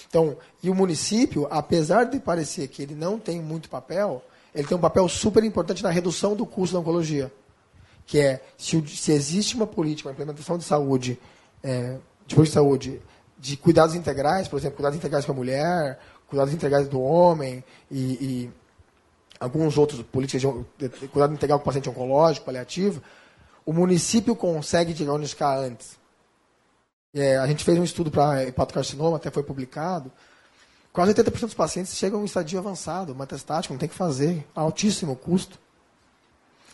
Então, 0.08 0.38
e 0.62 0.70
o 0.70 0.76
município, 0.76 1.48
apesar 1.50 2.04
de 2.04 2.20
parecer 2.20 2.68
que 2.68 2.84
ele 2.84 2.94
não 2.94 3.18
tem 3.18 3.42
muito 3.42 3.68
papel, 3.68 4.24
ele 4.54 4.68
tem 4.68 4.78
um 4.78 4.80
papel 4.80 5.10
super 5.10 5.44
importante 5.44 5.82
na 5.82 5.90
redução 5.90 6.36
do 6.36 6.46
custo 6.46 6.74
da 6.74 6.82
oncologia. 6.82 7.34
Que 8.06 8.20
é, 8.20 8.44
se, 8.56 8.88
se 8.88 9.12
existe 9.12 9.56
uma 9.56 9.66
política, 9.66 10.08
uma 10.08 10.14
implementação 10.14 10.56
de 10.56 10.64
saúde, 10.64 11.20
é, 11.64 11.98
de 12.28 12.36
de 12.36 12.50
saúde, 12.52 13.02
de 13.40 13.58
cuidados 13.58 13.96
integrais, 13.96 14.48
por 14.48 14.60
exemplo, 14.60 14.76
cuidados 14.76 15.00
integrais 15.00 15.26
para 15.26 15.34
a 15.34 15.38
mulher, 15.38 16.00
cuidados 16.28 16.54
integrais 16.54 16.88
do 16.88 17.02
homem 17.02 17.64
e 17.92 18.52
alguns 19.40 19.78
outros 19.78 20.02
políticas 20.04 20.42
de, 20.78 20.90
de, 20.90 21.08
cuidado 21.08 21.34
integral 21.34 21.60
com 21.60 21.66
paciente 21.66 21.90
oncológico, 21.90 22.46
paliativo, 22.46 23.02
o 23.66 23.72
município 23.72 24.36
consegue 24.36 24.94
diagnosticar 24.94 25.60
antes. 25.60 25.98
É, 27.14 27.38
a 27.38 27.48
gente 27.48 27.64
fez 27.64 27.78
um 27.80 27.84
estudo 27.84 28.12
para 28.12 28.44
hepatocarcinoma, 28.44 29.18
até 29.18 29.32
foi 29.32 29.44
publicado. 29.44 30.12
Quase 30.92 31.14
80% 31.14 31.40
dos 31.40 31.54
pacientes 31.54 31.96
chegam 31.96 32.22
em 32.22 32.26
estadio 32.26 32.60
avançado, 32.60 33.16
metastático, 33.16 33.74
não 33.74 33.80
tem 33.80 33.90
que 33.90 33.96
fazer, 33.96 34.46
altíssimo 34.56 35.16
custo. 35.16 35.60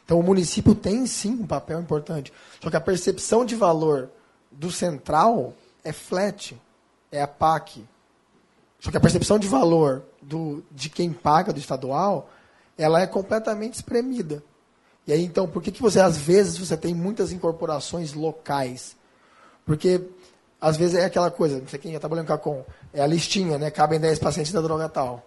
Então 0.03 0.19
o 0.19 0.23
município 0.23 0.73
tem 0.75 1.05
sim 1.05 1.31
um 1.31 1.47
papel 1.47 1.79
importante. 1.79 2.31
Só 2.61 2.69
que 2.69 2.77
a 2.77 2.81
percepção 2.81 3.45
de 3.45 3.55
valor 3.55 4.09
do 4.51 4.71
central 4.71 5.53
é 5.83 5.91
flat, 5.91 6.55
é 7.11 7.21
a 7.21 7.27
PAC. 7.27 7.83
Só 8.79 8.91
que 8.91 8.97
a 8.97 9.01
percepção 9.01 9.39
de 9.39 9.47
valor 9.47 10.03
do, 10.21 10.63
de 10.71 10.89
quem 10.89 11.11
paga 11.11 11.51
do 11.51 11.59
estadual, 11.59 12.29
ela 12.77 13.01
é 13.01 13.07
completamente 13.07 13.75
espremida. 13.75 14.43
E 15.07 15.13
aí 15.13 15.23
então, 15.23 15.47
por 15.47 15.61
que, 15.61 15.71
que 15.71 15.81
você 15.81 15.99
às 15.99 16.17
vezes 16.17 16.57
você 16.57 16.75
tem 16.75 16.93
muitas 16.93 17.31
incorporações 17.31 18.13
locais? 18.13 18.95
Porque 19.65 20.01
às 20.59 20.77
vezes 20.77 20.95
é 20.95 21.05
aquela 21.05 21.29
coisa, 21.29 21.59
não 21.59 21.67
sei 21.67 21.79
quem 21.79 21.93
já 21.93 21.99
trabalhando 21.99 22.27
com 22.27 22.33
a 22.33 22.37
com, 22.37 22.65
é 22.93 23.01
a 23.01 23.07
listinha, 23.07 23.57
né? 23.57 23.69
Cabem 23.69 23.99
10 23.99 24.19
pacientes 24.19 24.51
da 24.51 24.61
droga 24.61 24.89
tal. 24.89 25.23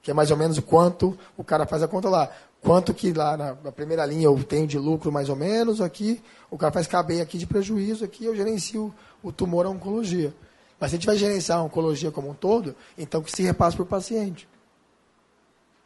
Que 0.00 0.10
é 0.10 0.14
mais 0.14 0.30
ou 0.30 0.36
menos 0.36 0.58
o 0.58 0.62
quanto 0.62 1.18
o 1.36 1.44
cara 1.44 1.66
faz 1.66 1.82
a 1.82 1.88
conta 1.88 2.08
lá. 2.08 2.30
Quanto 2.60 2.94
que 2.94 3.12
lá 3.12 3.36
na, 3.36 3.72
primeira 3.72 4.06
linha 4.06 4.26
eu 4.26 4.44
tenho 4.44 4.66
de 4.66 4.78
lucro 4.78 5.10
mais 5.10 5.28
ou 5.28 5.34
menos, 5.34 5.80
aqui 5.80 6.22
o 6.48 6.56
cara 6.56 6.72
faz 6.72 6.86
caber 6.86 7.20
aqui 7.20 7.38
de 7.38 7.46
prejuízo, 7.46 8.04
aqui 8.04 8.24
eu 8.24 8.36
gerencio 8.36 8.94
o 9.20 9.32
tumor 9.32 9.66
a 9.66 9.68
oncologia. 9.68 10.32
Mas 10.78 10.90
se 10.90 10.96
a 10.96 10.98
gente 10.98 11.06
vai 11.06 11.16
gerenciar 11.16 11.58
a 11.58 11.62
oncologia 11.62 12.12
como 12.12 12.30
um 12.30 12.34
todo, 12.34 12.74
então 12.96 13.20
que 13.20 13.32
se 13.32 13.42
repasse 13.42 13.76
por 13.76 13.86
paciente. 13.86 14.48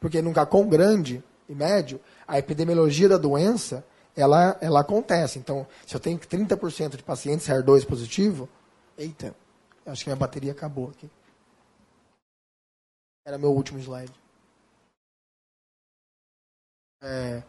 Porque 0.01 0.23
num 0.23 0.33
CACOM 0.33 0.69
grande 0.69 1.23
e 1.49 1.55
médio, 1.55 2.01
a 2.27 2.39
epidemiologia 2.39 3.09
da 3.09 3.17
doença, 3.17 3.85
ela, 4.15 4.57
ela 4.61 4.81
acontece. 4.81 5.39
Então, 5.39 5.67
se 5.87 5.95
eu 5.95 6.01
tenho 6.01 6.19
30% 6.19 6.97
de 6.97 7.03
pacientes 7.03 7.47
HER2 7.47 7.87
positivo, 7.87 8.49
Eita, 8.97 9.35
acho 9.85 10.05
que 10.05 10.11
minha 10.11 10.17
bateria 10.17 10.53
acabou 10.53 10.89
aqui. 10.91 11.11
Era 13.25 13.37
meu 13.37 13.53
último 13.53 13.79
slide. 13.79 14.13
É... 17.03 17.43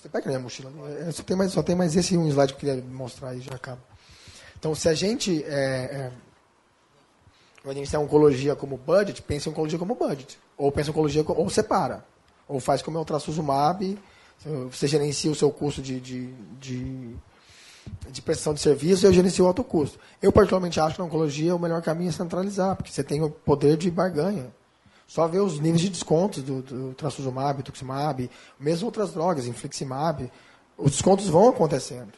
Você 0.00 0.08
pega 0.08 0.28
minha 0.28 0.40
mochila. 0.40 0.72
É, 1.06 1.12
só, 1.12 1.22
tem 1.22 1.36
mais, 1.36 1.52
só 1.52 1.62
tem 1.62 1.76
mais 1.76 1.94
esse 1.94 2.16
um 2.16 2.26
slide 2.26 2.54
que 2.54 2.66
eu 2.66 2.74
queria 2.74 2.90
mostrar 2.90 3.34
e 3.34 3.40
já 3.40 3.54
acaba. 3.54 3.82
Então, 4.58 4.74
se 4.74 4.88
a 4.88 4.94
gente 4.94 5.44
é, 5.44 6.10
é, 7.62 7.66
vai 7.66 7.76
iniciar 7.76 8.00
oncologia 8.00 8.54
como 8.56 8.76
budget, 8.76 9.22
pense 9.22 9.48
em 9.48 9.52
oncologia 9.52 9.78
como 9.78 9.94
budget. 9.94 10.38
Ou 10.56 10.70
pensa 10.70 10.90
em 10.90 10.92
oncologia, 10.92 11.24
ou 11.26 11.50
separa. 11.50 12.04
Ou 12.48 12.60
faz 12.60 12.82
como 12.82 12.98
é 12.98 13.00
o 13.00 13.04
trastuzumab, 13.04 13.98
você 14.70 14.88
gerencia 14.88 15.30
o 15.30 15.34
seu 15.34 15.50
custo 15.50 15.80
de, 15.80 16.00
de, 16.00 16.32
de 16.58 17.16
de 18.10 18.22
prestação 18.22 18.54
de 18.54 18.60
serviço, 18.60 19.06
eu 19.06 19.12
gerencio 19.12 19.44
o 19.44 19.48
alto 19.48 19.64
custo. 19.64 19.98
Eu, 20.20 20.32
particularmente, 20.32 20.80
acho 20.80 20.94
que 20.94 21.00
na 21.00 21.06
oncologia 21.06 21.54
o 21.54 21.58
melhor 21.58 21.82
caminho 21.82 22.10
é 22.10 22.12
centralizar, 22.12 22.76
porque 22.76 22.90
você 22.92 23.02
tem 23.02 23.22
o 23.22 23.30
poder 23.30 23.76
de 23.76 23.90
barganha. 23.90 24.52
Só 25.06 25.26
ver 25.26 25.40
os 25.40 25.58
níveis 25.58 25.80
de 25.80 25.88
descontos 25.88 26.42
do, 26.42 26.62
do 26.62 26.94
trastuzumab, 26.94 27.62
tuximab, 27.62 28.30
mesmo 28.58 28.86
outras 28.86 29.12
drogas, 29.12 29.46
infliximab, 29.46 30.30
os 30.78 30.92
descontos 30.92 31.28
vão 31.28 31.48
acontecendo. 31.48 32.12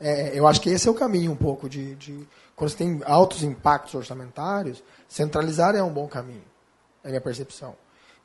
É, 0.00 0.30
eu 0.32 0.46
acho 0.46 0.60
que 0.60 0.70
esse 0.70 0.88
é 0.88 0.90
o 0.90 0.94
caminho 0.94 1.30
um 1.30 1.36
pouco 1.36 1.68
de, 1.68 1.94
de, 1.96 2.26
quando 2.56 2.70
você 2.70 2.76
tem 2.76 3.02
altos 3.04 3.42
impactos 3.42 3.94
orçamentários, 3.94 4.82
centralizar 5.06 5.76
é 5.76 5.82
um 5.82 5.92
bom 5.92 6.08
caminho, 6.08 6.44
é 7.04 7.08
a 7.08 7.10
minha 7.10 7.20
percepção. 7.20 7.76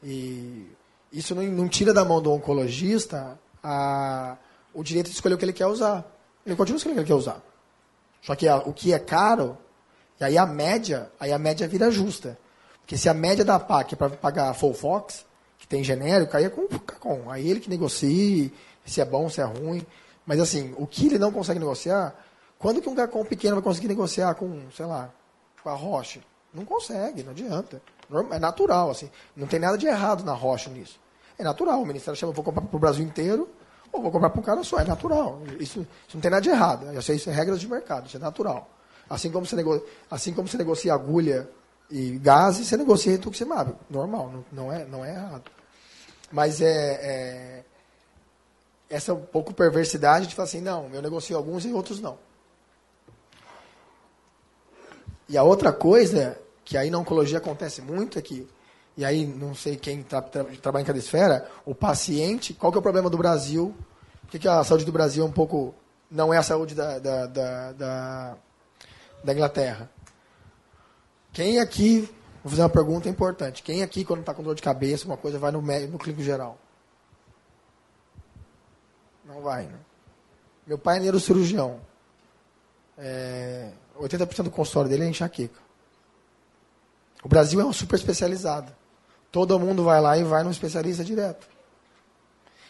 E 0.01 0.67
isso 1.11 1.35
não, 1.35 1.43
não 1.43 1.67
tira 1.67 1.93
da 1.93 2.05
mão 2.05 2.21
do 2.21 2.31
oncologista 2.31 3.37
a, 3.61 4.37
o 4.73 4.83
direito 4.83 5.07
de 5.07 5.13
escolher 5.13 5.35
o 5.35 5.37
que 5.37 5.43
ele 5.43 5.53
quer 5.53 5.67
usar. 5.67 6.05
Ele 6.45 6.55
continua 6.55 6.77
escolhendo 6.77 7.01
o 7.01 7.05
que 7.05 7.11
ele 7.11 7.17
quer 7.17 7.21
usar. 7.21 7.41
Só 8.21 8.35
que 8.35 8.47
a, 8.47 8.57
o 8.57 8.71
que 8.71 8.93
é 8.93 8.99
caro, 8.99 9.57
e 10.19 10.23
aí 10.23 10.37
a 10.37 10.45
média, 10.45 11.11
aí 11.19 11.33
a 11.33 11.39
média 11.39 11.67
vira 11.67 11.91
justa. 11.91 12.37
Porque 12.81 12.97
se 12.97 13.09
a 13.09 13.13
média 13.13 13.43
da 13.43 13.59
PAC 13.59 13.93
é 13.93 13.97
para 13.97 14.09
pagar 14.11 14.49
a 14.49 14.53
Full 14.53 14.73
Fox, 14.73 15.25
que 15.57 15.67
tem 15.67 15.83
genérico, 15.83 16.37
aí 16.37 16.45
é 16.45 16.49
com. 16.49 17.31
Aí 17.31 17.49
ele 17.49 17.59
que 17.59 17.69
negocie, 17.69 18.53
se 18.85 19.01
é 19.01 19.05
bom, 19.05 19.29
se 19.29 19.41
é 19.41 19.43
ruim. 19.43 19.85
Mas 20.25 20.39
assim, 20.39 20.73
o 20.77 20.87
que 20.87 21.07
ele 21.07 21.19
não 21.19 21.31
consegue 21.31 21.59
negociar, 21.59 22.15
quando 22.57 22.81
que 22.81 22.89
um 22.89 22.95
Cacom 22.95 23.23
pequeno 23.23 23.55
vai 23.55 23.63
conseguir 23.63 23.87
negociar 23.87 24.33
com, 24.35 24.61
sei 24.75 24.85
lá, 24.85 25.09
com 25.61 25.69
a 25.69 25.73
Roche? 25.73 26.21
Não 26.53 26.65
consegue, 26.65 27.21
não 27.21 27.31
adianta. 27.31 27.81
É 28.31 28.39
natural, 28.39 28.89
assim. 28.89 29.09
Não 29.35 29.47
tem 29.47 29.59
nada 29.59 29.77
de 29.77 29.85
errado 29.87 30.23
na 30.23 30.33
Roche 30.33 30.69
nisso. 30.69 30.99
É 31.37 31.43
natural. 31.43 31.81
O 31.81 31.85
Ministério 31.85 32.17
chama, 32.17 32.31
vou 32.31 32.43
comprar 32.43 32.61
para 32.61 32.75
o 32.75 32.79
Brasil 32.79 33.05
inteiro, 33.05 33.49
ou 33.91 34.01
vou 34.01 34.11
comprar 34.11 34.29
para 34.29 34.39
um 34.39 34.43
cara 34.43 34.63
só, 34.63 34.79
é 34.79 34.83
natural. 34.85 35.41
Isso, 35.59 35.85
isso, 36.07 36.15
não 36.15 36.21
tem 36.21 36.31
nada 36.31 36.41
de 36.41 36.49
errado. 36.49 36.97
Isso, 36.97 37.13
isso 37.13 37.29
é 37.29 37.33
regras 37.33 37.59
de 37.59 37.67
mercado, 37.67 38.07
isso 38.07 38.17
é 38.17 38.19
natural. 38.19 38.69
Assim 39.09 39.29
como 39.29 39.45
você, 39.45 39.55
nego, 39.55 39.83
assim 40.09 40.33
como 40.33 40.47
você 40.47 40.57
negocia 40.57 40.93
agulha 40.93 41.47
e 41.89 42.17
gases, 42.17 42.67
você 42.67 42.77
negocia 42.77 43.11
rituximab. 43.11 43.75
Normal, 43.89 44.31
não, 44.31 44.45
não, 44.51 44.73
é, 44.73 44.85
não 44.85 45.05
é 45.05 45.11
errado. 45.11 45.51
Mas 46.31 46.61
é, 46.61 46.99
é 47.01 47.63
essa 48.89 49.13
um 49.13 49.21
pouco 49.21 49.53
perversidade 49.53 50.27
de 50.27 50.35
falar 50.35 50.47
assim, 50.47 50.61
não, 50.61 50.89
eu 50.93 51.01
negocio 51.01 51.35
alguns 51.35 51.65
e 51.65 51.73
outros 51.73 51.99
não. 51.99 52.17
E 55.27 55.37
a 55.37 55.43
outra 55.43 55.73
coisa, 55.73 56.37
que 56.63 56.77
aí 56.77 56.89
na 56.89 56.99
oncologia 56.99 57.39
acontece 57.39 57.81
muito, 57.81 58.19
é 58.19 58.21
que, 58.21 58.47
e 58.95 59.03
aí 59.03 59.25
não 59.25 59.55
sei 59.55 59.75
quem 59.75 60.03
tra 60.03 60.21
tra 60.21 60.43
trabalha 60.61 60.83
em 60.83 60.85
cada 60.85 60.99
esfera, 60.99 61.49
o 61.65 61.73
paciente, 61.73 62.53
qual 62.53 62.71
que 62.71 62.77
é 62.77 62.79
o 62.79 62.83
problema 62.83 63.09
do 63.09 63.17
Brasil? 63.17 63.75
Por 64.21 64.31
que, 64.31 64.39
que 64.39 64.47
a 64.47 64.63
saúde 64.63 64.85
do 64.85 64.91
Brasil 64.91 65.23
é 65.23 65.27
um 65.27 65.31
pouco, 65.31 65.73
não 66.09 66.33
é 66.33 66.37
a 66.37 66.43
saúde 66.43 66.75
da, 66.75 66.99
da, 66.99 67.25
da, 67.25 67.71
da, 67.71 68.37
da 69.23 69.33
Inglaterra? 69.33 69.89
Quem 71.33 71.59
aqui, 71.59 72.09
vou 72.43 72.51
fazer 72.51 72.61
uma 72.61 72.69
pergunta 72.69 73.09
importante, 73.09 73.63
quem 73.63 73.81
aqui 73.81 74.05
quando 74.05 74.19
está 74.19 74.33
com 74.33 74.43
dor 74.43 74.55
de 74.55 74.61
cabeça, 74.61 75.05
uma 75.05 75.17
coisa, 75.17 75.39
vai 75.39 75.51
no, 75.51 75.61
no 75.61 75.97
clínico 75.97 76.23
geral? 76.23 76.57
Não 79.25 79.41
vai, 79.41 79.63
né? 79.63 79.77
Meu 80.65 80.77
pai 80.77 80.97
é 80.97 80.99
neurocirurgião. 81.01 81.79
É, 82.97 83.71
80% 83.99 84.43
do 84.43 84.51
consultório 84.51 84.89
dele 84.89 85.03
é 85.03 85.09
enxaqueca. 85.09 85.59
O 87.23 87.27
Brasil 87.27 87.59
é 87.59 87.65
um 87.65 87.73
super 87.73 87.95
especializado. 87.95 88.71
Todo 89.31 89.59
mundo 89.59 89.83
vai 89.83 89.99
lá 89.99 90.17
e 90.17 90.23
vai 90.23 90.43
no 90.43 90.51
especialista 90.51 91.03
direto. 91.03 91.47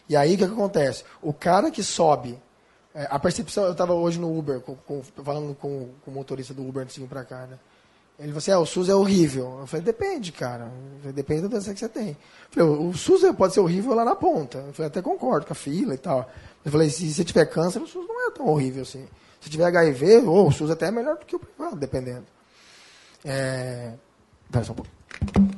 E 0.08 0.16
aí 0.16 0.36
o 0.36 0.38
que, 0.38 0.48
que 0.48 0.54
acontece? 0.54 1.04
O 1.22 1.34
cara 1.34 1.70
que 1.70 1.84
sobe, 1.84 2.40
é, 2.94 3.08
a 3.10 3.20
percepção, 3.20 3.66
eu 3.66 3.72
estava 3.72 3.94
hoje 3.94 4.20
no 4.20 4.38
Uber, 4.38 4.62
com, 4.62 4.76
com, 4.76 5.04
falando 5.04 5.54
com, 5.56 5.90
com, 6.04 6.12
o 6.12 6.14
motorista 6.14 6.54
do 6.54 6.68
Uber 6.68 6.84
antes 6.84 6.96
de 6.96 7.02
vir 7.02 7.08
para 7.08 7.26
cá, 7.26 7.46
né? 7.46 7.60
Ele 8.18 8.30
falou 8.30 8.38
assim, 8.38 8.52
ah, 8.52 8.60
o 8.60 8.66
SUS 8.66 8.88
é 8.88 8.96
horrível. 8.96 9.58
Eu 9.60 9.68
falei, 9.68 9.86
depende, 9.86 10.32
cara. 10.32 10.72
Depende 11.14 11.42
da 11.44 11.48
doença 11.50 11.74
que 11.74 11.80
você 11.80 11.90
tem. 11.90 12.10
Eu 12.10 12.16
falei, 12.50 12.70
o 12.88 12.94
SUS 12.94 13.22
pode 13.36 13.54
ser 13.54 13.60
horrível 13.60 13.94
lá 13.94 14.06
na 14.06 14.16
ponta. 14.16 14.60
Eu 14.60 14.74
falei, 14.74 14.88
até 14.88 15.02
concordo 15.02 15.46
com 15.46 15.52
a 15.52 15.56
fila 15.56 15.94
e 15.94 15.98
tal. 15.98 16.30
Eu 16.64 16.72
falei, 16.72 16.90
se 16.90 17.14
você 17.14 17.26
tiver 17.26 17.46
câncer, 17.46 17.82
o 17.82 17.88
SUS 17.88 18.08
não 18.08 18.28
é 18.28 18.32
tão 18.32 18.48
horrível 18.48 18.84
assim. 18.84 19.06
Se 19.42 19.50
tiver 19.50 19.66
HIV, 19.66 20.26
ou 20.26 20.48
o 20.48 20.52
SUS 20.52 20.72
até 20.72 20.88
é 20.88 20.92
melhor 20.92 21.18
do 21.18 21.26
que 21.26 21.36
o 21.36 21.40
privado, 21.40 21.76
dependendo. 21.76 22.26
É... 23.24 23.92
Dá 24.50 24.64
só 24.64 24.72
um. 24.72 25.56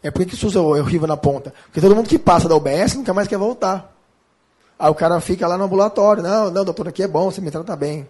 É 0.00 0.10
por 0.10 0.24
que 0.24 0.34
o 0.34 0.36
SUS 0.36 0.56
é 0.56 0.60
horrível 0.60 1.08
na 1.08 1.16
ponta? 1.16 1.52
Porque 1.64 1.80
todo 1.80 1.94
mundo 1.94 2.08
que 2.08 2.18
passa 2.18 2.48
da 2.48 2.56
UBS 2.56 2.94
nunca 2.94 3.12
mais 3.12 3.28
quer 3.28 3.38
voltar. 3.38 3.91
Aí 4.82 4.90
o 4.90 4.96
cara 4.96 5.20
fica 5.20 5.46
lá 5.46 5.56
no 5.56 5.62
ambulatório. 5.62 6.24
Não, 6.24 6.50
não, 6.50 6.64
doutor, 6.64 6.88
aqui 6.88 7.04
é 7.04 7.06
bom, 7.06 7.30
você 7.30 7.40
me 7.40 7.52
trata 7.52 7.76
bem. 7.76 8.08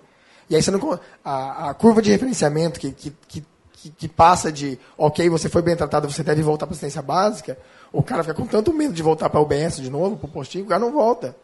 E 0.48 0.56
aí 0.56 0.62
você 0.62 0.70
não. 0.70 0.98
A, 1.22 1.68
a 1.68 1.74
curva 1.74 2.00
de 2.00 2.10
referenciamento 2.10 2.80
que, 2.80 2.92
que, 2.92 3.14
que, 3.28 3.44
que, 3.90 4.08
passa 4.08 4.50
de, 4.50 4.78
ok, 4.96 5.28
você 5.28 5.50
foi 5.50 5.60
bem 5.60 5.76
tratado, 5.76 6.10
você 6.10 6.22
deve 6.22 6.40
voltar 6.40 6.64
para 6.64 6.72
a 6.72 6.74
assistência 6.74 7.02
básica, 7.02 7.58
o 7.92 8.02
cara 8.02 8.22
fica 8.22 8.34
com 8.34 8.46
tanto 8.46 8.72
medo 8.72 8.94
de 8.94 9.02
voltar 9.02 9.28
para 9.28 9.38
a 9.38 9.42
UBS 9.42 9.82
de 9.82 9.90
novo, 9.90 10.16
para 10.16 10.26
o 10.26 10.30
postinho, 10.30 10.64
o 10.64 10.68
cara 10.68 10.80
não 10.80 10.92
volta. 10.92 11.36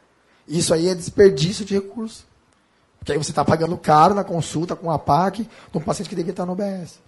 Isso 0.49 0.73
aí 0.73 0.89
é 0.89 0.95
desperdício 0.95 1.63
de 1.63 1.75
recurso. 1.75 2.27
Porque 2.99 3.13
aí 3.13 3.19
você 3.19 3.31
está 3.31 3.45
pagando 3.45 3.77
caro 3.77 4.15
na 4.15 4.25
consulta 4.25 4.75
com 4.75 4.91
a 4.91 4.99
PAC 4.99 5.43
de 5.43 5.79
um 5.79 5.81
paciente 5.83 6.09
que 6.09 6.17
deveria 6.17 6.33
estar 6.33 6.47
no 6.47 6.53
UBS. 6.53 7.01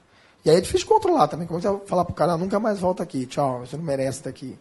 E 0.44 0.50
aí 0.50 0.58
é 0.58 0.60
difícil 0.60 0.86
controlar 0.86 1.26
também. 1.26 1.46
Como 1.46 1.58
você 1.58 1.68
vai 1.70 1.80
falar 1.86 2.04
para 2.04 2.12
o 2.12 2.14
cara, 2.14 2.36
nunca 2.36 2.60
mais 2.60 2.80
volta 2.80 3.02
aqui, 3.02 3.24
tchau, 3.24 3.60
você 3.60 3.78
não 3.78 3.84
merece 3.84 4.18
estar 4.18 4.28
aqui. 4.28 4.58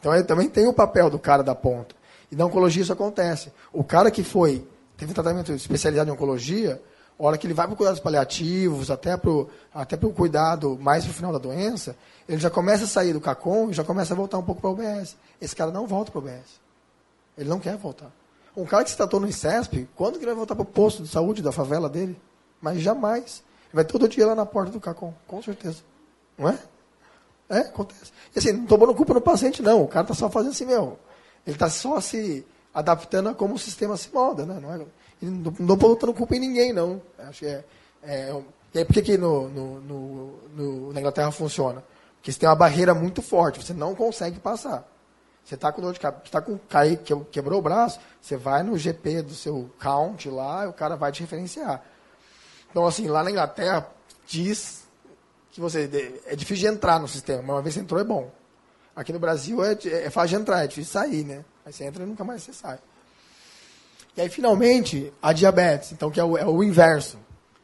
Então 0.00 0.10
aí 0.10 0.24
também 0.24 0.48
tem 0.48 0.66
o 0.66 0.72
papel 0.72 1.08
do 1.08 1.18
cara 1.20 1.44
da 1.44 1.54
ponta. 1.54 1.99
E 2.30 2.36
na 2.36 2.46
oncologia 2.46 2.82
isso 2.82 2.92
acontece. 2.92 3.52
O 3.72 3.82
cara 3.82 4.10
que 4.10 4.22
foi, 4.22 4.66
teve 4.96 5.12
tratamento 5.12 5.52
especializado 5.52 6.08
em 6.08 6.12
oncologia, 6.12 6.80
a 7.18 7.22
hora 7.22 7.36
que 7.36 7.46
ele 7.46 7.54
vai 7.54 7.66
para 7.66 7.76
cuidados 7.76 8.00
paliativos, 8.00 8.90
até 8.90 9.16
para 9.16 9.30
o 9.30 9.50
até 9.74 9.96
cuidado 9.96 10.78
mais 10.80 11.04
para 11.04 11.10
o 11.10 11.14
final 11.14 11.32
da 11.32 11.38
doença, 11.38 11.94
ele 12.28 12.38
já 12.40 12.48
começa 12.48 12.84
a 12.84 12.86
sair 12.86 13.12
do 13.12 13.20
CACOM 13.20 13.70
e 13.70 13.74
já 13.74 13.84
começa 13.84 14.14
a 14.14 14.16
voltar 14.16 14.38
um 14.38 14.42
pouco 14.42 14.60
para 14.60 14.70
o 14.70 14.72
UBS. 14.72 15.16
Esse 15.40 15.54
cara 15.54 15.70
não 15.70 15.86
volta 15.86 16.10
para 16.10 16.18
o 16.18 16.22
UBS. 16.22 16.60
Ele 17.36 17.48
não 17.48 17.58
quer 17.58 17.76
voltar. 17.76 18.10
Um 18.56 18.64
cara 18.64 18.84
que 18.84 18.90
se 18.90 18.96
tratou 18.96 19.20
no 19.20 19.28
ICESP, 19.28 19.88
quando 19.94 20.14
que 20.14 20.20
ele 20.20 20.26
vai 20.26 20.34
voltar 20.34 20.54
para 20.54 20.62
o 20.62 20.66
posto 20.66 21.02
de 21.02 21.08
saúde 21.08 21.42
da 21.42 21.52
favela 21.52 21.88
dele? 21.88 22.20
Mas 22.60 22.80
jamais. 22.80 23.42
Ele 23.68 23.74
vai 23.74 23.84
todo 23.84 24.08
dia 24.08 24.26
lá 24.26 24.34
na 24.34 24.46
porta 24.46 24.72
do 24.72 24.80
CACOM, 24.80 25.12
com 25.26 25.42
certeza. 25.42 25.78
Não 26.38 26.48
é? 26.48 26.58
É, 27.50 27.58
acontece. 27.58 28.12
E 28.34 28.38
assim, 28.38 28.52
não 28.52 28.62
estou 28.62 28.78
pondo 28.78 28.94
culpa 28.94 29.12
no 29.12 29.20
paciente, 29.20 29.60
não. 29.60 29.82
O 29.82 29.88
cara 29.88 30.04
está 30.04 30.14
só 30.14 30.30
fazendo 30.30 30.52
assim, 30.52 30.64
meu. 30.64 30.98
Ele 31.46 31.56
está 31.56 31.68
só 31.68 32.00
se 32.00 32.46
adaptando 32.72 33.30
a 33.30 33.34
como 33.34 33.54
o 33.54 33.58
sistema 33.58 33.96
se 33.96 34.12
molda, 34.12 34.46
né? 34.46 34.58
Não 34.60 34.72
é, 34.72 34.86
não 35.58 35.76
botando 35.76 36.14
culpa 36.14 36.36
em 36.36 36.40
ninguém, 36.40 36.72
não. 36.72 37.00
Acho 37.18 37.40
que 37.40 37.46
é, 37.46 37.64
é, 38.02 38.42
e 38.72 38.78
aí, 38.78 38.84
por 38.84 38.94
que, 38.94 39.02
que 39.02 39.18
no, 39.18 39.48
no, 39.48 39.80
no, 39.80 40.38
no, 40.54 40.92
na 40.92 41.00
Inglaterra 41.00 41.30
funciona? 41.32 41.82
Porque 42.16 42.30
você 42.30 42.38
tem 42.38 42.48
uma 42.48 42.54
barreira 42.54 42.94
muito 42.94 43.20
forte, 43.20 43.64
você 43.64 43.74
não 43.74 43.94
consegue 43.94 44.38
passar. 44.38 44.86
Você 45.44 45.56
está 45.56 45.72
com 45.72 45.82
dor 45.82 45.92
de 45.92 45.98
cabeça, 45.98 46.24
está 46.24 46.40
com 46.40 46.56
cair, 46.56 46.98
quebrou 47.32 47.58
o 47.58 47.62
braço, 47.62 47.98
você 48.20 48.36
vai 48.36 48.62
no 48.62 48.78
GP 48.78 49.22
do 49.22 49.34
seu 49.34 49.68
count 49.80 50.28
lá, 50.28 50.68
o 50.68 50.72
cara 50.72 50.96
vai 50.96 51.10
te 51.10 51.22
referenciar. 51.22 51.82
Então, 52.70 52.86
assim, 52.86 53.08
lá 53.08 53.24
na 53.24 53.30
Inglaterra, 53.30 53.88
diz 54.26 54.84
que 55.50 55.60
você 55.60 55.90
é 56.26 56.36
difícil 56.36 56.68
de 56.68 56.76
entrar 56.76 57.00
no 57.00 57.08
sistema, 57.08 57.42
mas 57.42 57.56
uma 57.56 57.62
vez 57.62 57.74
que 57.74 57.80
você 57.80 57.84
entrou 57.84 58.00
é 58.00 58.04
bom. 58.04 58.30
Aqui 59.00 59.14
no 59.14 59.18
Brasil 59.18 59.64
é, 59.64 59.72
é 59.72 60.10
fácil 60.10 60.36
de 60.36 60.42
entrar, 60.42 60.62
é 60.62 60.66
difícil 60.66 60.92
sair, 60.92 61.24
né? 61.24 61.42
Aí 61.64 61.72
você 61.72 61.84
entra 61.84 62.04
e 62.04 62.06
nunca 62.06 62.22
mais 62.22 62.42
você 62.42 62.52
sai. 62.52 62.78
E 64.14 64.20
aí, 64.20 64.28
finalmente, 64.28 65.10
a 65.22 65.32
diabetes, 65.32 65.92
então, 65.92 66.10
que 66.10 66.20
é 66.20 66.24
o, 66.24 66.36
é 66.36 66.44
o 66.44 66.62
inverso. 66.62 67.16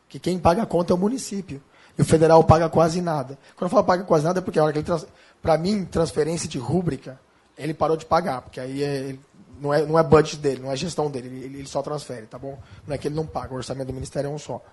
Que 0.08 0.18
quem 0.18 0.38
paga 0.38 0.62
a 0.62 0.66
conta 0.66 0.94
é 0.94 0.96
o 0.96 0.98
município. 0.98 1.62
E 1.98 2.00
o 2.00 2.06
federal 2.06 2.42
paga 2.42 2.70
quase 2.70 3.02
nada. 3.02 3.38
Quando 3.54 3.64
eu 3.64 3.68
falo 3.68 3.84
paga 3.84 4.04
quase 4.04 4.24
nada, 4.24 4.38
é 4.38 4.42
porque 4.42 4.58
a 4.58 4.64
hora 4.64 4.72
que 4.72 4.78
ele 4.78 4.86
trans... 4.86 5.06
para 5.42 5.58
mim, 5.58 5.84
transferência 5.84 6.48
de 6.48 6.56
rúbrica, 6.56 7.20
ele 7.58 7.74
parou 7.74 7.98
de 7.98 8.06
pagar, 8.06 8.40
porque 8.40 8.58
aí 8.58 8.82
é, 8.82 9.14
não, 9.60 9.74
é, 9.74 9.84
não 9.84 9.98
é 9.98 10.02
budget 10.02 10.38
dele, 10.38 10.62
não 10.62 10.72
é 10.72 10.76
gestão 10.76 11.10
dele, 11.10 11.28
ele, 11.28 11.58
ele, 11.58 11.68
só 11.68 11.82
transfere, 11.82 12.24
tá 12.26 12.38
bom? 12.38 12.58
Não 12.86 12.94
é 12.94 12.98
que 12.98 13.08
ele 13.08 13.14
não 13.14 13.26
paga, 13.26 13.52
o 13.52 13.58
orçamento 13.58 13.88
do 13.88 13.92
ministério 13.92 14.28
é 14.28 14.32
um 14.32 14.38
só. 14.38 14.64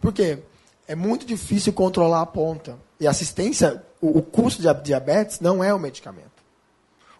Por 0.00 0.14
quê? 0.14 0.38
É 0.86 0.94
muito 0.94 1.26
difícil 1.26 1.74
controlar 1.74 2.22
a 2.22 2.26
ponta. 2.26 2.78
E 2.98 3.06
assistência, 3.06 3.84
o, 4.00 4.18
o 4.18 4.22
custo 4.22 4.62
de 4.62 4.72
diabetes 4.82 5.40
não 5.40 5.62
é 5.62 5.72
o 5.72 5.78
medicamento. 5.78 6.38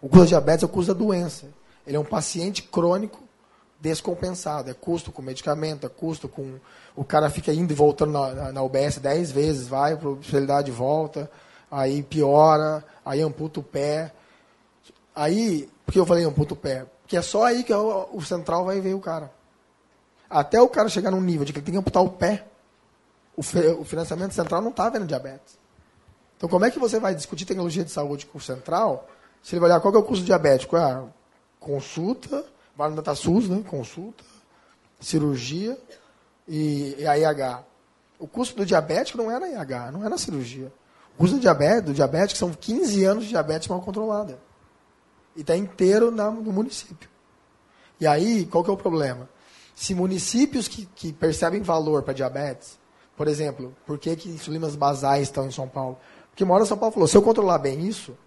O 0.01 0.07
custo 0.07 0.25
de 0.25 0.29
diabetes 0.29 0.63
é 0.63 0.65
o 0.65 0.69
custo 0.69 0.93
da 0.93 0.97
doença. 0.97 1.47
Ele 1.85 1.97
é 1.97 1.99
um 1.99 2.05
paciente 2.05 2.63
crônico 2.63 3.21
descompensado. 3.79 4.69
É 4.69 4.73
custo 4.73 5.11
com 5.11 5.21
medicamento, 5.21 5.85
é 5.85 5.89
custo 5.89 6.27
com. 6.27 6.59
O 6.95 7.03
cara 7.03 7.29
fica 7.29 7.53
indo 7.53 7.71
e 7.71 7.75
voltando 7.75 8.11
na, 8.11 8.51
na 8.51 8.61
UBS 8.61 8.97
10 8.97 9.31
vezes, 9.31 9.67
vai 9.67 9.95
para 9.95 10.11
especialidade 10.11 10.65
de 10.65 10.71
volta, 10.71 11.29
aí 11.71 12.03
piora, 12.03 12.83
aí 13.05 13.21
amputa 13.21 13.59
o 13.59 13.63
pé. 13.63 14.11
Aí, 15.15 15.69
por 15.85 15.93
que 15.93 15.99
eu 15.99 16.05
falei 16.05 16.23
amputa 16.23 16.53
o 16.53 16.57
pé? 16.57 16.85
Porque 17.01 17.17
é 17.17 17.21
só 17.21 17.43
aí 17.43 17.63
que 17.63 17.73
o, 17.73 18.09
o 18.13 18.21
central 18.21 18.65
vai 18.65 18.79
ver 18.79 18.93
o 18.93 18.99
cara. 18.99 19.31
Até 20.29 20.61
o 20.61 20.69
cara 20.69 20.87
chegar 20.89 21.11
num 21.11 21.21
nível 21.21 21.43
de 21.43 21.51
que 21.51 21.59
ele 21.59 21.65
tem 21.65 21.73
que 21.73 21.79
amputar 21.79 22.03
o 22.03 22.09
pé, 22.09 22.45
o, 23.35 23.41
o 23.81 23.83
financiamento 23.83 24.33
central 24.33 24.61
não 24.61 24.69
está 24.69 24.89
vendo 24.89 25.07
diabetes. 25.07 25.57
Então, 26.39 26.47
como 26.47 26.63
é 26.63 26.71
que 26.71 26.79
você 26.79 26.99
vai 26.99 27.13
discutir 27.13 27.43
tecnologia 27.43 27.83
de 27.83 27.91
saúde 27.91 28.25
com 28.25 28.37
o 28.37 28.41
central 28.41 29.07
se 29.43 29.53
ele 29.53 29.59
vai 29.59 29.69
olhar 29.69 29.81
qual 29.81 29.93
é 29.93 29.97
o 29.97 30.03
custo 30.03 30.23
diabético? 30.23 30.77
Ah, 30.77 31.03
consulta, 31.59 32.45
Vale 32.79 32.91
no 32.91 33.01
DataSUS, 33.01 33.49
né? 33.49 33.61
consulta, 33.67 34.23
cirurgia 35.01 35.77
e, 36.47 36.95
e 36.97 37.05
a 37.05 37.17
IH. 37.17 37.61
O 38.17 38.25
custo 38.25 38.55
do 38.55 38.65
diabético 38.65 39.17
não 39.17 39.29
é 39.29 39.37
na 39.37 39.49
IH, 39.49 39.91
não 39.91 40.05
é 40.05 40.07
na 40.07 40.17
cirurgia. 40.17 40.71
O 41.13 41.17
custo 41.17 41.35
do 41.35 41.41
diabético, 41.41 41.87
do 41.87 41.93
diabético 41.93 42.37
são 42.37 42.53
15 42.53 43.03
anos 43.03 43.23
de 43.25 43.31
diabetes 43.31 43.67
mal 43.67 43.81
controlada. 43.81 44.39
E 45.35 45.41
está 45.41 45.57
inteiro 45.57 46.09
na, 46.09 46.31
no 46.31 46.53
município. 46.53 47.09
E 47.99 48.07
aí, 48.07 48.45
qual 48.45 48.63
que 48.63 48.69
é 48.69 48.73
o 48.73 48.77
problema? 48.77 49.27
Se 49.75 49.93
municípios 49.93 50.69
que, 50.69 50.85
que 50.85 51.11
percebem 51.11 51.61
valor 51.61 52.03
para 52.03 52.13
diabetes, 52.13 52.79
por 53.17 53.27
exemplo, 53.27 53.75
por 53.85 53.99
que, 53.99 54.15
que 54.15 54.29
insulinas 54.29 54.77
basais 54.77 55.23
estão 55.23 55.45
em 55.45 55.51
São 55.51 55.67
Paulo? 55.67 55.97
Porque 56.39 56.45
uma 56.45 56.55
hora 56.55 56.65
São 56.65 56.77
Paulo 56.77 56.93
falou, 56.93 57.05
se 57.05 57.17
eu 57.17 57.21
controlar 57.21 57.57
bem 57.57 57.85
isso, 57.85 58.17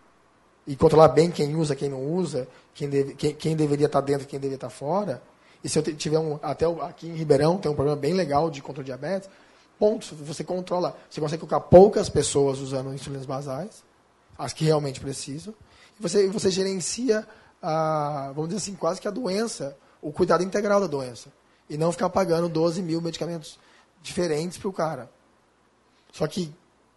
e 0.66 0.76
controlar 0.76 1.08
bem 1.08 1.30
quem 1.30 1.56
usa, 1.56 1.74
quem 1.74 1.88
não 1.88 2.04
usa, 2.12 2.46
quem, 2.74 2.86
deve, 2.86 3.14
quem, 3.14 3.34
quem 3.34 3.56
deveria 3.56 3.86
estar 3.86 4.02
dentro, 4.02 4.26
quem 4.26 4.38
deveria 4.38 4.56
estar 4.56 4.68
fora. 4.68 5.22
E 5.64 5.68
se 5.68 5.78
eu 5.78 5.82
tiver 5.82 6.18
um, 6.18 6.38
até 6.42 6.66
aqui 6.82 7.08
em 7.08 7.14
Ribeirão 7.14 7.56
tem 7.56 7.72
um 7.72 7.74
programa 7.74 7.98
bem 7.98 8.12
legal 8.12 8.50
de 8.50 8.60
controle 8.60 8.84
de 8.84 8.90
diabetes, 8.90 9.30
ponto, 9.78 10.14
você 10.16 10.44
controla, 10.44 10.94
você 11.08 11.22
consegue 11.22 11.40
colocar 11.40 11.60
poucas 11.60 12.10
pessoas 12.10 12.58
usando 12.58 12.92
insulinas 12.92 13.24
basais, 13.24 13.82
as 14.36 14.52
que 14.52 14.66
realmente 14.66 15.00
precisam, 15.00 15.54
e 15.98 16.02
você, 16.02 16.28
você 16.28 16.50
gerencia, 16.50 17.26
a, 17.62 18.30
vamos 18.34 18.50
dizer 18.50 18.58
assim, 18.58 18.74
quase 18.74 19.00
que 19.00 19.08
a 19.08 19.10
doença, 19.10 19.74
o 20.02 20.12
cuidado 20.12 20.44
integral 20.44 20.82
da 20.82 20.86
doença, 20.86 21.30
e 21.66 21.78
não 21.78 21.90
ficar 21.90 22.10
pagando 22.10 22.46
12 22.46 22.82
mil 22.82 23.00
medicamentos 23.00 23.58
diferentes 24.02 24.58
para 24.58 24.68
o 24.68 24.72
cara. 24.72 25.10
Só 26.12 26.26
que, 26.26 26.52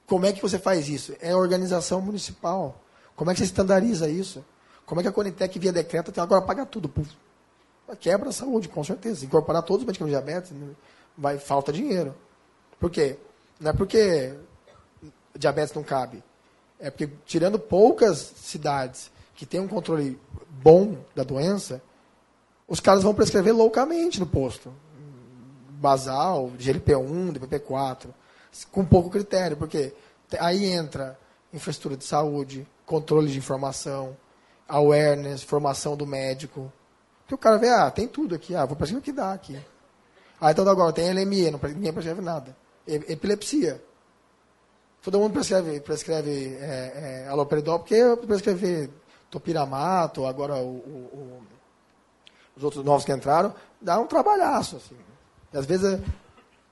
como 0.07 0.25
é 0.25 0.33
que 0.33 0.41
você 0.41 0.59
faz 0.59 0.87
isso? 0.87 1.15
É 1.19 1.35
organização 1.35 2.01
municipal. 2.01 2.81
Como 3.15 3.31
é 3.31 3.33
que 3.33 3.39
você 3.39 3.45
estandariza 3.45 4.09
isso? 4.09 4.43
Como 4.85 4.99
é 4.99 5.03
que 5.03 5.09
a 5.09 5.11
Conitec, 5.11 5.57
via 5.57 5.71
decreto, 5.71 6.11
até 6.11 6.21
agora 6.21 6.41
paga 6.41 6.65
tudo? 6.65 6.87
Puf. 6.87 7.09
Quebra 7.99 8.29
a 8.29 8.33
saúde, 8.33 8.67
com 8.67 8.83
certeza. 8.83 9.25
Incorporar 9.25 9.63
todos 9.63 9.83
os 9.83 9.87
medicamentos 9.87 10.19
de 10.19 10.25
diabetes, 10.25 10.51
né, 10.51 10.75
vai, 11.17 11.37
falta 11.37 11.71
dinheiro. 11.71 12.15
Por 12.79 12.89
quê? 12.89 13.17
Não 13.59 13.71
é 13.71 13.73
porque 13.73 14.33
diabetes 15.37 15.73
não 15.73 15.83
cabe? 15.83 16.23
É 16.79 16.89
porque, 16.89 17.09
tirando 17.25 17.57
poucas 17.57 18.17
cidades 18.17 19.11
que 19.35 19.45
têm 19.45 19.59
um 19.59 19.67
controle 19.67 20.19
bom 20.49 20.97
da 21.15 21.23
doença, 21.23 21.81
os 22.67 22.79
caras 22.79 23.03
vão 23.03 23.13
prescrever 23.13 23.55
loucamente 23.55 24.19
no 24.19 24.25
posto. 24.25 24.73
Basal, 25.69 26.51
GLP-1, 26.57 27.33
DPP-4, 27.33 28.07
com 28.71 28.85
pouco 28.85 29.09
critério, 29.09 29.57
porque 29.57 29.93
aí 30.39 30.65
entra 30.65 31.17
infraestrutura 31.51 31.97
de 31.97 32.05
saúde, 32.05 32.67
controle 32.85 33.31
de 33.31 33.37
informação, 33.37 34.15
awareness, 34.67 35.43
formação 35.43 35.95
do 35.95 36.05
médico. 36.05 36.71
Que 37.27 37.33
o 37.33 37.37
cara 37.37 37.57
vê, 37.57 37.69
ah, 37.69 37.89
tem 37.89 38.07
tudo 38.07 38.35
aqui, 38.35 38.55
ah, 38.55 38.65
vou 38.65 38.75
prescrever 38.75 39.01
o 39.01 39.03
que 39.03 39.11
dá 39.11 39.33
aqui. 39.33 39.59
Ah, 40.39 40.51
então 40.51 40.67
agora 40.67 40.93
tem 40.93 41.11
LME, 41.11 41.51
não, 41.51 41.59
ninguém 41.69 41.93
prescreve 41.93 42.21
nada. 42.21 42.55
Epilepsia. 42.87 43.81
Todo 45.01 45.19
mundo 45.19 45.33
prescreve, 45.33 45.79
prescreve 45.81 46.55
é, 46.59 47.23
é, 47.25 47.27
aloperidol, 47.29 47.79
porque 47.79 47.95
prescrever 48.25 48.89
topiramato, 49.29 50.25
agora 50.25 50.55
o, 50.55 50.77
o, 50.77 51.09
o, 51.13 51.43
os 52.55 52.63
outros 52.63 52.83
novos 52.83 53.05
que 53.05 53.11
entraram, 53.11 53.53
dá 53.79 53.99
um 53.99 54.07
trabalhaço. 54.07 54.77
Assim. 54.77 54.95
E 55.53 55.57
às 55.57 55.65
vezes 55.65 55.99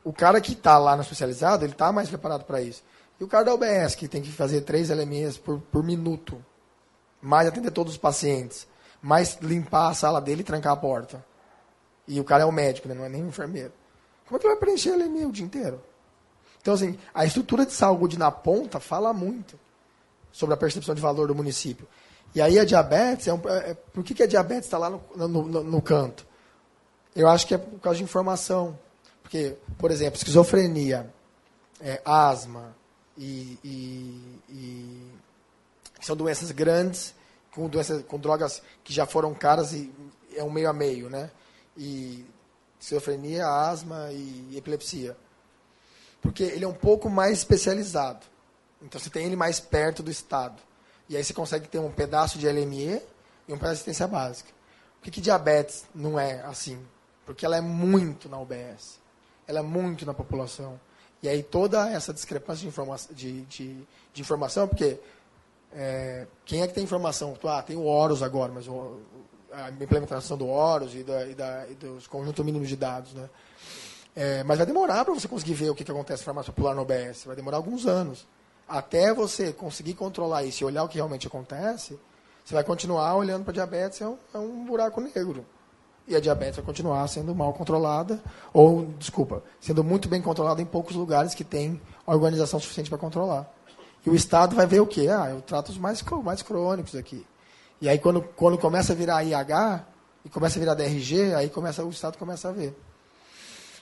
o 0.03 0.11
cara 0.11 0.41
que 0.41 0.53
está 0.53 0.77
lá 0.77 0.95
no 0.95 1.01
especializado, 1.01 1.63
ele 1.65 1.73
está 1.73 1.91
mais 1.91 2.09
preparado 2.09 2.43
para 2.45 2.61
isso. 2.61 2.83
E 3.19 3.23
o 3.23 3.27
cara 3.27 3.45
da 3.45 3.53
UBS, 3.53 3.95
que 3.95 4.07
tem 4.07 4.21
que 4.21 4.31
fazer 4.31 4.61
três 4.61 4.89
LMEs 4.89 5.37
por, 5.37 5.59
por 5.59 5.83
minuto, 5.83 6.43
mais 7.21 7.47
atender 7.47 7.71
todos 7.71 7.93
os 7.93 7.97
pacientes, 7.97 8.67
mais 9.01 9.37
limpar 9.41 9.89
a 9.89 9.93
sala 9.93 10.19
dele 10.19 10.41
e 10.41 10.43
trancar 10.45 10.73
a 10.73 10.77
porta. 10.77 11.23
E 12.07 12.19
o 12.19 12.23
cara 12.23 12.43
é 12.43 12.45
o 12.45 12.51
médico, 12.51 12.87
né? 12.87 12.93
não 12.93 13.05
é 13.05 13.09
nem 13.09 13.23
o 13.23 13.27
enfermeiro. 13.27 13.71
Como 14.25 14.37
é 14.37 14.39
que 14.39 14.47
ele 14.47 14.55
vai 14.55 14.59
preencher 14.59 14.95
LME 14.95 15.25
o 15.25 15.31
dia 15.31 15.45
inteiro? 15.45 15.81
Então, 16.61 16.73
assim, 16.73 16.97
a 17.13 17.25
estrutura 17.25 17.65
de 17.65 17.73
saúde 17.73 18.17
na 18.17 18.31
ponta 18.31 18.79
fala 18.79 19.13
muito 19.13 19.59
sobre 20.31 20.55
a 20.55 20.57
percepção 20.57 20.95
de 20.95 21.01
valor 21.01 21.27
do 21.27 21.35
município. 21.35 21.87
E 22.33 22.41
aí 22.41 22.57
a 22.57 22.65
diabetes, 22.65 23.27
é 23.27 23.33
um, 23.33 23.41
é, 23.47 23.71
é 23.71 23.73
por 23.73 24.03
que, 24.03 24.13
que 24.13 24.23
a 24.23 24.27
diabetes 24.27 24.65
está 24.65 24.77
lá 24.77 24.89
no, 24.89 25.01
no, 25.15 25.27
no, 25.27 25.63
no, 25.63 25.81
canto? 25.81 26.25
Eu 27.15 27.27
acho 27.27 27.45
que 27.45 27.53
é 27.53 27.57
por 27.57 27.79
causa 27.79 27.97
de 27.97 28.03
informação. 28.03 28.77
Porque, 29.33 29.57
por 29.79 29.89
exemplo, 29.89 30.15
esquizofrenia, 30.15 31.11
é, 31.81 31.99
asma 32.05 32.75
e, 33.17 33.57
e, 33.63 34.39
e, 34.47 35.11
são 35.99 36.15
doenças 36.15 36.51
grandes, 36.51 37.15
com, 37.51 37.67
doenças, 37.67 38.03
com 38.03 38.19
drogas 38.19 38.61
que 38.83 38.93
já 38.93 39.07
foram 39.07 39.33
caras 39.33 39.73
e 39.73 39.91
é 40.35 40.43
um 40.43 40.51
meio 40.51 40.69
a 40.69 40.73
meio, 40.73 41.09
né? 41.09 41.31
E 41.75 42.23
esquizofrenia, 42.79 43.47
asma 43.47 44.11
e 44.11 44.55
epilepsia 44.55 45.17
porque 46.21 46.43
ele 46.43 46.63
é 46.63 46.67
um 46.67 46.73
pouco 46.73 47.09
mais 47.09 47.39
especializado. 47.39 48.23
Então 48.83 49.01
você 49.01 49.09
tem 49.09 49.25
ele 49.25 49.35
mais 49.35 49.59
perto 49.59 50.03
do 50.03 50.11
Estado. 50.11 50.61
E 51.09 51.17
aí 51.17 51.23
você 51.23 51.33
consegue 51.33 51.67
ter 51.67 51.79
um 51.79 51.91
pedaço 51.91 52.37
de 52.37 52.47
LME 52.47 53.01
e 53.47 53.51
um 53.51 53.57
pedaço 53.57 53.61
de 53.61 53.71
assistência 53.71 54.07
básica. 54.07 54.51
Por 54.99 55.05
que, 55.05 55.11
que 55.11 55.21
diabetes 55.21 55.85
não 55.93 56.19
é 56.19 56.41
assim? 56.41 56.79
Porque 57.25 57.45
ela 57.45 57.57
é 57.57 57.61
muito 57.61 58.29
na 58.29 58.39
UBS. 58.39 59.01
Ela 59.47 59.59
é 59.59 59.63
muito 59.63 60.05
na 60.05 60.13
população. 60.13 60.79
E 61.21 61.29
aí 61.29 61.41
toda 61.41 61.89
essa 61.89 62.13
discrepância 62.13 62.61
de, 62.61 62.67
informa 62.67 62.97
de, 63.11 63.41
de, 63.43 63.87
de 64.13 64.21
informação, 64.21 64.67
porque 64.67 64.99
é, 65.73 66.27
quem 66.45 66.61
é 66.61 66.67
que 66.67 66.73
tem 66.73 66.83
informação? 66.83 67.37
Ah, 67.45 67.61
tem 67.61 67.75
o 67.75 67.85
Horus 67.85 68.21
agora, 68.21 68.51
mas 68.51 68.67
o, 68.67 68.99
a 69.51 69.69
implementação 69.69 70.37
do 70.37 70.47
Horus 70.47 70.93
e, 70.93 71.03
da, 71.03 71.27
e, 71.27 71.35
da, 71.35 71.67
e 71.69 71.75
dos 71.75 72.07
conjuntos 72.07 72.43
mínimos 72.43 72.67
de 72.67 72.75
dados, 72.75 73.13
né? 73.13 73.29
É, 74.15 74.43
mas 74.43 74.57
vai 74.57 74.67
demorar 74.67 75.03
para 75.03 75.13
você 75.13 75.27
conseguir 75.27 75.53
ver 75.55 75.69
o 75.69 75.75
que, 75.75 75.83
que 75.83 75.91
acontece 75.91 76.21
na 76.21 76.25
farmácia 76.25 76.53
popular 76.53 76.75
no 76.75 76.81
OBS. 76.81 77.23
Vai 77.25 77.35
demorar 77.35 77.57
alguns 77.57 77.87
anos. 77.87 78.27
Até 78.67 79.13
você 79.13 79.51
conseguir 79.51 79.95
controlar 79.95 80.43
isso 80.43 80.63
e 80.63 80.65
olhar 80.65 80.83
o 80.83 80.87
que 80.87 80.95
realmente 80.95 81.25
acontece, 81.25 81.99
você 82.43 82.53
vai 82.53 82.63
continuar 82.63 83.15
olhando 83.15 83.43
para 83.43 83.53
diabetes, 83.53 84.01
é 84.01 84.07
um, 84.07 84.17
é 84.33 84.37
um 84.37 84.65
buraco 84.65 85.01
negro. 85.01 85.45
E 86.07 86.15
a 86.15 86.19
diabetes 86.19 86.57
vai 86.57 86.65
continuar 86.65 87.07
sendo 87.07 87.33
mal 87.33 87.53
controlada, 87.53 88.21
ou, 88.53 88.85
desculpa, 88.97 89.41
sendo 89.61 89.83
muito 89.83 90.09
bem 90.09 90.21
controlada 90.21 90.61
em 90.61 90.65
poucos 90.65 90.95
lugares 90.95 91.33
que 91.33 91.43
tem 91.43 91.81
organização 92.05 92.59
suficiente 92.59 92.89
para 92.89 92.99
controlar. 92.99 93.49
E 94.05 94.09
o 94.09 94.15
Estado 94.15 94.55
vai 94.55 94.67
ver 94.67 94.81
o 94.81 94.87
quê? 94.87 95.07
Ah, 95.09 95.29
eu 95.29 95.41
trato 95.41 95.69
os 95.69 95.77
mais, 95.77 96.03
mais 96.23 96.41
crônicos 96.41 96.95
aqui. 96.95 97.25
E 97.79 97.87
aí, 97.87 97.97
quando, 97.97 98.21
quando 98.21 98.57
começa 98.57 98.91
a 98.91 98.95
virar 98.95 99.23
IH, 99.23 99.85
e 100.25 100.29
começa 100.29 100.57
a 100.57 100.59
virar 100.59 100.73
DRG, 100.73 101.33
aí 101.35 101.49
começa, 101.49 101.83
o 101.83 101.89
Estado 101.89 102.17
começa 102.17 102.49
a 102.49 102.51
ver. 102.51 102.75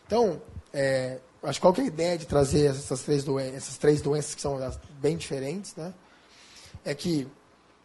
Então, 0.05 0.41
é, 0.74 1.19
acho 1.43 1.59
que 1.59 1.61
qual 1.61 1.74
que 1.74 1.82
é 1.82 1.84
a 1.84 1.88
ideia 1.88 2.17
de 2.17 2.26
trazer 2.26 2.65
essas 2.65 3.01
três, 3.01 3.24
doenças, 3.24 3.55
essas 3.55 3.78
três 3.78 4.01
doenças 4.01 4.36
que 4.36 4.41
são 4.41 4.59
bem 4.99 5.17
diferentes, 5.17 5.76
né? 5.76 5.93
É 6.84 6.95
que, 6.95 7.28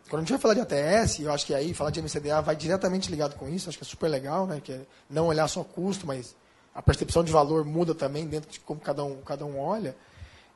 quando 0.09 0.21
a 0.21 0.23
gente 0.23 0.31
vai 0.31 0.39
falar 0.39 0.55
de 0.55 0.61
ATS, 0.61 1.21
eu 1.21 1.33
acho 1.33 1.45
que 1.45 1.55
aí 1.55 1.75
falar 1.75 1.91
de 1.91 2.01
MCDA 2.01 2.41
vai 2.41 2.55
diretamente 2.55 3.11
ligado 3.11 3.35
com 3.37 3.49
isso, 3.49 3.69
acho 3.69 3.77
que 3.77 3.85
é 3.85 3.87
super 3.87 4.09
legal, 4.09 4.47
né? 4.47 4.61
Que 4.63 4.73
é 4.73 4.87
não 5.11 5.27
olhar 5.27 5.49
só 5.49 5.65
custo, 5.65 6.07
mas 6.07 6.37
a 6.75 6.81
percepção 6.81 7.25
de 7.25 7.33
valor 7.33 7.65
muda 7.65 7.95
também 7.95 8.27
dentro 8.27 8.51
de 8.51 8.61
como 8.61 8.81
cada 8.81 9.03
um, 9.03 9.21
cada 9.23 9.45
um 9.45 9.59
olha, 9.59 9.97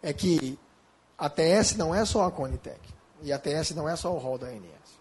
é 0.02 0.12
que 0.12 0.58
a 1.18 1.26
ATS 1.26 1.76
não 1.76 1.94
é 1.94 2.04
só 2.04 2.24
a 2.24 2.30
Conitec, 2.30 2.80
e 3.22 3.32
a 3.32 3.36
ATS 3.36 3.72
não 3.72 3.88
é 3.88 3.96
só 3.96 4.14
o 4.14 4.18
rol 4.18 4.38
da 4.38 4.46
ANS. 4.46 5.00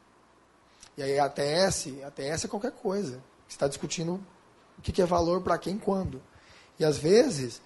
E 0.97 1.04
aí 1.04 1.20
a 1.20 1.26
ATS, 1.26 1.88
a 2.04 2.08
ATS 2.08 2.45
é 2.45 2.47
qualquer 2.47 2.72
coisa. 2.72 3.22
Você 3.47 3.56
está 3.56 3.68
discutindo 3.68 4.20
o 4.78 4.82
que 4.82 5.02
é 5.02 5.06
valor 5.06 5.41
para 5.41 5.58
quem 5.58 5.78
quando. 5.78 6.22
E 6.78 6.84
às 6.84 6.97
vezes, 6.97 7.62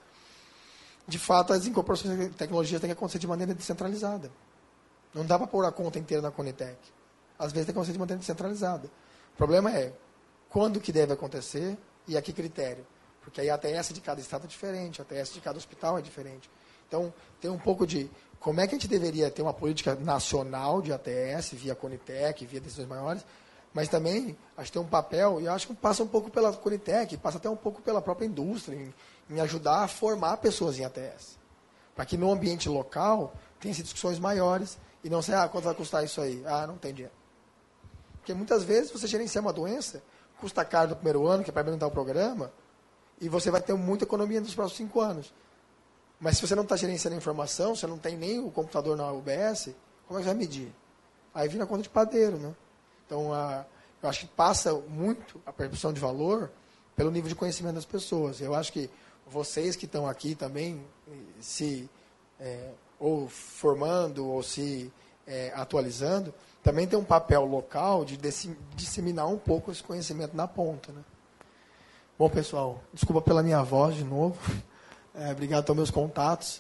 de 1.08 1.18
fato, 1.18 1.54
as 1.54 1.66
incorporações 1.66 2.18
de 2.18 2.30
tecnologia 2.30 2.80
têm 2.80 2.90
que 2.90 2.94
acontecer 2.94 3.20
de 3.20 3.28
maneira 3.28 3.54
descentralizada. 3.54 4.32
Não 5.14 5.26
dá 5.26 5.38
para 5.38 5.48
pôr 5.48 5.66
a 5.66 5.72
conta 5.72 6.00
inteira 6.00 6.22
na 6.22 6.32
Conitec. 6.32 6.78
Às 7.38 7.52
vezes 7.52 7.66
tem 7.66 7.74
acontecer 7.74 7.94
de 7.94 8.00
maneira 8.00 8.20
descentralizada. 8.20 8.88
O 9.34 9.38
problema 9.38 9.72
é 9.72 9.94
quando 10.50 10.80
que 10.80 10.92
deve 10.92 11.14
acontecer 11.14 11.78
e 12.08 12.18
a 12.18 12.22
que 12.22 12.34
critério. 12.34 12.86
Porque 13.22 13.42
aí 13.42 13.50
a 13.50 13.56
ATS 13.56 13.94
de 13.94 14.02
cada 14.02 14.20
estado 14.20 14.46
é 14.46 14.48
diferente, 14.48 15.02
a 15.02 15.04
ATS 15.04 15.34
de 15.34 15.42
cada 15.42 15.58
hospital 15.58 15.98
é 15.98 16.02
diferente. 16.02 16.50
Então, 16.88 17.14
tem 17.40 17.50
um 17.50 17.58
pouco 17.58 17.88
de 17.88 18.10
como 18.40 18.60
é 18.60 18.68
que 18.68 18.76
a 18.76 18.78
gente 18.78 18.88
deveria 18.88 19.32
ter 19.32 19.42
uma 19.42 19.54
política 19.54 19.96
nacional 19.96 20.82
de 20.82 20.92
ATS, 20.92 21.54
via 21.54 21.74
Conitec, 21.74 22.46
via 22.46 22.60
decisões 22.60 22.88
maiores, 22.88 23.26
mas 23.74 23.88
também 23.88 24.38
acho 24.56 24.68
que 24.72 24.78
tem 24.78 24.82
um 24.82 24.90
papel, 24.90 25.42
e 25.42 25.48
acho 25.48 25.68
que 25.68 25.74
passa 25.74 26.04
um 26.04 26.08
pouco 26.08 26.30
pela 26.30 26.54
Conitec, 26.54 27.18
passa 27.18 27.38
até 27.38 27.50
um 27.50 27.56
pouco 27.56 27.82
pela 27.82 28.02
própria 28.02 28.26
indústria, 28.26 28.76
em, 28.76 28.94
em 29.30 29.40
ajudar 29.40 29.84
a 29.84 29.88
formar 29.88 30.38
pessoas 30.38 30.78
em 30.78 30.86
ATS. 30.86 31.40
Para 31.96 32.06
que 32.06 32.18
no 32.18 32.32
ambiente 32.32 32.68
local 32.68 33.34
tenha 33.60 33.74
discussões 33.74 34.20
maiores 34.20 34.78
e 35.04 35.10
não 35.10 35.22
seja, 35.22 35.44
ah, 35.44 35.50
quanto 35.50 35.66
vai 35.66 35.74
custar 35.74 36.04
isso 36.04 36.22
aí? 36.22 36.44
Ah, 36.46 36.66
não 36.66 36.78
tem 36.78 36.94
dinheiro. 36.94 37.14
Porque 38.20 38.34
muitas 38.34 38.64
vezes 38.64 38.92
você 38.92 39.06
gerencia 39.06 39.42
uma 39.42 39.52
doença, 39.52 40.02
custa 40.40 40.64
caro 40.64 40.92
no 40.92 40.96
primeiro 40.96 41.28
ano, 41.28 41.44
que 41.44 41.50
é 41.50 41.54
para 41.54 41.62
implementar 41.62 41.90
o 41.90 41.92
programa, 41.92 42.52
e 43.20 43.28
você 43.28 43.52
vai 43.52 43.62
ter 43.62 43.74
muita 43.74 44.06
economia 44.06 44.40
nos 44.40 44.56
próximos 44.56 44.78
cinco 44.78 45.02
anos. 45.02 45.34
Mas 46.20 46.38
se 46.38 46.48
você 46.48 46.56
não 46.56 46.64
está 46.64 46.76
gerenciando 46.78 47.16
a 47.16 47.18
informação, 47.18 47.76
você 47.76 47.86
não 47.86 47.98
tem 47.98 48.16
nem 48.16 48.40
o 48.40 48.50
computador 48.50 48.96
na 48.96 49.12
UBS, 49.12 49.72
como 50.08 50.20
é 50.20 50.22
que 50.22 50.28
vai 50.28 50.36
medir? 50.36 50.74
Aí 51.34 51.50
vira 51.50 51.66
conta 51.66 51.84
de 51.84 51.90
padeiro, 51.90 52.38
né? 52.38 52.56
Então, 53.06 53.34
a, 53.34 53.66
eu 54.02 54.10
acho 54.10 54.22
que 54.22 54.28
passa 54.28 54.74
muito 54.74 55.42
a 55.46 55.52
percepção 55.52 55.92
de 55.92 56.00
valor 56.00 56.50
pelo 56.96 57.12
nível 57.12 57.28
de 57.28 57.36
conhecimento 57.36 57.76
das 57.76 57.86
pessoas. 57.86 58.40
Eu 58.40 58.54
acho 58.54 58.72
que 58.72 58.90
vocês 59.28 59.76
que 59.76 59.86
estão 59.86 60.08
aqui 60.08 60.36
também 60.36 60.86
se 61.42 61.90
é, 62.40 62.72
ou 63.04 63.28
formando 63.28 64.26
ou 64.26 64.42
se 64.42 64.90
é, 65.28 65.52
atualizando, 65.56 66.34
também 66.64 66.88
tem 66.88 66.98
um 66.98 67.04
papel 67.04 67.44
local 67.44 68.06
de 68.06 68.18
disseminar 68.76 69.28
um 69.28 69.38
pouco 69.38 69.74
esse 69.74 69.84
conhecimento 69.84 70.38
na 70.38 70.48
ponta. 70.48 70.90
Né? 70.94 71.02
Bom, 72.18 72.30
pessoal, 72.30 72.82
desculpa 72.94 73.22
pela 73.22 73.44
minha 73.44 73.62
voz 73.62 73.96
de 73.96 74.04
novo. 74.04 74.40
É, 75.16 75.32
obrigado 75.32 75.64
pelos 75.64 75.78
meus 75.78 75.92
contatos. 75.92 76.60